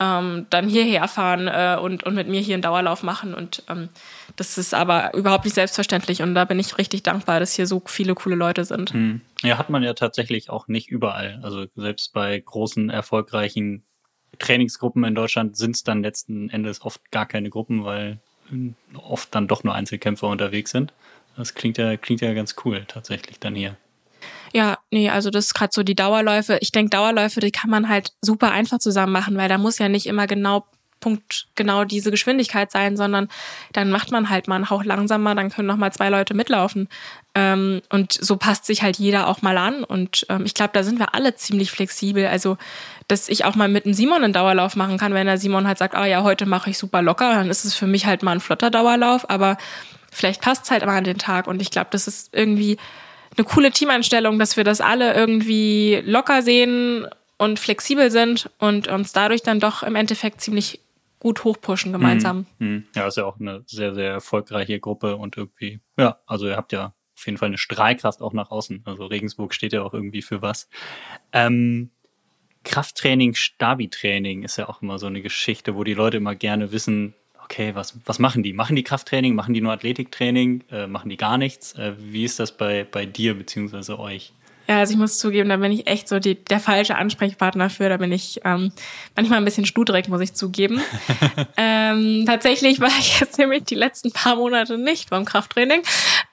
ähm, 0.00 0.46
dann 0.50 0.68
hierher 0.68 1.08
fahren 1.08 1.48
äh, 1.48 1.78
und, 1.80 2.04
und 2.04 2.14
mit 2.14 2.28
mir 2.28 2.40
hier 2.40 2.54
einen 2.54 2.62
Dauerlauf 2.62 3.02
machen. 3.02 3.34
Und 3.34 3.64
ähm, 3.68 3.88
das 4.36 4.56
ist 4.56 4.74
aber 4.74 5.14
überhaupt 5.14 5.44
nicht 5.44 5.54
selbstverständlich. 5.54 6.22
Und 6.22 6.34
da 6.34 6.44
bin 6.44 6.58
ich 6.60 6.78
richtig 6.78 7.02
dankbar, 7.02 7.40
dass 7.40 7.54
hier 7.54 7.66
so 7.66 7.82
viele 7.84 8.14
coole 8.14 8.36
Leute 8.36 8.64
sind. 8.64 8.92
Hm. 8.92 9.20
Ja, 9.42 9.58
hat 9.58 9.70
man 9.70 9.82
ja 9.82 9.94
tatsächlich 9.94 10.50
auch 10.50 10.68
nicht 10.68 10.88
überall. 10.88 11.40
Also 11.42 11.66
selbst 11.74 12.12
bei 12.12 12.38
großen, 12.38 12.90
erfolgreichen 12.90 13.82
Trainingsgruppen 14.38 15.04
in 15.04 15.14
Deutschland 15.14 15.56
sind 15.56 15.74
es 15.74 15.82
dann 15.82 16.02
letzten 16.02 16.48
Endes 16.50 16.82
oft 16.82 17.10
gar 17.10 17.26
keine 17.26 17.50
Gruppen, 17.50 17.84
weil 17.84 18.20
ähm, 18.52 18.76
oft 18.94 19.34
dann 19.34 19.48
doch 19.48 19.64
nur 19.64 19.74
Einzelkämpfer 19.74 20.28
unterwegs 20.28 20.70
sind. 20.70 20.92
Das 21.36 21.54
klingt 21.54 21.78
ja, 21.78 21.96
klingt 21.96 22.20
ja 22.20 22.34
ganz 22.34 22.54
cool 22.64 22.84
tatsächlich 22.86 23.40
dann 23.40 23.54
hier. 23.54 23.76
Ja, 24.52 24.78
nee, 24.90 25.10
also 25.10 25.30
das 25.30 25.46
ist 25.46 25.54
gerade 25.54 25.72
so 25.72 25.82
die 25.82 25.94
Dauerläufe. 25.94 26.58
Ich 26.60 26.72
denke, 26.72 26.90
Dauerläufe, 26.90 27.40
die 27.40 27.50
kann 27.50 27.70
man 27.70 27.88
halt 27.88 28.12
super 28.20 28.50
einfach 28.50 28.78
zusammen 28.78 29.12
machen, 29.12 29.36
weil 29.36 29.48
da 29.48 29.58
muss 29.58 29.78
ja 29.78 29.88
nicht 29.88 30.06
immer 30.06 30.26
genau 30.26 30.64
Punkt 31.00 31.46
genau 31.54 31.84
diese 31.84 32.10
Geschwindigkeit 32.10 32.70
sein, 32.70 32.96
sondern 32.96 33.28
dann 33.72 33.90
macht 33.90 34.10
man 34.10 34.30
halt 34.30 34.48
mal 34.48 34.56
einen 34.56 34.70
Hauch 34.70 34.84
langsamer, 34.84 35.34
dann 35.34 35.50
können 35.50 35.68
noch 35.68 35.76
mal 35.76 35.92
zwei 35.92 36.08
Leute 36.08 36.34
mitlaufen. 36.34 36.88
Ähm, 37.34 37.82
und 37.90 38.12
so 38.12 38.36
passt 38.36 38.64
sich 38.66 38.82
halt 38.82 38.98
jeder 38.98 39.28
auch 39.28 39.42
mal 39.42 39.58
an. 39.58 39.84
Und 39.84 40.26
ähm, 40.28 40.44
ich 40.44 40.54
glaube, 40.54 40.70
da 40.72 40.82
sind 40.82 40.98
wir 40.98 41.14
alle 41.14 41.34
ziemlich 41.34 41.70
flexibel. 41.70 42.26
Also, 42.26 42.58
dass 43.06 43.28
ich 43.28 43.44
auch 43.44 43.54
mal 43.54 43.68
mit 43.68 43.84
dem 43.84 43.94
Simon 43.94 44.24
einen 44.24 44.32
Dauerlauf 44.32 44.76
machen 44.76 44.98
kann, 44.98 45.14
wenn 45.14 45.26
der 45.26 45.38
Simon 45.38 45.66
halt 45.66 45.78
sagt, 45.78 45.94
ah 45.94 46.06
ja, 46.06 46.22
heute 46.22 46.46
mache 46.46 46.70
ich 46.70 46.78
super 46.78 47.02
locker, 47.02 47.32
dann 47.34 47.50
ist 47.50 47.64
es 47.64 47.74
für 47.74 47.86
mich 47.86 48.06
halt 48.06 48.22
mal 48.22 48.32
ein 48.32 48.40
flotter 48.40 48.70
Dauerlauf. 48.70 49.30
Aber 49.30 49.56
vielleicht 50.10 50.40
passt 50.40 50.64
es 50.64 50.70
halt 50.70 50.84
mal 50.84 50.96
an 50.96 51.04
den 51.04 51.18
Tag. 51.18 51.46
Und 51.46 51.62
ich 51.62 51.70
glaube, 51.70 51.88
das 51.90 52.08
ist 52.08 52.34
irgendwie 52.34 52.78
eine 53.38 53.46
coole 53.46 53.70
Teameinstellung, 53.70 54.38
dass 54.38 54.56
wir 54.56 54.64
das 54.64 54.80
alle 54.80 55.14
irgendwie 55.14 56.02
locker 56.04 56.42
sehen 56.42 57.06
und 57.38 57.58
flexibel 57.58 58.10
sind 58.10 58.50
und 58.58 58.88
uns 58.88 59.12
dadurch 59.12 59.42
dann 59.42 59.60
doch 59.60 59.82
im 59.82 59.94
Endeffekt 59.94 60.40
ziemlich 60.40 60.80
gut 61.20 61.44
hochpushen 61.44 61.92
gemeinsam. 61.92 62.46
Mhm. 62.58 62.84
Ja, 62.94 63.06
ist 63.06 63.16
ja 63.16 63.24
auch 63.24 63.40
eine 63.40 63.62
sehr, 63.66 63.94
sehr 63.94 64.12
erfolgreiche 64.12 64.78
Gruppe 64.78 65.16
und 65.16 65.36
irgendwie, 65.36 65.80
ja, 65.96 66.18
also 66.26 66.46
ihr 66.46 66.56
habt 66.56 66.72
ja 66.72 66.94
auf 67.16 67.26
jeden 67.26 67.38
Fall 67.38 67.48
eine 67.48 67.58
Strahlkraft 67.58 68.20
auch 68.20 68.32
nach 68.32 68.50
außen. 68.50 68.82
Also 68.84 69.06
Regensburg 69.06 69.52
steht 69.52 69.72
ja 69.72 69.82
auch 69.82 69.94
irgendwie 69.94 70.22
für 70.22 70.42
was. 70.42 70.68
Ähm, 71.32 71.90
Krafttraining, 72.64 73.34
Stabi-Training 73.34 74.42
ist 74.42 74.56
ja 74.56 74.68
auch 74.68 74.82
immer 74.82 74.98
so 74.98 75.06
eine 75.06 75.22
Geschichte, 75.22 75.74
wo 75.74 75.84
die 75.84 75.94
Leute 75.94 76.18
immer 76.18 76.34
gerne 76.34 76.70
wissen, 76.70 77.14
okay, 77.50 77.74
was, 77.74 77.94
was 78.04 78.18
machen 78.18 78.42
die? 78.42 78.52
Machen 78.52 78.76
die 78.76 78.82
Krafttraining? 78.82 79.34
Machen 79.34 79.54
die 79.54 79.62
nur 79.62 79.72
Athletiktraining? 79.72 80.64
Äh, 80.70 80.86
machen 80.86 81.08
die 81.08 81.16
gar 81.16 81.38
nichts? 81.38 81.72
Äh, 81.74 81.94
wie 81.98 82.24
ist 82.24 82.38
das 82.38 82.52
bei, 82.52 82.84
bei 82.84 83.06
dir 83.06 83.34
beziehungsweise 83.34 83.98
euch? 83.98 84.32
Ja, 84.68 84.80
also 84.80 84.92
ich 84.92 84.98
muss 84.98 85.18
zugeben, 85.18 85.48
da 85.48 85.56
bin 85.56 85.72
ich 85.72 85.86
echt 85.86 86.08
so 86.08 86.18
die, 86.18 86.34
der 86.34 86.60
falsche 86.60 86.96
Ansprechpartner 86.96 87.70
für. 87.70 87.88
Da 87.88 87.96
bin 87.96 88.12
ich 88.12 88.42
ähm, 88.44 88.70
manchmal 89.16 89.38
ein 89.38 89.46
bisschen 89.46 89.64
studrig, 89.64 90.08
muss 90.08 90.20
ich 90.20 90.34
zugeben. 90.34 90.82
ähm, 91.56 92.24
tatsächlich 92.26 92.78
war 92.80 92.90
ich 93.00 93.18
jetzt 93.18 93.38
nämlich 93.38 93.64
die 93.64 93.76
letzten 93.76 94.12
paar 94.12 94.36
Monate 94.36 94.76
nicht 94.76 95.08
beim 95.08 95.24
Krafttraining. 95.24 95.80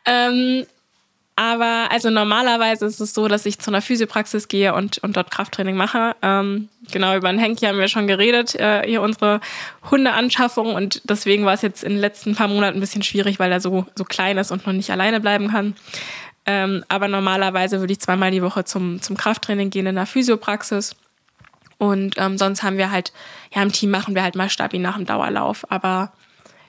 Ähm, 0.06 0.66
aber 1.38 1.92
also 1.92 2.10
normalerweise 2.10 2.86
ist 2.86 3.00
es 3.00 3.14
so, 3.14 3.30
dass 3.30 3.46
ich 3.46 3.60
zu 3.60 3.72
einer 3.72 3.82
Physiopraxis 3.82 4.50
gehe 4.50 4.74
und, 4.74 4.98
und 4.98 5.16
dort 5.16 5.32
Krafttraining 5.32 5.78
mache. 5.78 6.16
Ähm, 6.22 6.68
genau, 6.92 7.16
über 7.16 7.30
den 7.30 7.40
Henki 7.40 7.66
haben 7.66 7.80
wir 7.80 7.88
schon 7.88 8.08
geredet, 8.08 8.56
äh, 8.56 8.84
hier 8.86 9.02
unsere 9.02 9.40
Hundeanschaffung. 9.90 10.74
Und 10.74 11.02
deswegen 11.10 11.46
war 11.46 11.54
es 11.54 11.62
jetzt 11.62 11.84
in 11.84 11.94
den 11.94 12.00
letzten 12.00 12.36
paar 12.36 12.48
Monaten 12.48 12.78
ein 12.78 12.82
bisschen 12.82 13.04
schwierig, 13.04 13.40
weil 13.40 13.52
er 13.52 13.62
so, 13.62 13.86
so 13.96 14.04
klein 14.04 14.38
ist 14.38 14.52
und 14.52 14.66
noch 14.66 14.74
nicht 14.74 14.92
alleine 14.92 15.20
bleiben 15.20 15.50
kann. 15.50 15.76
Ähm, 16.46 16.84
aber 16.90 17.08
normalerweise 17.08 17.80
würde 17.80 17.94
ich 17.94 18.00
zweimal 18.00 18.32
die 18.32 18.44
Woche 18.44 18.66
zum, 18.66 19.02
zum 19.02 19.18
Krafttraining 19.18 19.70
gehen 19.70 19.88
in 19.88 19.96
der 19.96 20.06
Physiopraxis. 20.06 20.96
Und 21.78 22.16
ähm, 22.18 22.38
sonst 22.38 22.64
haben 22.64 22.78
wir 22.78 22.92
halt, 22.92 23.12
ja, 23.54 23.62
im 23.62 23.72
Team 23.72 23.92
machen 23.92 24.16
wir 24.16 24.24
halt 24.24 24.36
mal 24.36 24.50
Stabi 24.50 24.80
nach 24.80 24.96
dem 24.96 25.06
Dauerlauf. 25.06 25.70
Aber 25.70 26.12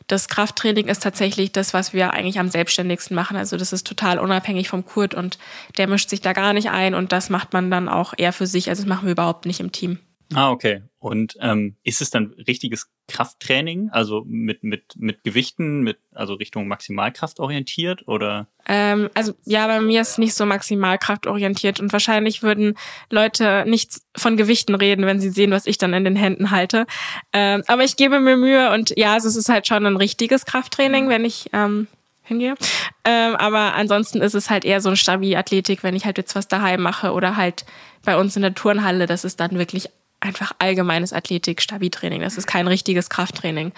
das 0.07 0.29
Krafttraining 0.29 0.87
ist 0.87 1.03
tatsächlich 1.03 1.53
das, 1.53 1.75
was 1.75 1.93
wir 1.93 2.13
eigentlich 2.13 2.39
am 2.39 2.49
selbstständigsten 2.49 3.15
machen. 3.15 3.37
Also 3.37 3.57
das 3.57 3.73
ist 3.73 3.87
total 3.87 4.19
unabhängig 4.19 4.69
vom 4.69 4.85
Kurt 4.85 5.15
und 5.15 5.39
der 5.79 5.89
mischt 5.89 6.11
sich 6.11 6.21
da 6.21 6.33
gar 6.33 6.53
nicht 6.53 6.71
ein 6.71 6.95
und 6.95 7.13
das 7.13 7.29
macht 7.29 7.53
man 7.53 7.71
dann 7.71 7.89
auch 7.89 8.15
eher 8.17 8.33
für 8.33 8.47
sich. 8.47 8.69
Also 8.69 8.83
das 8.83 8.89
machen 8.89 9.07
wir 9.07 9.13
überhaupt 9.13 9.47
nicht 9.47 9.61
im 9.61 9.73
Team. 9.73 9.99
Ah, 10.35 10.51
okay. 10.51 10.83
Und 10.99 11.37
ähm, 11.41 11.77
ist 11.85 12.03
es 12.03 12.11
dann 12.11 12.35
richtiges 12.49 12.91
Krafttraining, 13.07 13.91
also 13.91 14.25
mit, 14.27 14.65
mit, 14.65 14.95
mit 14.97 15.23
Gewichten, 15.23 15.83
mit, 15.83 15.99
also 16.13 16.35
Richtung 16.35 16.67
Maximalkraft 16.67 17.39
orientiert 17.39 18.09
oder? 18.09 18.49
Ähm, 18.67 19.09
also 19.15 19.35
ja, 19.45 19.69
bei 19.69 19.81
mir 19.81 20.01
ist 20.01 20.19
nicht 20.19 20.35
so 20.35 20.45
Maximalkraft 20.45 21.29
orientiert 21.29 21.79
und 21.79 21.93
wahrscheinlich 21.93 22.43
würden 22.43 22.77
Leute 23.09 23.65
nicht 23.69 24.01
von 24.17 24.37
Gewichten 24.37 24.75
reden, 24.75 25.07
wenn 25.07 25.21
sie 25.21 25.31
sehen, 25.31 25.53
was 25.53 25.67
ich 25.67 25.79
dann 25.79 25.95
in 25.95 26.03
den 26.03 26.17
Händen 26.17 26.51
halte. 26.51 26.87
Ähm, 27.33 27.63
aber 27.69 27.85
ich 27.85 27.97
gebe 27.97 28.19
mir 28.19 28.37
Mühe 28.37 28.73
und 28.73 28.93
ja, 28.97 29.13
also 29.13 29.29
es 29.29 29.37
ist 29.37 29.49
halt 29.49 29.69
schon 29.69 29.87
ein 29.87 29.97
richtiges 29.97 30.45
Krafttraining, 30.45 31.09
wenn 31.09 31.25
ich 31.25 31.51
ähm, 31.53 31.87
hingehe. 32.25 32.57
Ähm, 33.05 33.37
aber 33.37 33.75
ansonsten 33.75 34.21
ist 34.21 34.35
es 34.35 34.51
halt 34.51 34.65
eher 34.65 34.81
so 34.81 34.89
ein 34.89 34.97
Stabi-Athletik, 34.97 35.85
wenn 35.85 35.95
ich 35.95 36.05
halt 36.05 36.19
jetzt 36.19 36.35
was 36.35 36.49
daheim 36.49 36.83
mache 36.83 37.13
oder 37.13 37.37
halt 37.37 37.65
bei 38.05 38.17
uns 38.17 38.37
in 38.37 38.43
der 38.43 38.55
Turnhalle, 38.55 39.07
das 39.07 39.25
ist 39.25 39.41
dann 39.41 39.59
wirklich 39.59 39.91
einfach 40.21 40.53
allgemeines 40.59 41.13
Athletik, 41.13 41.61
Stabi-Training. 41.61 42.21
Das 42.21 42.37
ist 42.37 42.47
kein 42.47 42.69
richtiges 42.69 43.11
Krafttraining. 43.11 43.73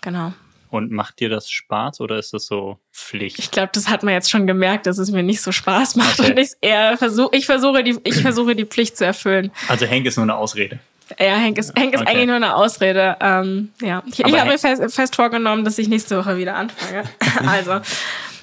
Genau. 0.00 0.32
Und 0.68 0.90
macht 0.90 1.20
dir 1.20 1.28
das 1.28 1.48
Spaß 1.48 2.00
oder 2.00 2.18
ist 2.18 2.34
das 2.34 2.46
so 2.46 2.78
Pflicht? 2.92 3.38
Ich 3.38 3.50
glaube, 3.50 3.70
das 3.72 3.88
hat 3.88 4.02
man 4.02 4.14
jetzt 4.14 4.30
schon 4.30 4.46
gemerkt, 4.46 4.86
dass 4.86 4.98
es 4.98 5.10
mir 5.10 5.22
nicht 5.22 5.40
so 5.40 5.52
Spaß 5.52 5.96
macht 5.96 6.18
okay. 6.18 6.32
und 6.32 6.38
ich 6.38 6.50
eher 6.60 6.98
versuche, 6.98 7.36
ich 7.36 7.46
versuche 7.46 7.84
die, 7.84 7.98
ich 8.02 8.16
versuche 8.20 8.56
die 8.56 8.64
Pflicht 8.64 8.96
zu 8.96 9.06
erfüllen. 9.06 9.52
Also 9.68 9.86
Henk 9.86 10.06
ist 10.06 10.16
nur 10.16 10.24
eine 10.24 10.34
Ausrede. 10.34 10.80
Ja, 11.20 11.36
Henk 11.36 11.56
ist, 11.58 11.78
Henk 11.78 11.94
ist 11.94 12.00
okay. 12.00 12.10
eigentlich 12.10 12.26
nur 12.26 12.36
eine 12.36 12.56
Ausrede. 12.56 13.16
Ähm, 13.20 13.70
ja, 13.80 14.02
ich, 14.06 14.18
ich 14.18 14.24
habe 14.34 14.50
mir 14.50 14.58
fest, 14.58 14.82
fest 14.92 15.14
vorgenommen, 15.14 15.64
dass 15.64 15.78
ich 15.78 15.88
nächste 15.88 16.18
Woche 16.18 16.36
wieder 16.36 16.56
anfange. 16.56 17.04
also 17.48 17.80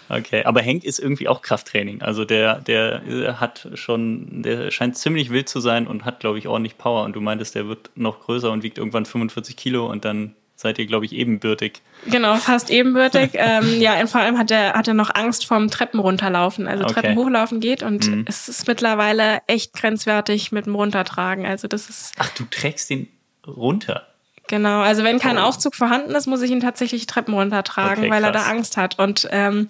Okay, 0.10 0.44
aber 0.44 0.62
Henk 0.62 0.84
ist 0.84 1.00
irgendwie 1.00 1.28
auch 1.28 1.42
Krafttraining. 1.42 2.02
Also 2.02 2.26
der, 2.26 2.60
der 2.60 3.40
hat 3.40 3.70
schon, 3.76 4.44
der 4.44 4.72
scheint 4.72 4.98
ziemlich 4.98 5.30
wild 5.32 5.50
zu 5.50 5.60
sein 5.60 5.88
und 5.88 6.06
hat, 6.06 6.20
glaube 6.20 6.38
ich, 6.38 6.48
ordentlich 6.48 6.78
Power. 6.78 7.04
Und 7.04 7.16
du 7.16 7.22
meintest, 7.22 7.56
der 7.56 7.68
wird 7.68 7.92
noch 7.96 8.20
größer 8.22 8.52
und 8.52 8.64
wiegt 8.64 8.78
irgendwann 8.78 9.06
45 9.06 9.56
Kilo 9.56 9.90
und 9.90 10.06
dann 10.06 10.36
seid 10.56 10.80
ihr, 10.80 10.86
glaube 10.86 11.06
ich, 11.06 11.14
ebenbürtig. 11.14 11.82
Genau, 12.06 12.36
fast 12.36 12.70
ebenbürtig. 12.70 13.32
ähm, 13.34 13.80
ja, 13.80 14.00
und 14.00 14.10
vor 14.10 14.22
allem 14.22 14.38
hat 14.38 14.52
er, 14.52 14.74
hat 14.74 14.88
er 14.88 14.94
noch 14.94 15.14
Angst 15.14 15.46
vorm 15.46 15.70
Treppen 15.70 16.00
runterlaufen. 16.00 16.68
Also 16.68 16.84
okay. 16.86 16.94
Treppen 16.94 17.18
hochlaufen 17.18 17.60
geht 17.60 17.84
und 17.84 18.08
mhm. 18.08 18.26
es 18.28 18.48
ist 18.48 18.68
mittlerweile 18.68 19.42
echt 19.48 19.74
grenzwertig 19.74 20.52
mit 20.52 20.66
dem 20.66 20.76
Runtertragen. 20.76 21.46
Also 21.46 21.68
das 21.68 21.90
ist. 21.90 22.14
Ach, 22.18 22.30
du 22.30 22.46
trägst 22.46 22.90
den 22.90 23.08
runter? 23.46 24.08
Genau, 24.48 24.82
also 24.82 25.04
wenn 25.04 25.20
kein. 25.20 25.38
Aufzug 25.38 25.76
vorhanden 25.76 26.12
ist, 26.12 26.28
muss 26.28 26.42
ich 26.42 26.52
ihn 26.52 26.60
tatsächlich 26.60 27.08
Treppen 27.08 27.34
runtertragen, 27.34 28.04
okay, 28.04 28.12
weil 28.12 28.24
er 28.24 28.32
da 28.32 28.44
Angst 28.44 28.78
hat. 28.78 29.00
Und 29.00 29.28
ähm, 29.32 29.70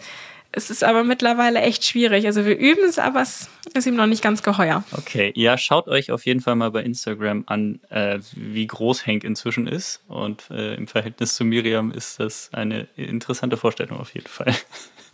es 0.55 0.69
ist 0.69 0.83
aber 0.83 1.03
mittlerweile 1.03 1.61
echt 1.61 1.83
schwierig. 1.83 2.27
Also 2.27 2.45
wir 2.45 2.57
üben 2.57 2.83
es, 2.87 2.99
aber 2.99 3.21
es 3.21 3.49
ist 3.73 3.87
ihm 3.87 3.95
noch 3.95 4.05
nicht 4.05 4.21
ganz 4.21 4.43
geheuer. 4.43 4.83
Okay, 4.91 5.33
ja, 5.35 5.57
schaut 5.57 5.87
euch 5.87 6.11
auf 6.11 6.25
jeden 6.25 6.41
Fall 6.41 6.55
mal 6.55 6.69
bei 6.69 6.83
Instagram 6.83 7.43
an, 7.47 7.79
äh, 7.89 8.19
wie 8.35 8.67
groß 8.67 9.05
Henk 9.05 9.23
inzwischen 9.23 9.67
ist. 9.67 10.01
Und 10.07 10.43
äh, 10.51 10.75
im 10.75 10.87
Verhältnis 10.87 11.35
zu 11.35 11.43
Miriam 11.43 11.91
ist 11.91 12.19
das 12.19 12.49
eine 12.53 12.87
interessante 12.95 13.57
Vorstellung 13.57 13.99
auf 13.99 14.13
jeden 14.13 14.27
Fall. 14.27 14.53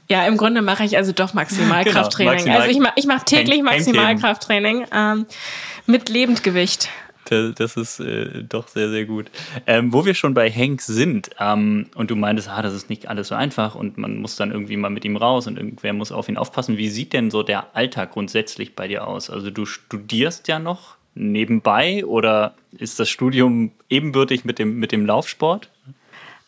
Ja, 0.10 0.26
im 0.26 0.38
Grunde 0.38 0.62
mache 0.62 0.84
ich 0.84 0.98
also 0.98 1.12
doch 1.12 1.34
Maximalkrafttraining. 1.34 2.44
Genau, 2.44 2.58
Maximal 2.58 2.62
also 2.62 2.72
ich 2.72 2.80
mache 2.80 2.94
ich 2.96 3.06
mach 3.06 3.24
täglich 3.24 3.62
Maximalkrafttraining 3.62 4.88
ähm, 4.92 5.26
mit 5.86 6.10
Lebendgewicht. 6.10 6.90
Das, 7.30 7.78
ist 7.78 8.00
äh, 8.00 8.44
doch 8.44 8.68
sehr, 8.68 8.90
sehr 8.90 9.06
gut. 9.06 9.30
Ähm, 9.68 9.94
wo 9.94 10.06
wir 10.06 10.14
schon 10.14 10.34
bei 10.34 10.50
Hank 10.50 10.82
sind 10.82 11.30
ähm, 11.40 11.88
und 11.96 12.10
du 12.10 12.16
meintest, 12.16 12.50
ah, 12.50 12.62
das 12.62 12.74
ist 12.74 12.90
nicht 12.90 13.08
alles 13.08 13.30
so 13.30 13.36
einfach 13.36 13.76
und 13.76 13.98
man 13.98 14.18
muss 14.18 14.36
dann 14.36 14.52
irgendwie 14.52 14.78
mal 14.78 14.90
mit 14.90 15.06
ihm 15.06 15.16
raus 15.16 15.48
und 15.48 15.58
irgendwer 15.58 15.94
muss 15.94 16.12
auf 16.12 16.28
ihn 16.30 16.38
aufpassen. 16.38 16.78
Wie 16.78 16.90
sieht 16.90 17.14
denn 17.14 17.32
so 17.32 17.44
der 17.44 17.76
Alltag 17.76 18.12
grundsätzlich 18.12 18.76
bei 18.76 18.88
dir 18.88 19.08
aus? 19.08 19.30
Also 19.30 19.52
du 19.52 19.66
studierst 19.66 20.48
ja 20.48 20.60
noch 20.60 20.96
nebenbei 21.16 22.06
oder 22.06 22.56
ist 22.72 23.00
das 23.00 23.10
Studium 23.10 23.72
ebenbürtig 23.90 24.46
mit 24.46 24.60
dem, 24.60 24.80
mit 24.80 24.92
dem 24.92 25.06
Laufsport? 25.06 25.70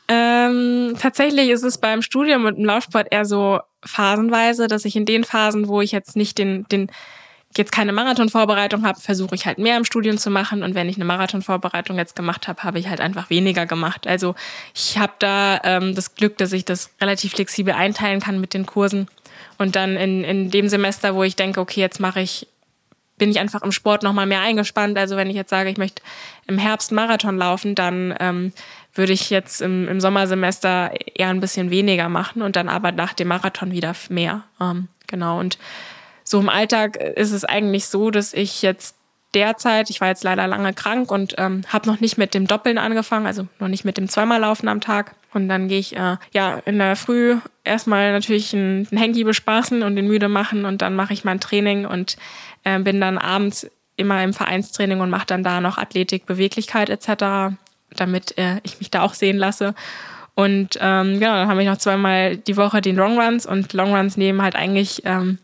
Ähm, 0.07 0.95
tatsächlich 0.99 1.49
ist 1.49 1.63
es 1.63 1.77
beim 1.77 2.01
Studium 2.01 2.43
mit 2.43 2.57
dem 2.57 2.65
Laufsport 2.65 3.07
eher 3.11 3.25
so 3.25 3.59
phasenweise, 3.85 4.67
dass 4.67 4.85
ich 4.85 4.95
in 4.95 5.05
den 5.05 5.23
Phasen, 5.23 5.67
wo 5.67 5.81
ich 5.81 5.91
jetzt 5.91 6.15
nicht 6.15 6.37
den, 6.37 6.65
den 6.71 6.91
jetzt 7.57 7.71
keine 7.71 7.91
Marathonvorbereitung 7.91 8.85
habe, 8.85 8.99
versuche 8.99 9.35
ich 9.35 9.45
halt 9.45 9.57
mehr 9.57 9.77
im 9.77 9.85
Studium 9.85 10.17
zu 10.17 10.29
machen. 10.29 10.63
Und 10.63 10.75
wenn 10.75 10.87
ich 10.87 10.95
eine 10.95 11.05
Marathonvorbereitung 11.05 11.97
jetzt 11.97 12.15
gemacht 12.15 12.47
habe, 12.47 12.63
habe 12.63 12.79
ich 12.79 12.87
halt 12.87 13.01
einfach 13.01 13.29
weniger 13.29 13.65
gemacht. 13.65 14.07
Also 14.07 14.35
ich 14.73 14.97
habe 14.97 15.13
da 15.19 15.59
ähm, 15.63 15.95
das 15.95 16.15
Glück, 16.15 16.37
dass 16.37 16.53
ich 16.53 16.65
das 16.65 16.91
relativ 17.01 17.33
flexibel 17.33 17.73
einteilen 17.73 18.19
kann 18.19 18.39
mit 18.39 18.53
den 18.53 18.65
Kursen. 18.65 19.07
Und 19.57 19.75
dann 19.75 19.97
in, 19.97 20.23
in 20.23 20.49
dem 20.49 20.69
Semester, 20.69 21.15
wo 21.15 21.23
ich 21.23 21.35
denke, 21.35 21.59
okay, 21.59 21.81
jetzt 21.81 21.99
mache 21.99 22.21
ich, 22.21 22.47
bin 23.17 23.29
ich 23.29 23.39
einfach 23.39 23.61
im 23.61 23.71
Sport 23.71 24.03
nochmal 24.03 24.25
mehr 24.25 24.41
eingespannt. 24.41 24.97
Also 24.97 25.17
wenn 25.17 25.29
ich 25.29 25.35
jetzt 25.35 25.49
sage, 25.49 25.69
ich 25.69 25.77
möchte 25.77 26.01
im 26.47 26.57
Herbst 26.57 26.91
Marathon 26.91 27.37
laufen, 27.37 27.75
dann 27.75 28.15
ähm, 28.19 28.53
würde 28.93 29.13
ich 29.13 29.29
jetzt 29.29 29.61
im, 29.61 29.87
im 29.87 29.99
Sommersemester 29.99 30.91
eher 31.15 31.29
ein 31.29 31.41
bisschen 31.41 31.69
weniger 31.69 32.09
machen 32.09 32.41
und 32.41 32.55
dann 32.55 32.69
aber 32.69 32.91
nach 32.91 33.13
dem 33.13 33.27
Marathon 33.27 33.71
wieder 33.71 33.93
mehr. 34.09 34.43
Ähm, 34.59 34.87
genau. 35.07 35.39
Und 35.39 35.57
so 36.31 36.39
im 36.39 36.47
Alltag 36.47 36.95
ist 36.95 37.33
es 37.33 37.43
eigentlich 37.43 37.87
so, 37.87 38.09
dass 38.09 38.33
ich 38.33 38.61
jetzt 38.61 38.95
derzeit, 39.33 39.89
ich 39.89 39.99
war 39.99 40.07
jetzt 40.07 40.23
leider 40.23 40.47
lange 40.47 40.73
krank 40.73 41.11
und 41.11 41.35
ähm, 41.37 41.63
habe 41.67 41.89
noch 41.89 41.99
nicht 41.99 42.17
mit 42.17 42.33
dem 42.33 42.47
Doppeln 42.47 42.77
angefangen, 42.77 43.25
also 43.25 43.47
noch 43.59 43.67
nicht 43.67 43.83
mit 43.83 43.97
dem 43.97 44.07
zweimal 44.07 44.39
Laufen 44.39 44.69
am 44.69 44.79
Tag. 44.79 45.13
Und 45.33 45.49
dann 45.49 45.67
gehe 45.67 45.79
ich 45.79 45.97
äh, 45.97 46.15
ja 46.31 46.61
in 46.65 46.77
der 46.77 46.95
Früh 46.95 47.35
erstmal 47.65 48.13
natürlich 48.13 48.53
einen 48.53 48.87
Hanky 48.95 49.25
bespaßen 49.25 49.83
und 49.83 49.97
den 49.97 50.07
müde 50.07 50.29
machen 50.29 50.63
und 50.63 50.81
dann 50.81 50.95
mache 50.95 51.13
ich 51.13 51.25
mein 51.25 51.41
Training 51.41 51.85
und 51.85 52.15
äh, 52.63 52.79
bin 52.79 53.01
dann 53.01 53.17
abends 53.17 53.69
immer 53.97 54.23
im 54.23 54.33
Vereinstraining 54.33 55.01
und 55.01 55.09
mache 55.09 55.27
dann 55.27 55.43
da 55.43 55.59
noch 55.59 55.77
Athletik, 55.77 56.25
Beweglichkeit 56.25 56.89
etc., 56.89 57.57
damit 57.93 58.37
äh, 58.37 58.61
ich 58.63 58.79
mich 58.79 58.89
da 58.89 59.01
auch 59.01 59.15
sehen 59.15 59.37
lasse. 59.37 59.75
Und 60.33 60.77
ähm, 60.79 61.19
genau, 61.19 61.33
dann 61.33 61.49
habe 61.49 61.61
ich 61.61 61.67
noch 61.67 61.77
zweimal 61.77 62.37
die 62.37 62.55
Woche 62.55 62.79
den 62.79 62.95
Longruns 62.95 63.45
und 63.45 63.73
Longruns 63.73 64.15
nehmen 64.15 64.41
halt 64.41 64.55
eigentlich 64.55 65.01
ähm, 65.03 65.39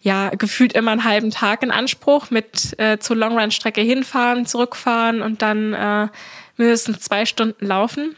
ja 0.00 0.30
gefühlt 0.30 0.72
immer 0.72 0.92
einen 0.92 1.04
halben 1.04 1.30
Tag 1.30 1.62
in 1.62 1.70
Anspruch 1.70 2.30
mit 2.30 2.78
äh, 2.78 2.98
zur 2.98 3.16
Longrun-Strecke 3.16 3.80
hinfahren, 3.80 4.46
zurückfahren 4.46 5.22
und 5.22 5.42
dann 5.42 5.74
äh, 5.74 6.08
mindestens 6.56 7.00
zwei 7.00 7.26
Stunden 7.26 7.66
laufen. 7.66 8.14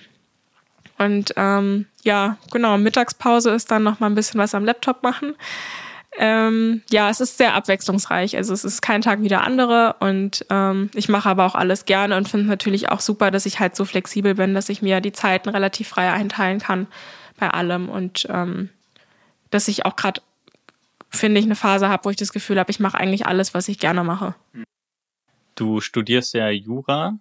Und 0.98 1.32
ähm, 1.36 1.86
ja, 2.02 2.36
genau, 2.52 2.76
Mittagspause 2.76 3.50
ist 3.50 3.70
dann 3.70 3.82
noch 3.82 4.00
mal 4.00 4.06
ein 4.06 4.14
bisschen 4.14 4.38
was 4.38 4.54
am 4.54 4.64
Laptop 4.64 5.02
machen. 5.02 5.34
Ähm, 6.18 6.82
ja, 6.90 7.08
es 7.08 7.20
ist 7.20 7.38
sehr 7.38 7.54
abwechslungsreich. 7.54 8.36
Also 8.36 8.52
es 8.52 8.64
ist 8.64 8.82
kein 8.82 9.00
Tag 9.00 9.22
wie 9.22 9.28
der 9.28 9.42
andere 9.42 9.96
und 10.00 10.44
ähm, 10.50 10.90
ich 10.94 11.08
mache 11.08 11.28
aber 11.28 11.46
auch 11.46 11.54
alles 11.54 11.84
gerne 11.84 12.16
und 12.16 12.28
finde 12.28 12.46
natürlich 12.46 12.90
auch 12.90 13.00
super, 13.00 13.30
dass 13.30 13.46
ich 13.46 13.60
halt 13.60 13.76
so 13.76 13.84
flexibel 13.84 14.34
bin, 14.34 14.54
dass 14.54 14.68
ich 14.68 14.82
mir 14.82 15.00
die 15.00 15.12
Zeiten 15.12 15.48
relativ 15.48 15.88
frei 15.88 16.12
einteilen 16.12 16.58
kann 16.58 16.88
bei 17.38 17.48
allem 17.48 17.88
und 17.88 18.26
ähm, 18.28 18.70
dass 19.50 19.68
ich 19.68 19.86
auch 19.86 19.96
gerade, 19.96 20.20
finde 21.10 21.40
ich, 21.40 21.46
eine 21.46 21.56
Phase 21.56 21.88
habe, 21.88 22.04
wo 22.04 22.10
ich 22.10 22.16
das 22.16 22.32
Gefühl 22.32 22.58
habe, 22.58 22.70
ich 22.70 22.80
mache 22.80 22.98
eigentlich 22.98 23.26
alles, 23.26 23.54
was 23.54 23.68
ich 23.68 23.78
gerne 23.78 24.04
mache. 24.04 24.34
Du 25.54 25.80
studierst 25.80 26.34
ja 26.34 26.48
Jura. 26.48 27.18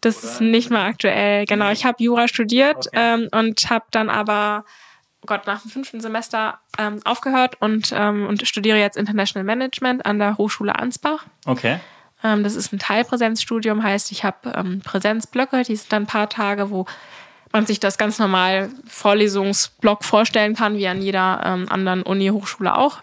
Das 0.00 0.22
Oder? 0.22 0.32
ist 0.32 0.40
nicht 0.40 0.70
mehr 0.70 0.82
aktuell. 0.82 1.46
Genau, 1.46 1.70
ich 1.70 1.84
habe 1.84 2.02
Jura 2.02 2.28
studiert 2.28 2.88
okay. 2.88 2.90
ähm, 2.92 3.28
und 3.32 3.70
habe 3.70 3.86
dann 3.90 4.10
aber 4.10 4.64
oh 5.22 5.26
Gott, 5.26 5.46
nach 5.46 5.62
dem 5.62 5.70
fünften 5.70 6.00
Semester 6.00 6.58
ähm, 6.78 7.00
aufgehört 7.04 7.60
und, 7.60 7.92
ähm, 7.94 8.26
und 8.26 8.46
studiere 8.46 8.78
jetzt 8.78 8.96
International 8.96 9.44
Management 9.44 10.06
an 10.06 10.18
der 10.18 10.38
Hochschule 10.38 10.78
Ansbach. 10.78 11.26
Okay. 11.44 11.78
Ähm, 12.22 12.42
das 12.42 12.54
ist 12.54 12.72
ein 12.72 12.78
Teilpräsenzstudium, 12.78 13.82
heißt, 13.82 14.12
ich 14.12 14.24
habe 14.24 14.52
ähm, 14.54 14.80
Präsenzblöcke, 14.80 15.62
die 15.62 15.76
sind 15.76 15.92
dann 15.92 16.04
ein 16.04 16.06
paar 16.06 16.28
Tage, 16.28 16.70
wo 16.70 16.86
man 17.52 17.66
sich 17.66 17.80
das 17.80 17.98
ganz 17.98 18.18
normal 18.18 18.70
Vorlesungsblock 18.86 20.04
vorstellen 20.04 20.54
kann, 20.54 20.76
wie 20.76 20.86
an 20.86 21.02
jeder 21.02 21.40
ähm, 21.44 21.66
anderen 21.68 22.02
Uni-Hochschule 22.02 22.76
auch. 22.76 23.00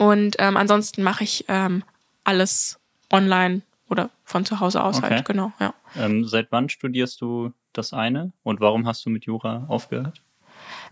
Und 0.00 0.36
ähm, 0.38 0.56
ansonsten 0.56 1.02
mache 1.02 1.24
ich 1.24 1.44
ähm, 1.48 1.84
alles 2.24 2.80
online 3.12 3.60
oder 3.90 4.08
von 4.24 4.46
zu 4.46 4.58
Hause 4.58 4.82
aus 4.82 4.94
halt, 4.94 5.04
okay. 5.04 5.14
halt, 5.16 5.26
genau, 5.26 5.52
ja. 5.60 5.74
Ähm, 5.94 6.24
seit 6.26 6.50
wann 6.50 6.70
studierst 6.70 7.20
du 7.20 7.52
das 7.74 7.92
eine 7.92 8.32
und 8.42 8.60
warum 8.60 8.86
hast 8.86 9.04
du 9.04 9.10
mit 9.10 9.26
Jura 9.26 9.66
aufgehört? 9.68 10.22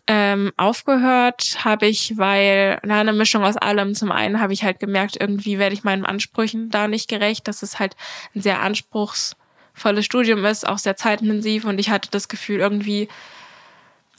Ähm, 0.07 0.53
aufgehört 0.59 1.65
habe 1.65 1.87
ich, 1.87 2.19
weil, 2.19 2.81
na, 2.85 3.01
eine 3.01 3.15
Mischung 3.15 3.45
aus 3.45 3.57
allem. 3.57 3.95
Zum 3.95 4.13
einen 4.13 4.41
habe 4.41 4.53
ich 4.53 4.63
halt 4.63 4.79
gemerkt, 4.79 5.17
irgendwie 5.19 5.59
werde 5.59 5.73
ich 5.75 5.85
meinen 5.85 6.05
Ansprüchen 6.05 6.69
da 6.69 6.87
nicht 6.87 7.09
gerecht, 7.09 7.49
dass 7.49 7.63
es 7.63 7.79
halt 7.79 7.97
ein 8.35 8.43
sehr 8.43 8.61
anspruchsvolles 8.61 10.05
Studium 10.05 10.45
ist, 10.45 10.69
auch 10.69 10.79
sehr 10.79 10.97
zeitintensiv 10.97 11.65
und 11.65 11.79
ich 11.79 11.89
hatte 11.89 12.11
das 12.11 12.29
Gefühl, 12.29 12.61
irgendwie, 12.61 13.09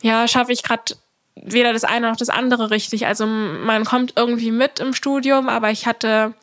ja, 0.01 0.27
schaffe 0.27 0.51
ich 0.51 0.63
gerade 0.63 0.95
weder 1.35 1.73
das 1.73 1.83
eine 1.83 2.09
noch 2.09 2.17
das 2.17 2.29
andere 2.29 2.71
richtig. 2.71 3.07
Also 3.07 3.25
man 3.25 3.85
kommt 3.85 4.13
irgendwie 4.15 4.51
mit 4.51 4.79
im 4.79 4.93
Studium, 4.93 5.49
aber 5.49 5.71
ich 5.71 5.85
hatte 5.85 6.33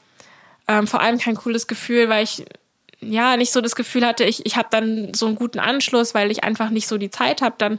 ähm, 0.69 0.87
vor 0.87 1.01
allem 1.01 1.19
kein 1.19 1.37
cooles 1.37 1.67
Gefühl, 1.67 2.09
weil 2.09 2.25
ich 2.25 2.45
ja 3.01 3.37
nicht 3.37 3.53
so 3.53 3.61
das 3.61 3.77
Gefühl 3.77 4.07
hatte, 4.07 4.25
ich, 4.25 4.45
ich 4.47 4.57
habe 4.57 4.69
dann 4.71 5.13
so 5.15 5.27
einen 5.27 5.37
guten 5.37 5.59
Anschluss, 5.59 6.15
weil 6.15 6.31
ich 6.31 6.45
einfach 6.45 6.71
nicht 6.71 6.89
so 6.89 6.99
die 6.99 7.11
Zeit 7.11 7.43
habe, 7.43 7.55
dann 7.59 7.79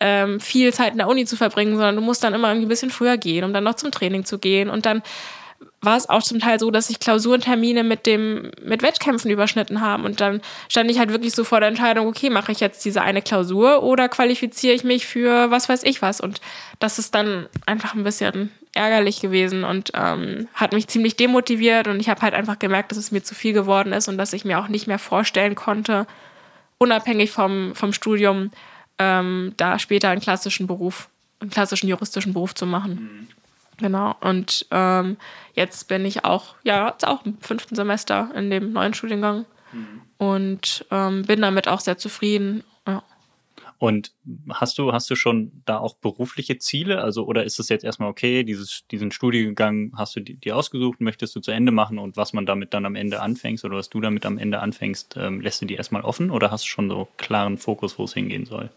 ähm, 0.00 0.40
viel 0.40 0.72
Zeit 0.72 0.92
in 0.92 0.98
der 0.98 1.08
Uni 1.08 1.24
zu 1.24 1.36
verbringen, 1.36 1.74
sondern 1.74 1.96
du 1.96 2.02
musst 2.02 2.22
dann 2.22 2.34
immer 2.34 2.48
irgendwie 2.48 2.66
ein 2.66 2.70
bisschen 2.70 2.90
früher 2.90 3.16
gehen, 3.16 3.44
um 3.44 3.52
dann 3.52 3.64
noch 3.64 3.74
zum 3.74 3.90
Training 3.90 4.24
zu 4.24 4.38
gehen. 4.38 4.68
Und 4.68 4.86
dann 4.86 5.02
war 5.80 5.96
es 5.96 6.08
auch 6.08 6.22
zum 6.22 6.40
Teil 6.40 6.58
so, 6.58 6.70
dass 6.70 6.88
sich 6.88 6.98
Klausurentermine 6.98 7.84
mit 7.84 8.06
dem 8.06 8.50
mit 8.62 8.82
Wettkämpfen 8.82 9.30
überschnitten 9.30 9.80
haben 9.80 10.04
und 10.04 10.20
dann 10.20 10.40
stand 10.68 10.90
ich 10.90 10.98
halt 10.98 11.10
wirklich 11.10 11.34
so 11.34 11.44
vor 11.44 11.60
der 11.60 11.68
Entscheidung, 11.68 12.06
okay, 12.06 12.30
mache 12.30 12.52
ich 12.52 12.60
jetzt 12.60 12.84
diese 12.84 13.02
eine 13.02 13.22
Klausur 13.22 13.82
oder 13.82 14.08
qualifiziere 14.08 14.74
ich 14.74 14.84
mich 14.84 15.06
für 15.06 15.50
was 15.50 15.68
weiß 15.68 15.84
ich 15.84 16.02
was 16.02 16.20
und 16.20 16.40
das 16.80 16.98
ist 16.98 17.14
dann 17.14 17.46
einfach 17.66 17.94
ein 17.94 18.04
bisschen 18.04 18.50
ärgerlich 18.74 19.20
gewesen 19.20 19.64
und 19.64 19.92
ähm, 19.94 20.48
hat 20.54 20.72
mich 20.72 20.88
ziemlich 20.88 21.16
demotiviert 21.16 21.86
und 21.86 22.00
ich 22.00 22.08
habe 22.08 22.22
halt 22.22 22.34
einfach 22.34 22.58
gemerkt, 22.58 22.90
dass 22.90 22.98
es 22.98 23.12
mir 23.12 23.22
zu 23.22 23.34
viel 23.34 23.52
geworden 23.52 23.92
ist 23.92 24.08
und 24.08 24.18
dass 24.18 24.32
ich 24.32 24.44
mir 24.44 24.58
auch 24.58 24.68
nicht 24.68 24.86
mehr 24.88 24.98
vorstellen 24.98 25.54
konnte, 25.54 26.06
unabhängig 26.78 27.30
vom 27.30 27.74
vom 27.74 27.92
Studium 27.92 28.50
ähm, 28.98 29.54
da 29.56 29.78
später 29.78 30.10
einen 30.10 30.20
klassischen 30.20 30.66
Beruf, 30.66 31.08
einen 31.40 31.50
klassischen 31.50 31.88
juristischen 31.88 32.32
Beruf 32.32 32.54
zu 32.54 32.66
machen. 32.66 32.94
Mhm. 32.94 33.37
Genau. 33.78 34.16
Und 34.20 34.66
ähm, 34.70 35.16
jetzt 35.54 35.88
bin 35.88 36.04
ich 36.04 36.24
auch, 36.24 36.56
ja, 36.64 36.90
jetzt 36.90 37.06
auch 37.06 37.24
im 37.24 37.38
fünften 37.40 37.76
Semester 37.76 38.30
in 38.34 38.50
dem 38.50 38.72
neuen 38.72 38.92
Studiengang 38.92 39.46
mhm. 39.72 40.02
und 40.18 40.84
ähm, 40.90 41.22
bin 41.22 41.40
damit 41.40 41.68
auch 41.68 41.80
sehr 41.80 41.96
zufrieden. 41.96 42.64
Ja. 42.86 43.04
Und 43.78 44.12
hast 44.50 44.78
du, 44.78 44.92
hast 44.92 45.08
du 45.08 45.14
schon 45.14 45.52
da 45.64 45.78
auch 45.78 45.94
berufliche 45.94 46.58
Ziele? 46.58 47.00
Also, 47.02 47.24
oder 47.24 47.44
ist 47.44 47.60
es 47.60 47.68
jetzt 47.68 47.84
erstmal 47.84 48.10
okay, 48.10 48.42
dieses, 48.42 48.84
diesen 48.90 49.12
Studiengang 49.12 49.92
hast 49.96 50.16
du 50.16 50.20
dir 50.20 50.56
ausgesucht, 50.56 51.00
möchtest 51.00 51.36
du 51.36 51.40
zu 51.40 51.52
Ende 51.52 51.70
machen 51.70 52.00
und 52.00 52.16
was 52.16 52.32
man 52.32 52.44
damit 52.44 52.74
dann 52.74 52.84
am 52.84 52.96
Ende 52.96 53.20
anfängst 53.20 53.64
oder 53.64 53.76
was 53.76 53.90
du 53.90 54.00
damit 54.00 54.26
am 54.26 54.38
Ende 54.38 54.58
anfängst, 54.58 55.16
ähm, 55.16 55.40
lässt 55.40 55.62
du 55.62 55.66
die 55.66 55.74
erstmal 55.74 56.02
offen 56.02 56.32
oder 56.32 56.50
hast 56.50 56.64
du 56.64 56.68
schon 56.68 56.90
so 56.90 57.06
klaren 57.16 57.58
Fokus, 57.58 57.96
wo 57.96 58.04
es 58.04 58.14
hingehen 58.14 58.46
soll? 58.46 58.70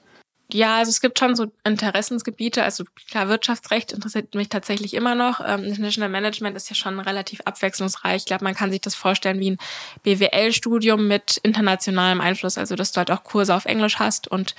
Ja, 0.53 0.77
also 0.77 0.89
es 0.89 1.01
gibt 1.01 1.19
schon 1.19 1.35
so 1.35 1.51
Interessensgebiete. 1.63 2.63
Also 2.63 2.83
klar, 3.09 3.29
Wirtschaftsrecht 3.29 3.91
interessiert 3.91 4.35
mich 4.35 4.49
tatsächlich 4.49 4.93
immer 4.93 5.15
noch. 5.15 5.41
Ähm, 5.45 5.63
International 5.63 6.09
Management 6.09 6.55
ist 6.57 6.69
ja 6.69 6.75
schon 6.75 6.99
relativ 6.99 7.41
abwechslungsreich. 7.41 8.17
Ich 8.17 8.25
glaube, 8.25 8.43
man 8.43 8.55
kann 8.55 8.71
sich 8.71 8.81
das 8.81 8.95
vorstellen 8.95 9.39
wie 9.39 9.51
ein 9.51 9.57
BWL-Studium 10.03 11.07
mit 11.07 11.37
internationalem 11.37 12.21
Einfluss. 12.21 12.57
Also 12.57 12.75
dass 12.75 12.91
du 12.91 12.97
halt 12.97 13.11
auch 13.11 13.23
Kurse 13.23 13.55
auf 13.55 13.65
Englisch 13.65 13.99
hast. 13.99 14.27
Und 14.27 14.55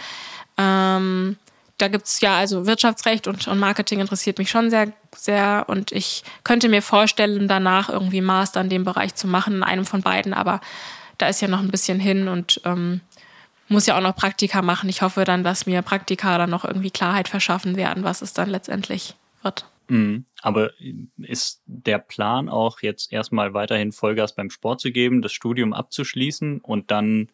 ähm, 0.58 1.36
da 1.78 1.88
gibt's 1.88 2.20
ja, 2.20 2.36
also 2.36 2.66
Wirtschaftsrecht 2.66 3.26
und, 3.26 3.48
und 3.48 3.58
Marketing 3.58 4.00
interessiert 4.00 4.38
mich 4.38 4.50
schon 4.50 4.70
sehr, 4.70 4.92
sehr. 5.16 5.64
Und 5.66 5.92
ich 5.92 6.22
könnte 6.44 6.68
mir 6.68 6.82
vorstellen, 6.82 7.48
danach 7.48 7.88
irgendwie 7.88 8.20
Master 8.20 8.60
in 8.60 8.68
dem 8.68 8.84
Bereich 8.84 9.14
zu 9.14 9.26
machen, 9.26 9.54
in 9.54 9.62
einem 9.62 9.84
von 9.84 10.02
beiden. 10.02 10.32
Aber 10.32 10.60
da 11.18 11.28
ist 11.28 11.40
ja 11.40 11.48
noch 11.48 11.60
ein 11.60 11.70
bisschen 11.70 12.00
hin 12.00 12.28
und 12.28 12.60
ähm, 12.64 13.00
muss 13.72 13.86
ja 13.86 13.96
auch 13.96 14.02
noch 14.02 14.14
Praktika 14.14 14.62
machen. 14.62 14.88
Ich 14.88 15.02
hoffe 15.02 15.24
dann, 15.24 15.42
dass 15.42 15.66
mir 15.66 15.82
Praktika 15.82 16.38
dann 16.38 16.50
noch 16.50 16.64
irgendwie 16.64 16.90
Klarheit 16.90 17.28
verschaffen 17.28 17.76
werden, 17.76 18.04
was 18.04 18.22
es 18.22 18.32
dann 18.32 18.50
letztendlich 18.50 19.14
wird. 19.42 19.66
Mhm. 19.88 20.24
Aber 20.40 20.70
ist 21.18 21.62
der 21.66 21.98
Plan 21.98 22.48
auch 22.48 22.80
jetzt 22.80 23.12
erstmal 23.12 23.54
weiterhin 23.54 23.92
Vollgas 23.92 24.34
beim 24.34 24.50
Sport 24.50 24.80
zu 24.80 24.90
geben, 24.92 25.22
das 25.22 25.32
Studium 25.32 25.72
abzuschließen 25.72 26.60
und 26.60 26.90
dann 26.90 27.28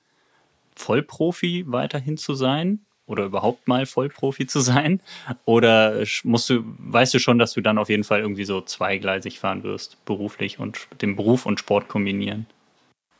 Vollprofi 0.74 1.64
weiterhin 1.66 2.16
zu 2.16 2.34
sein? 2.34 2.80
Oder 3.06 3.24
überhaupt 3.24 3.68
mal 3.68 3.86
Vollprofi 3.86 4.46
zu 4.46 4.60
sein? 4.60 5.00
Oder 5.46 6.04
musst 6.24 6.50
du, 6.50 6.62
weißt 6.78 7.14
du 7.14 7.18
schon, 7.18 7.38
dass 7.38 7.54
du 7.54 7.62
dann 7.62 7.78
auf 7.78 7.88
jeden 7.88 8.04
Fall 8.04 8.20
irgendwie 8.20 8.44
so 8.44 8.60
zweigleisig 8.60 9.38
fahren 9.38 9.62
wirst, 9.62 10.04
beruflich 10.04 10.58
und 10.58 10.88
den 11.00 11.16
Beruf 11.16 11.46
und 11.46 11.58
Sport 11.58 11.88
kombinieren? 11.88 12.46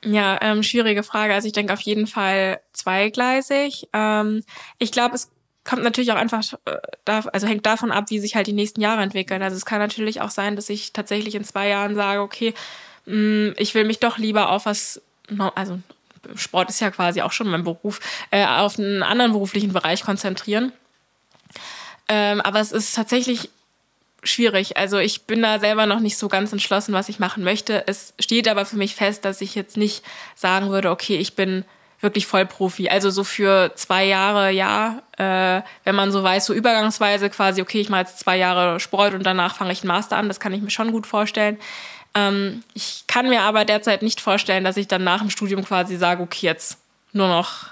Ja, 0.05 0.39
ähm, 0.41 0.63
schwierige 0.63 1.03
Frage. 1.03 1.35
Also 1.35 1.47
ich 1.47 1.53
denke 1.53 1.73
auf 1.73 1.81
jeden 1.81 2.07
Fall 2.07 2.61
zweigleisig. 2.73 3.89
Ähm, 3.93 4.45
ich 4.79 4.93
glaube, 4.93 5.17
es 5.17 5.31
kommt 5.65 5.83
natürlich 5.83 6.13
auch 6.13 6.17
einfach, 6.17 6.43
äh, 6.65 6.77
da, 7.05 7.21
also 7.33 7.47
hängt 7.47 7.67
davon 7.67 7.91
ab, 7.91 8.07
wie 8.09 8.21
sich 8.21 8.37
halt 8.37 8.47
die 8.47 8.53
nächsten 8.53 8.81
Jahre 8.81 9.03
entwickeln. 9.03 9.43
Also 9.43 9.57
es 9.57 9.67
kann 9.67 9.81
natürlich 9.81 10.21
auch 10.21 10.31
sein, 10.31 10.57
dass 10.57 10.69
ich 10.69 10.93
tatsächlich 10.93 11.35
in 11.35 11.45
zwei 11.45 11.69
Jahren 11.69 11.95
sage, 11.95 12.21
okay, 12.21 12.55
mh, 13.07 13.51
mm, 13.51 13.55
ich 13.59 13.75
will 13.75 13.85
mich 13.85 13.99
doch 13.99 14.19
lieber 14.19 14.51
auf 14.51 14.67
was, 14.67 15.03
also 15.55 15.79
Sport 16.37 16.71
ist 16.71 16.81
ja 16.81 16.91
quasi 16.91 17.23
auch 17.23 17.33
schon 17.33 17.49
mein 17.49 17.65
Beruf, 17.65 18.01
äh, 18.31 18.47
auf 18.47 18.79
einen 18.79 19.03
anderen 19.03 19.33
beruflichen 19.33 19.73
Bereich 19.73 20.03
konzentrieren. 20.03 20.73
Ähm, 22.09 22.41
aber 22.41 22.61
es 22.61 22.73
ist 22.73 22.95
tatsächlich 22.95 23.51
schwierig. 24.23 24.77
Also 24.77 24.99
ich 24.99 25.23
bin 25.23 25.43
da 25.43 25.59
selber 25.59 25.87
noch 25.87 26.01
nicht 26.01 26.19
so 26.19 26.29
ganz 26.29 26.53
entschlossen, 26.53 26.93
was 26.93 27.09
ich 27.09 27.19
machen 27.19 27.45
möchte. 27.45 27.87
Es 27.87 28.15
steht 28.19 28.49
aber 28.49 28.65
für 28.67 28.77
mich 28.77 28.95
fest, 28.95 29.25
dass 29.25 29.41
ich 29.41 29.55
jetzt 29.55 29.77
nicht 29.77 30.05
sagen 30.35 30.71
würde, 30.71 30.91
okay, 30.91 31.17
ich 31.17 31.35
bin 31.35 31.65
wirklich 32.01 32.27
Vollprofi. 32.27 32.89
Also 32.89 33.11
so 33.11 33.25
für 33.25 33.73
zwei 33.75 34.05
Jahre, 34.05 34.51
ja, 34.51 35.03
äh, 35.17 35.63
wenn 35.85 35.95
man 35.95 36.13
so 36.13 36.23
weiß, 36.23 36.47
so 36.47 36.55
übergangsweise 36.55 37.29
quasi, 37.31 37.61
okay, 37.61 37.81
ich 37.81 37.89
mache 37.89 38.03
jetzt 38.03 38.21
zwei 38.21 38.37
Jahre 38.37 38.79
Sport 38.79 39.15
und 39.15 39.25
danach 39.25 39.57
fange 39.57 39.73
ich 39.73 39.83
einen 39.83 39.89
Master 39.89 40.17
an, 40.17 40.29
das 40.29 40.41
kann 40.41 40.53
ich 40.53 40.63
mir 40.63 40.71
schon 40.71 40.93
gut 40.93 41.07
vorstellen. 41.07 41.59
Ähm, 42.15 42.63
ich 42.75 43.05
kann 43.09 43.29
mir 43.29 43.43
aber 43.43 43.65
derzeit 43.65 44.03
nicht 44.03 44.21
vorstellen, 44.21 44.65
dass 44.65 44.77
ich 44.77 44.89
dann 44.89 45.05
nach 45.05 45.21
dem 45.21 45.31
Studium 45.31 45.65
quasi 45.65 45.97
sage, 45.97 46.23
okay, 46.23 46.47
jetzt 46.47 46.79
nur 47.13 47.29
noch 47.29 47.67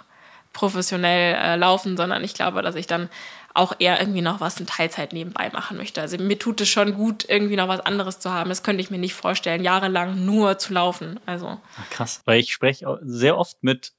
professionell 0.53 1.35
äh, 1.35 1.57
laufen, 1.57 1.97
sondern 1.97 2.25
ich 2.25 2.35
glaube, 2.35 2.63
dass 2.63 2.75
ich 2.75 2.87
dann 2.87 3.09
auch 3.57 3.75
eher 3.79 4.01
irgendwie 4.01 4.23
noch 4.23 4.41
was 4.41 4.61
in 4.61 4.67
Teilzeit 4.67 5.13
nebenbei 5.13 5.51
machen 5.51 5.77
möchte. 5.77 6.01
Also 6.01 6.19
mir 6.19 6.39
tut 6.39 6.61
es 6.61 6.69
schon 6.69 6.95
gut, 6.95 7.25
irgendwie 7.29 7.57
noch 7.57 7.69
was 7.69 7.81
anderes 7.81 8.19
zu 8.19 8.33
haben. 8.33 8.49
Das 8.49 8.63
könnte 8.63 8.83
ich 8.83 8.91
mir 8.91 8.99
nicht 8.99 9.15
vorstellen, 9.15 9.63
jahrelang 9.63 10.25
nur 10.25 10.59
zu 10.59 10.75
laufen. 10.75 11.19
Also 11.27 11.59
krass, 11.91 12.23
weil 12.25 12.41
ich 12.41 12.53
spreche 12.53 12.99
sehr 13.03 13.39
oft 13.39 13.63
mit 13.63 13.93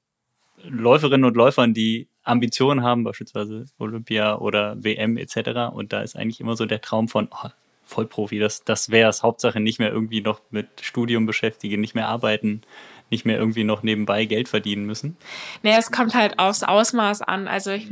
Läuferinnen 0.64 1.26
und 1.26 1.36
Läufern, 1.36 1.74
die 1.74 2.10
Ambitionen 2.24 2.84
haben, 2.84 3.04
beispielsweise 3.04 3.66
Olympia 3.78 4.38
oder 4.38 4.84
WM 4.84 5.18
etc. 5.18 5.74
Und 5.74 5.94
da 5.94 6.02
ist 6.02 6.16
eigentlich 6.16 6.40
immer 6.40 6.56
so 6.56 6.66
der 6.66 6.82
Traum 6.82 7.08
von, 7.08 7.30
oh, 7.32 7.50
Vollprofi, 7.86 8.38
das, 8.38 8.64
das 8.64 8.90
wäre 8.90 9.10
es. 9.10 9.24
Hauptsache 9.24 9.60
nicht 9.60 9.80
mehr 9.80 9.92
irgendwie 9.92 10.22
noch 10.22 10.42
mit 10.50 10.68
Studium 10.82 11.26
beschäftigen, 11.26 11.80
nicht 11.80 11.96
mehr 11.96 12.08
arbeiten, 12.08 12.62
nicht 13.10 13.26
mehr 13.26 13.38
irgendwie 13.38 13.64
noch 13.64 13.84
nebenbei 13.84 14.26
Geld 14.26 14.50
verdienen 14.50 14.86
müssen? 14.86 15.18
Nee, 15.64 15.76
es 15.78 15.92
kommt 15.92 16.14
halt 16.14 16.40
aufs 16.40 16.64
Ausmaß 16.64 17.22
an. 17.22 17.48
Also 17.48 17.72
ich, 17.72 17.88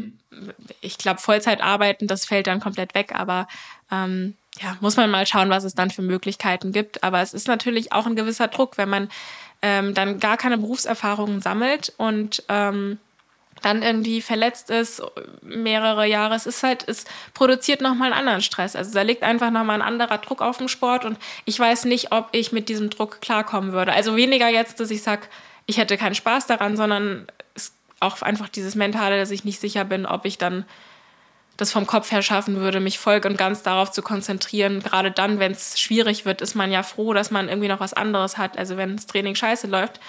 ich 0.81 0.97
glaube, 0.97 1.19
Vollzeit 1.19 1.61
arbeiten, 1.61 2.07
das 2.07 2.25
fällt 2.25 2.47
dann 2.47 2.59
komplett 2.59 2.95
weg, 2.95 3.13
aber 3.13 3.47
ähm, 3.91 4.35
ja, 4.61 4.77
muss 4.79 4.97
man 4.97 5.11
mal 5.11 5.25
schauen, 5.25 5.49
was 5.49 5.63
es 5.63 5.75
dann 5.75 5.91
für 5.91 6.01
Möglichkeiten 6.01 6.71
gibt. 6.71 7.03
Aber 7.03 7.21
es 7.21 7.33
ist 7.33 7.47
natürlich 7.47 7.91
auch 7.91 8.05
ein 8.05 8.15
gewisser 8.15 8.47
Druck, 8.47 8.77
wenn 8.77 8.89
man 8.89 9.09
ähm, 9.61 9.93
dann 9.93 10.19
gar 10.19 10.37
keine 10.37 10.57
Berufserfahrungen 10.57 11.41
sammelt 11.41 11.93
und 11.97 12.43
ähm, 12.49 12.99
dann 13.61 13.81
irgendwie 13.81 14.21
verletzt 14.21 14.69
ist, 14.69 15.01
mehrere 15.41 16.05
Jahre. 16.05 16.35
Es 16.35 16.45
ist 16.45 16.61
halt, 16.63 16.87
es 16.87 17.05
produziert 17.33 17.81
nochmal 17.81 18.11
einen 18.11 18.19
anderen 18.19 18.41
Stress. 18.41 18.75
Also 18.75 18.93
da 18.93 19.01
liegt 19.01 19.23
einfach 19.23 19.49
nochmal 19.49 19.81
ein 19.81 19.87
anderer 19.87 20.17
Druck 20.17 20.41
auf 20.41 20.57
dem 20.57 20.67
Sport 20.67 21.05
und 21.05 21.17
ich 21.45 21.59
weiß 21.59 21.85
nicht, 21.85 22.11
ob 22.11 22.29
ich 22.31 22.51
mit 22.51 22.69
diesem 22.69 22.89
Druck 22.89 23.21
klarkommen 23.21 23.71
würde. 23.71 23.93
Also 23.93 24.15
weniger 24.15 24.49
jetzt, 24.49 24.79
dass 24.79 24.91
ich 24.91 25.01
sage, 25.01 25.27
ich 25.65 25.77
hätte 25.77 25.97
keinen 25.97 26.15
Spaß 26.15 26.47
daran, 26.47 26.77
sondern 26.77 27.27
auch 27.99 28.21
einfach 28.21 28.49
dieses 28.49 28.75
Mentale, 28.75 29.17
dass 29.17 29.31
ich 29.31 29.45
nicht 29.45 29.59
sicher 29.59 29.85
bin, 29.85 30.05
ob 30.05 30.25
ich 30.25 30.37
dann 30.37 30.65
das 31.57 31.71
vom 31.71 31.87
Kopf 31.87 32.11
her 32.11 32.21
schaffen 32.21 32.57
würde, 32.57 32.79
mich 32.79 32.99
voll 32.99 33.21
und 33.25 33.37
ganz 33.37 33.63
darauf 33.63 33.89
zu 33.91 34.01
konzentrieren. 34.01 34.81
Gerade 34.81 35.09
dann, 35.09 35.39
wenn 35.39 35.53
es 35.53 35.79
schwierig 35.79 36.25
wird, 36.25 36.41
ist 36.41 36.53
man 36.53 36.71
ja 36.71 36.83
froh, 36.83 37.13
dass 37.13 37.31
man 37.31 37.47
irgendwie 37.47 37.69
noch 37.69 37.79
was 37.79 37.93
anderes 37.93 38.37
hat. 38.37 38.57
Also 38.57 38.75
wenn 38.75 38.97
das 38.97 39.05
Training 39.05 39.35
scheiße 39.35 39.67
läuft, 39.67 40.01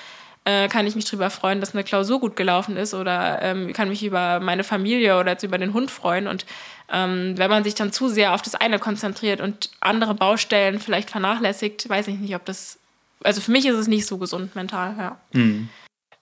äh, 0.46 0.68
kann 0.68 0.86
ich 0.86 0.94
mich 0.94 1.04
darüber 1.04 1.28
freuen, 1.28 1.60
dass 1.60 1.74
eine 1.74 1.82
Klausur 1.82 2.20
gut 2.20 2.36
gelaufen 2.36 2.76
ist 2.76 2.94
oder 2.94 3.42
ähm, 3.42 3.72
kann 3.72 3.88
mich 3.88 4.04
über 4.04 4.38
meine 4.38 4.62
Familie 4.62 5.18
oder 5.18 5.32
jetzt 5.32 5.42
über 5.42 5.58
den 5.58 5.74
Hund 5.74 5.90
freuen. 5.90 6.28
Und 6.28 6.46
ähm, 6.92 7.34
wenn 7.36 7.50
man 7.50 7.64
sich 7.64 7.74
dann 7.74 7.92
zu 7.92 8.08
sehr 8.08 8.32
auf 8.32 8.42
das 8.42 8.54
eine 8.54 8.78
konzentriert 8.78 9.40
und 9.40 9.70
andere 9.80 10.14
Baustellen 10.14 10.78
vielleicht 10.78 11.10
vernachlässigt, 11.10 11.88
weiß 11.88 12.06
ich 12.08 12.18
nicht, 12.18 12.36
ob 12.36 12.44
das. 12.44 12.78
Also 13.24 13.40
für 13.40 13.50
mich 13.50 13.66
ist 13.66 13.74
es 13.74 13.88
nicht 13.88 14.06
so 14.06 14.18
gesund 14.18 14.54
mental, 14.54 14.94
ja. 14.96 15.20
Hm. 15.32 15.68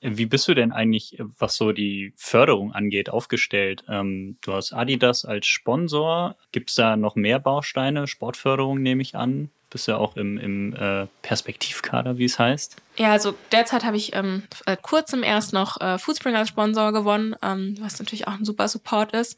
Wie 0.01 0.27
bist 0.27 0.49
du 0.49 0.55
denn 0.55 0.73
eigentlich, 0.73 1.17
was 1.39 1.57
so 1.57 1.73
die 1.73 2.13
Förderung 2.17 2.73
angeht, 2.73 3.11
aufgestellt? 3.11 3.85
Ähm, 3.89 4.37
du 4.41 4.55
hast 4.55 4.73
Adidas 4.73 5.27
als 5.27 5.47
Sponsor. 5.47 6.37
Gibt 6.51 6.71
es 6.71 6.77
da 6.77 6.97
noch 6.97 7.15
mehr 7.15 7.39
Bausteine? 7.39 8.07
Sportförderung 8.07 8.81
nehme 8.81 9.03
ich 9.03 9.17
an 9.17 9.51
bist 9.75 9.89
ja 9.89 9.97
auch 9.97 10.17
im, 10.17 10.39
im 10.39 10.73
äh, 10.77 11.09
Perspektivkader, 11.23 12.17
wie 12.17 12.27
es 12.27 12.39
heißt. 12.39 12.77
Ja, 12.97 13.11
also 13.11 13.35
derzeit 13.51 13.83
habe 13.83 13.97
ich 13.97 14.15
ähm, 14.15 14.45
seit 14.65 14.83
kurzem 14.83 15.25
erst 15.25 15.53
noch 15.53 15.81
äh, 15.81 15.99
Foodspring 15.99 16.37
als 16.37 16.49
Sponsor 16.49 16.93
gewonnen, 16.93 17.35
ähm, 17.43 17.75
was 17.81 17.99
natürlich 17.99 18.29
auch 18.29 18.35
ein 18.35 18.45
super 18.45 18.69
Support 18.69 19.13
ist. 19.13 19.37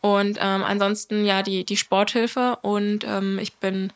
Und 0.00 0.38
ähm, 0.40 0.64
ansonsten 0.64 1.24
ja 1.24 1.44
die, 1.44 1.64
die 1.64 1.76
Sporthilfe 1.76 2.58
und 2.62 3.04
ähm, 3.04 3.38
ich 3.38 3.54
bin 3.54 3.92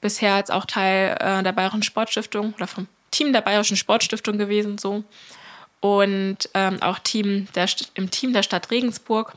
bisher 0.00 0.36
jetzt 0.38 0.50
auch 0.50 0.64
Teil 0.64 1.16
äh, 1.20 1.44
der 1.44 1.52
Bayerischen 1.52 1.84
Sportstiftung 1.84 2.52
oder 2.54 2.66
vom 2.66 2.88
Team 3.12 3.32
der 3.32 3.42
Bayerischen 3.42 3.76
Sportstiftung 3.76 4.38
gewesen, 4.38 4.76
so. 4.76 5.04
Und 5.78 6.50
ähm, 6.54 6.82
auch 6.82 6.98
Team 6.98 7.46
der, 7.54 7.68
im 7.94 8.10
Team 8.10 8.32
der 8.32 8.42
Stadt 8.42 8.72
Regensburg. 8.72 9.34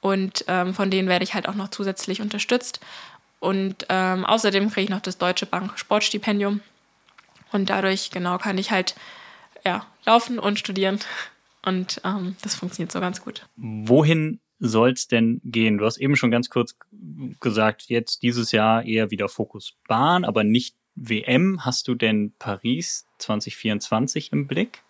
Und 0.00 0.44
ähm, 0.48 0.74
von 0.74 0.90
denen 0.90 1.08
werde 1.08 1.22
ich 1.22 1.34
halt 1.34 1.48
auch 1.48 1.54
noch 1.54 1.68
zusätzlich 1.68 2.20
unterstützt. 2.20 2.80
Und 3.40 3.86
ähm, 3.88 4.24
außerdem 4.24 4.70
kriege 4.70 4.84
ich 4.84 4.90
noch 4.90 5.00
das 5.00 5.18
Deutsche 5.18 5.46
Bank 5.46 5.78
Sportstipendium. 5.78 6.60
Und 7.52 7.70
dadurch, 7.70 8.10
genau, 8.10 8.38
kann 8.38 8.58
ich 8.58 8.70
halt 8.70 8.94
ja, 9.64 9.86
laufen 10.04 10.38
und 10.38 10.58
studieren. 10.58 11.00
Und 11.64 12.00
ähm, 12.04 12.36
das 12.42 12.54
funktioniert 12.54 12.92
so 12.92 13.00
ganz 13.00 13.22
gut. 13.22 13.46
Wohin 13.56 14.40
soll 14.58 14.92
es 14.92 15.08
denn 15.08 15.40
gehen? 15.44 15.78
Du 15.78 15.84
hast 15.84 15.98
eben 15.98 16.16
schon 16.16 16.30
ganz 16.30 16.48
kurz 16.48 16.76
gesagt, 17.40 17.84
jetzt 17.88 18.22
dieses 18.22 18.52
Jahr 18.52 18.84
eher 18.84 19.10
wieder 19.10 19.28
Fokus 19.28 19.74
Bahn, 19.86 20.24
aber 20.24 20.44
nicht 20.44 20.76
WM. 20.94 21.64
Hast 21.64 21.88
du 21.88 21.94
denn 21.94 22.32
Paris 22.38 23.06
2024 23.18 24.32
im 24.32 24.46
Blick? 24.46 24.82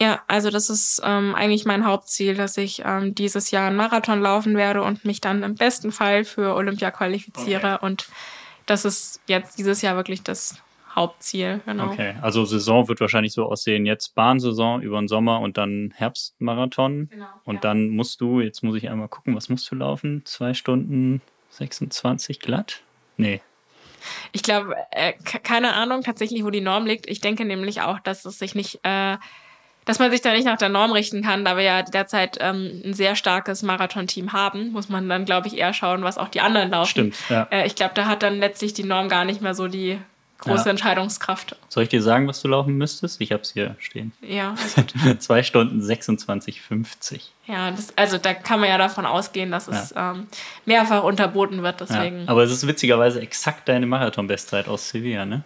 Ja, 0.00 0.22
also 0.28 0.50
das 0.50 0.70
ist 0.70 1.02
ähm, 1.04 1.34
eigentlich 1.34 1.66
mein 1.66 1.84
Hauptziel, 1.84 2.34
dass 2.34 2.56
ich 2.56 2.82
ähm, 2.84 3.14
dieses 3.14 3.50
Jahr 3.50 3.66
einen 3.66 3.76
Marathon 3.76 4.20
laufen 4.20 4.56
werde 4.56 4.82
und 4.82 5.04
mich 5.04 5.20
dann 5.20 5.42
im 5.42 5.54
besten 5.54 5.92
Fall 5.92 6.24
für 6.24 6.54
Olympia 6.54 6.90
qualifiziere. 6.90 7.74
Okay. 7.74 7.86
Und 7.86 8.08
das 8.66 8.84
ist 8.84 9.20
jetzt 9.26 9.58
dieses 9.58 9.82
Jahr 9.82 9.96
wirklich 9.96 10.22
das 10.22 10.56
Hauptziel. 10.94 11.60
Genau. 11.66 11.92
Okay, 11.92 12.14
also 12.22 12.44
Saison 12.44 12.88
wird 12.88 13.00
wahrscheinlich 13.00 13.32
so 13.32 13.44
aussehen, 13.44 13.84
jetzt 13.84 14.14
Bahnsaison 14.14 14.80
über 14.80 14.98
den 14.98 15.06
Sommer 15.06 15.40
und 15.40 15.58
dann 15.58 15.92
Herbstmarathon. 15.94 17.10
Genau, 17.10 17.26
und 17.44 17.56
ja. 17.56 17.60
dann 17.60 17.90
musst 17.90 18.20
du, 18.22 18.40
jetzt 18.40 18.62
muss 18.62 18.76
ich 18.76 18.88
einmal 18.88 19.08
gucken, 19.08 19.36
was 19.36 19.50
musst 19.50 19.70
du 19.70 19.74
laufen? 19.76 20.22
Zwei 20.24 20.54
Stunden 20.54 21.20
26 21.50 22.40
glatt? 22.40 22.82
Nee, 23.18 23.42
ich 24.32 24.42
glaube, 24.42 24.76
äh, 24.90 25.12
keine 25.12 25.74
Ahnung 25.74 26.02
tatsächlich, 26.02 26.44
wo 26.44 26.50
die 26.50 26.60
Norm 26.60 26.86
liegt. 26.86 27.08
Ich 27.08 27.20
denke 27.20 27.44
nämlich 27.44 27.82
auch, 27.82 28.00
dass 28.00 28.24
es 28.24 28.38
sich 28.38 28.54
nicht 28.54 28.80
äh, 28.82 29.16
dass 29.84 29.98
man 29.98 30.10
sich 30.10 30.20
da 30.20 30.32
nicht 30.32 30.44
nach 30.44 30.58
der 30.58 30.68
Norm 30.68 30.92
richten 30.92 31.22
kann, 31.22 31.44
da 31.44 31.56
wir 31.56 31.64
ja 31.64 31.82
derzeit 31.82 32.38
ähm, 32.40 32.82
ein 32.84 32.94
sehr 32.94 33.16
starkes 33.16 33.62
Marathon-Team 33.62 34.32
haben, 34.32 34.72
muss 34.72 34.88
man 34.88 35.08
dann, 35.08 35.24
glaube 35.24 35.48
ich, 35.48 35.56
eher 35.56 35.72
schauen, 35.72 36.02
was 36.02 36.18
auch 36.18 36.28
die 36.28 36.40
anderen 36.40 36.70
laufen. 36.70 36.90
Stimmt, 36.90 37.16
ja. 37.28 37.48
Äh, 37.50 37.66
ich 37.66 37.74
glaube, 37.74 37.92
da 37.94 38.06
hat 38.06 38.22
dann 38.22 38.38
letztlich 38.38 38.74
die 38.74 38.84
Norm 38.84 39.08
gar 39.08 39.24
nicht 39.24 39.40
mehr 39.40 39.54
so 39.54 39.68
die 39.68 39.98
große 40.40 40.64
ja. 40.64 40.70
Entscheidungskraft. 40.70 41.56
Soll 41.68 41.84
ich 41.84 41.88
dir 41.88 42.02
sagen, 42.02 42.26
was 42.26 42.40
du 42.42 42.48
laufen 42.48 42.76
müsstest? 42.76 43.20
Ich 43.20 43.32
habe 43.32 43.42
es 43.42 43.52
hier 43.52 43.76
stehen. 43.78 44.12
Ja. 44.22 44.54
Zwei 45.18 45.42
Stunden 45.42 45.80
26,50. 45.80 47.20
Ja, 47.46 47.70
das, 47.70 47.96
also 47.96 48.18
da 48.18 48.34
kann 48.34 48.60
man 48.60 48.68
ja 48.68 48.78
davon 48.78 49.06
ausgehen, 49.06 49.50
dass 49.50 49.68
es 49.68 49.90
ja. 49.90 50.12
ähm, 50.12 50.26
mehrfach 50.64 51.02
unterboten 51.04 51.62
wird. 51.62 51.80
Deswegen. 51.80 52.24
Ja. 52.24 52.28
Aber 52.28 52.42
es 52.42 52.50
ist 52.50 52.66
witzigerweise 52.66 53.20
exakt 53.20 53.68
deine 53.68 53.86
Marathon-Bestzeit 53.86 54.68
aus 54.68 54.88
Sevilla, 54.88 55.24
ne? 55.24 55.42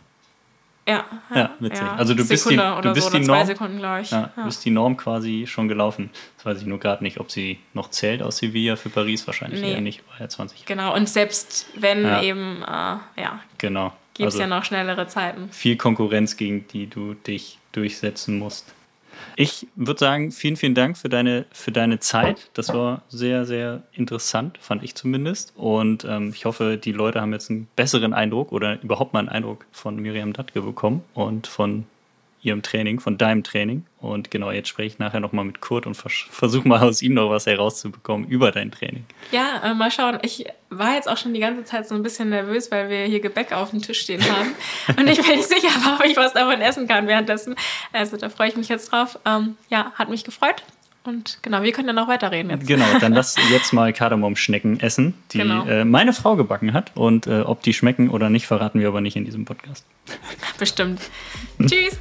Ja, 0.86 1.04
ja, 1.34 1.50
witzig. 1.60 1.80
Ja. 1.80 1.94
Also 1.96 2.14
du 2.14 2.26
bist 2.26 2.50
die, 2.50 2.56
du 2.56 2.92
bist 2.92 3.10
so, 3.10 3.18
die 3.18 3.24
Norm, 3.24 3.46
Sekunden, 3.46 3.80
ja, 3.80 4.00
ja. 4.00 4.30
Du 4.36 4.44
bist 4.44 4.64
die 4.64 4.70
Norm 4.70 4.96
quasi 4.96 5.46
schon 5.46 5.66
gelaufen. 5.66 6.10
Das 6.36 6.44
weiß 6.44 6.60
ich 6.60 6.66
nur 6.66 6.78
gerade 6.78 7.02
nicht, 7.02 7.20
ob 7.20 7.30
sie 7.30 7.58
noch 7.72 7.90
zählt 7.90 8.22
aus 8.22 8.36
Sevilla 8.38 8.76
für 8.76 8.90
Paris. 8.90 9.26
Wahrscheinlich 9.26 9.62
nee. 9.62 9.72
eher 9.72 9.80
nicht, 9.80 10.06
war 10.08 10.20
ja 10.20 10.28
20. 10.28 10.66
Genau, 10.66 10.94
und 10.94 11.08
selbst 11.08 11.66
wenn 11.76 12.04
eben, 12.22 12.62
äh, 12.62 12.66
ja, 12.66 13.40
genau. 13.56 13.92
gibt 14.12 14.28
es 14.28 14.34
also 14.34 14.40
ja 14.40 14.46
noch 14.46 14.64
schnellere 14.64 15.06
Zeiten. 15.06 15.48
Viel 15.50 15.76
Konkurrenz, 15.76 16.36
gegen 16.36 16.68
die 16.68 16.86
du 16.86 17.14
dich 17.14 17.58
durchsetzen 17.72 18.38
musst. 18.38 18.74
Ich 19.36 19.66
würde 19.74 19.98
sagen, 19.98 20.30
vielen, 20.30 20.56
vielen 20.56 20.74
Dank 20.74 20.96
für 20.96 21.08
deine, 21.08 21.46
für 21.52 21.72
deine 21.72 21.98
Zeit. 21.98 22.50
Das 22.54 22.68
war 22.68 23.02
sehr, 23.08 23.44
sehr 23.44 23.82
interessant, 23.92 24.58
fand 24.60 24.82
ich 24.82 24.94
zumindest. 24.94 25.52
Und 25.56 26.04
ähm, 26.04 26.30
ich 26.34 26.44
hoffe, 26.44 26.76
die 26.76 26.92
Leute 26.92 27.20
haben 27.20 27.32
jetzt 27.32 27.50
einen 27.50 27.68
besseren 27.76 28.14
Eindruck 28.14 28.52
oder 28.52 28.80
überhaupt 28.82 29.12
mal 29.12 29.20
einen 29.20 29.28
Eindruck 29.28 29.66
von 29.72 29.96
Miriam 29.96 30.32
Datke 30.32 30.62
bekommen 30.62 31.02
und 31.14 31.46
von 31.46 31.84
ihrem 32.44 32.62
Training, 32.62 33.00
von 33.00 33.18
deinem 33.18 33.42
Training. 33.42 33.84
Und 34.00 34.30
genau, 34.30 34.50
jetzt 34.50 34.68
spreche 34.68 34.88
ich 34.88 34.98
nachher 34.98 35.20
nochmal 35.20 35.44
mit 35.44 35.60
Kurt 35.60 35.86
und 35.86 35.94
vers 35.94 36.12
versuche 36.30 36.68
mal 36.68 36.80
aus 36.82 37.00
ihm 37.02 37.14
noch 37.14 37.30
was 37.30 37.46
herauszubekommen 37.46 38.28
über 38.28 38.52
dein 38.52 38.70
Training. 38.70 39.04
Ja, 39.32 39.62
äh, 39.64 39.74
mal 39.74 39.90
schauen. 39.90 40.18
Ich 40.22 40.44
war 40.70 40.94
jetzt 40.94 41.08
auch 41.08 41.16
schon 41.16 41.32
die 41.32 41.40
ganze 41.40 41.64
Zeit 41.64 41.88
so 41.88 41.94
ein 41.94 42.02
bisschen 42.02 42.28
nervös, 42.28 42.70
weil 42.70 42.90
wir 42.90 43.04
hier 43.04 43.20
Gebäck 43.20 43.52
auf 43.52 43.70
dem 43.70 43.80
Tisch 43.80 44.00
stehen 44.00 44.22
haben. 44.22 44.54
und 44.98 45.08
ich 45.08 45.20
bin 45.20 45.36
nicht 45.36 45.48
sicher, 45.48 45.96
ob 45.98 46.04
ich 46.04 46.16
was 46.16 46.34
davon 46.34 46.60
essen 46.60 46.86
kann 46.86 47.06
währenddessen. 47.06 47.54
Also 47.92 48.16
da 48.16 48.28
freue 48.28 48.48
ich 48.48 48.56
mich 48.56 48.68
jetzt 48.68 48.92
drauf. 48.92 49.18
Ähm, 49.24 49.56
ja, 49.70 49.92
hat 49.94 50.10
mich 50.10 50.24
gefreut. 50.24 50.62
Und 51.04 51.38
genau, 51.42 51.62
wir 51.62 51.72
können 51.72 51.88
ja 51.88 51.92
noch 51.92 52.08
weiterreden 52.08 52.50
jetzt. 52.50 52.66
Genau, 52.66 52.86
dann 52.98 53.12
lass 53.12 53.36
jetzt 53.50 53.72
mal 53.72 53.92
Kardamomschnecken 53.92 54.80
essen, 54.80 55.14
die 55.32 55.38
genau. 55.38 55.66
äh, 55.66 55.84
meine 55.84 56.14
Frau 56.14 56.34
gebacken 56.34 56.72
hat. 56.72 56.92
Und 56.94 57.26
äh, 57.26 57.42
ob 57.42 57.62
die 57.62 57.74
schmecken 57.74 58.08
oder 58.08 58.30
nicht, 58.30 58.46
verraten 58.46 58.80
wir 58.80 58.88
aber 58.88 59.02
nicht 59.02 59.16
in 59.16 59.24
diesem 59.24 59.44
Podcast. 59.44 59.84
Bestimmt. 60.58 61.00
Tschüss. 61.66 61.98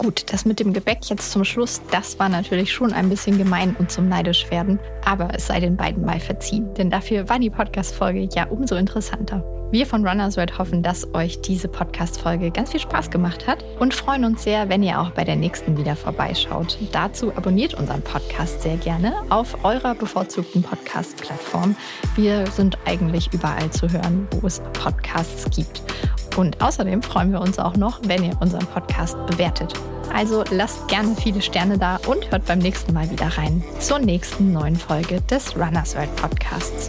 Gut, 0.00 0.32
das 0.32 0.46
mit 0.46 0.60
dem 0.60 0.72
Gebäck 0.72 1.10
jetzt 1.10 1.30
zum 1.30 1.44
Schluss, 1.44 1.82
das 1.90 2.18
war 2.18 2.30
natürlich 2.30 2.72
schon 2.72 2.94
ein 2.94 3.10
bisschen 3.10 3.36
gemein 3.36 3.76
und 3.78 3.90
zum 3.90 4.08
neidisch 4.08 4.50
werden, 4.50 4.78
aber 5.04 5.34
es 5.34 5.46
sei 5.46 5.60
den 5.60 5.76
beiden 5.76 6.06
mal 6.06 6.18
verziehen, 6.18 6.72
denn 6.72 6.88
dafür 6.88 7.28
war 7.28 7.38
die 7.38 7.50
Podcast-Folge 7.50 8.26
ja 8.34 8.46
umso 8.46 8.76
interessanter. 8.76 9.44
Wir 9.70 9.86
von 9.86 10.04
Runners 10.04 10.36
World 10.36 10.58
hoffen, 10.58 10.82
dass 10.82 11.14
euch 11.14 11.42
diese 11.42 11.68
Podcast-Folge 11.68 12.50
ganz 12.50 12.72
viel 12.72 12.80
Spaß 12.80 13.08
gemacht 13.08 13.46
hat 13.46 13.64
und 13.78 13.94
freuen 13.94 14.24
uns 14.24 14.42
sehr, 14.42 14.68
wenn 14.68 14.82
ihr 14.82 15.00
auch 15.00 15.10
bei 15.10 15.22
der 15.22 15.36
nächsten 15.36 15.78
wieder 15.78 15.94
vorbeischaut. 15.94 16.76
Dazu 16.90 17.32
abonniert 17.36 17.74
unseren 17.74 18.02
Podcast 18.02 18.62
sehr 18.62 18.76
gerne 18.78 19.14
auf 19.28 19.64
eurer 19.64 19.94
bevorzugten 19.94 20.64
Podcast-Plattform. 20.64 21.76
Wir 22.16 22.48
sind 22.48 22.78
eigentlich 22.84 23.32
überall 23.32 23.70
zu 23.70 23.88
hören, 23.88 24.26
wo 24.40 24.48
es 24.48 24.60
Podcasts 24.72 25.48
gibt. 25.54 25.82
Und 26.36 26.60
außerdem 26.60 27.00
freuen 27.00 27.30
wir 27.30 27.40
uns 27.40 27.60
auch 27.60 27.76
noch, 27.76 28.00
wenn 28.06 28.24
ihr 28.24 28.36
unseren 28.40 28.66
Podcast 28.66 29.24
bewertet. 29.26 29.72
Also 30.12 30.42
lasst 30.50 30.88
gerne 30.88 31.14
viele 31.14 31.42
Sterne 31.42 31.78
da 31.78 32.00
und 32.08 32.28
hört 32.32 32.44
beim 32.46 32.58
nächsten 32.58 32.92
Mal 32.92 33.08
wieder 33.08 33.28
rein 33.38 33.62
zur 33.78 34.00
nächsten 34.00 34.52
neuen 34.52 34.74
Folge 34.74 35.20
des 35.30 35.56
Runners 35.56 35.94
World 35.94 36.16
Podcasts. 36.16 36.88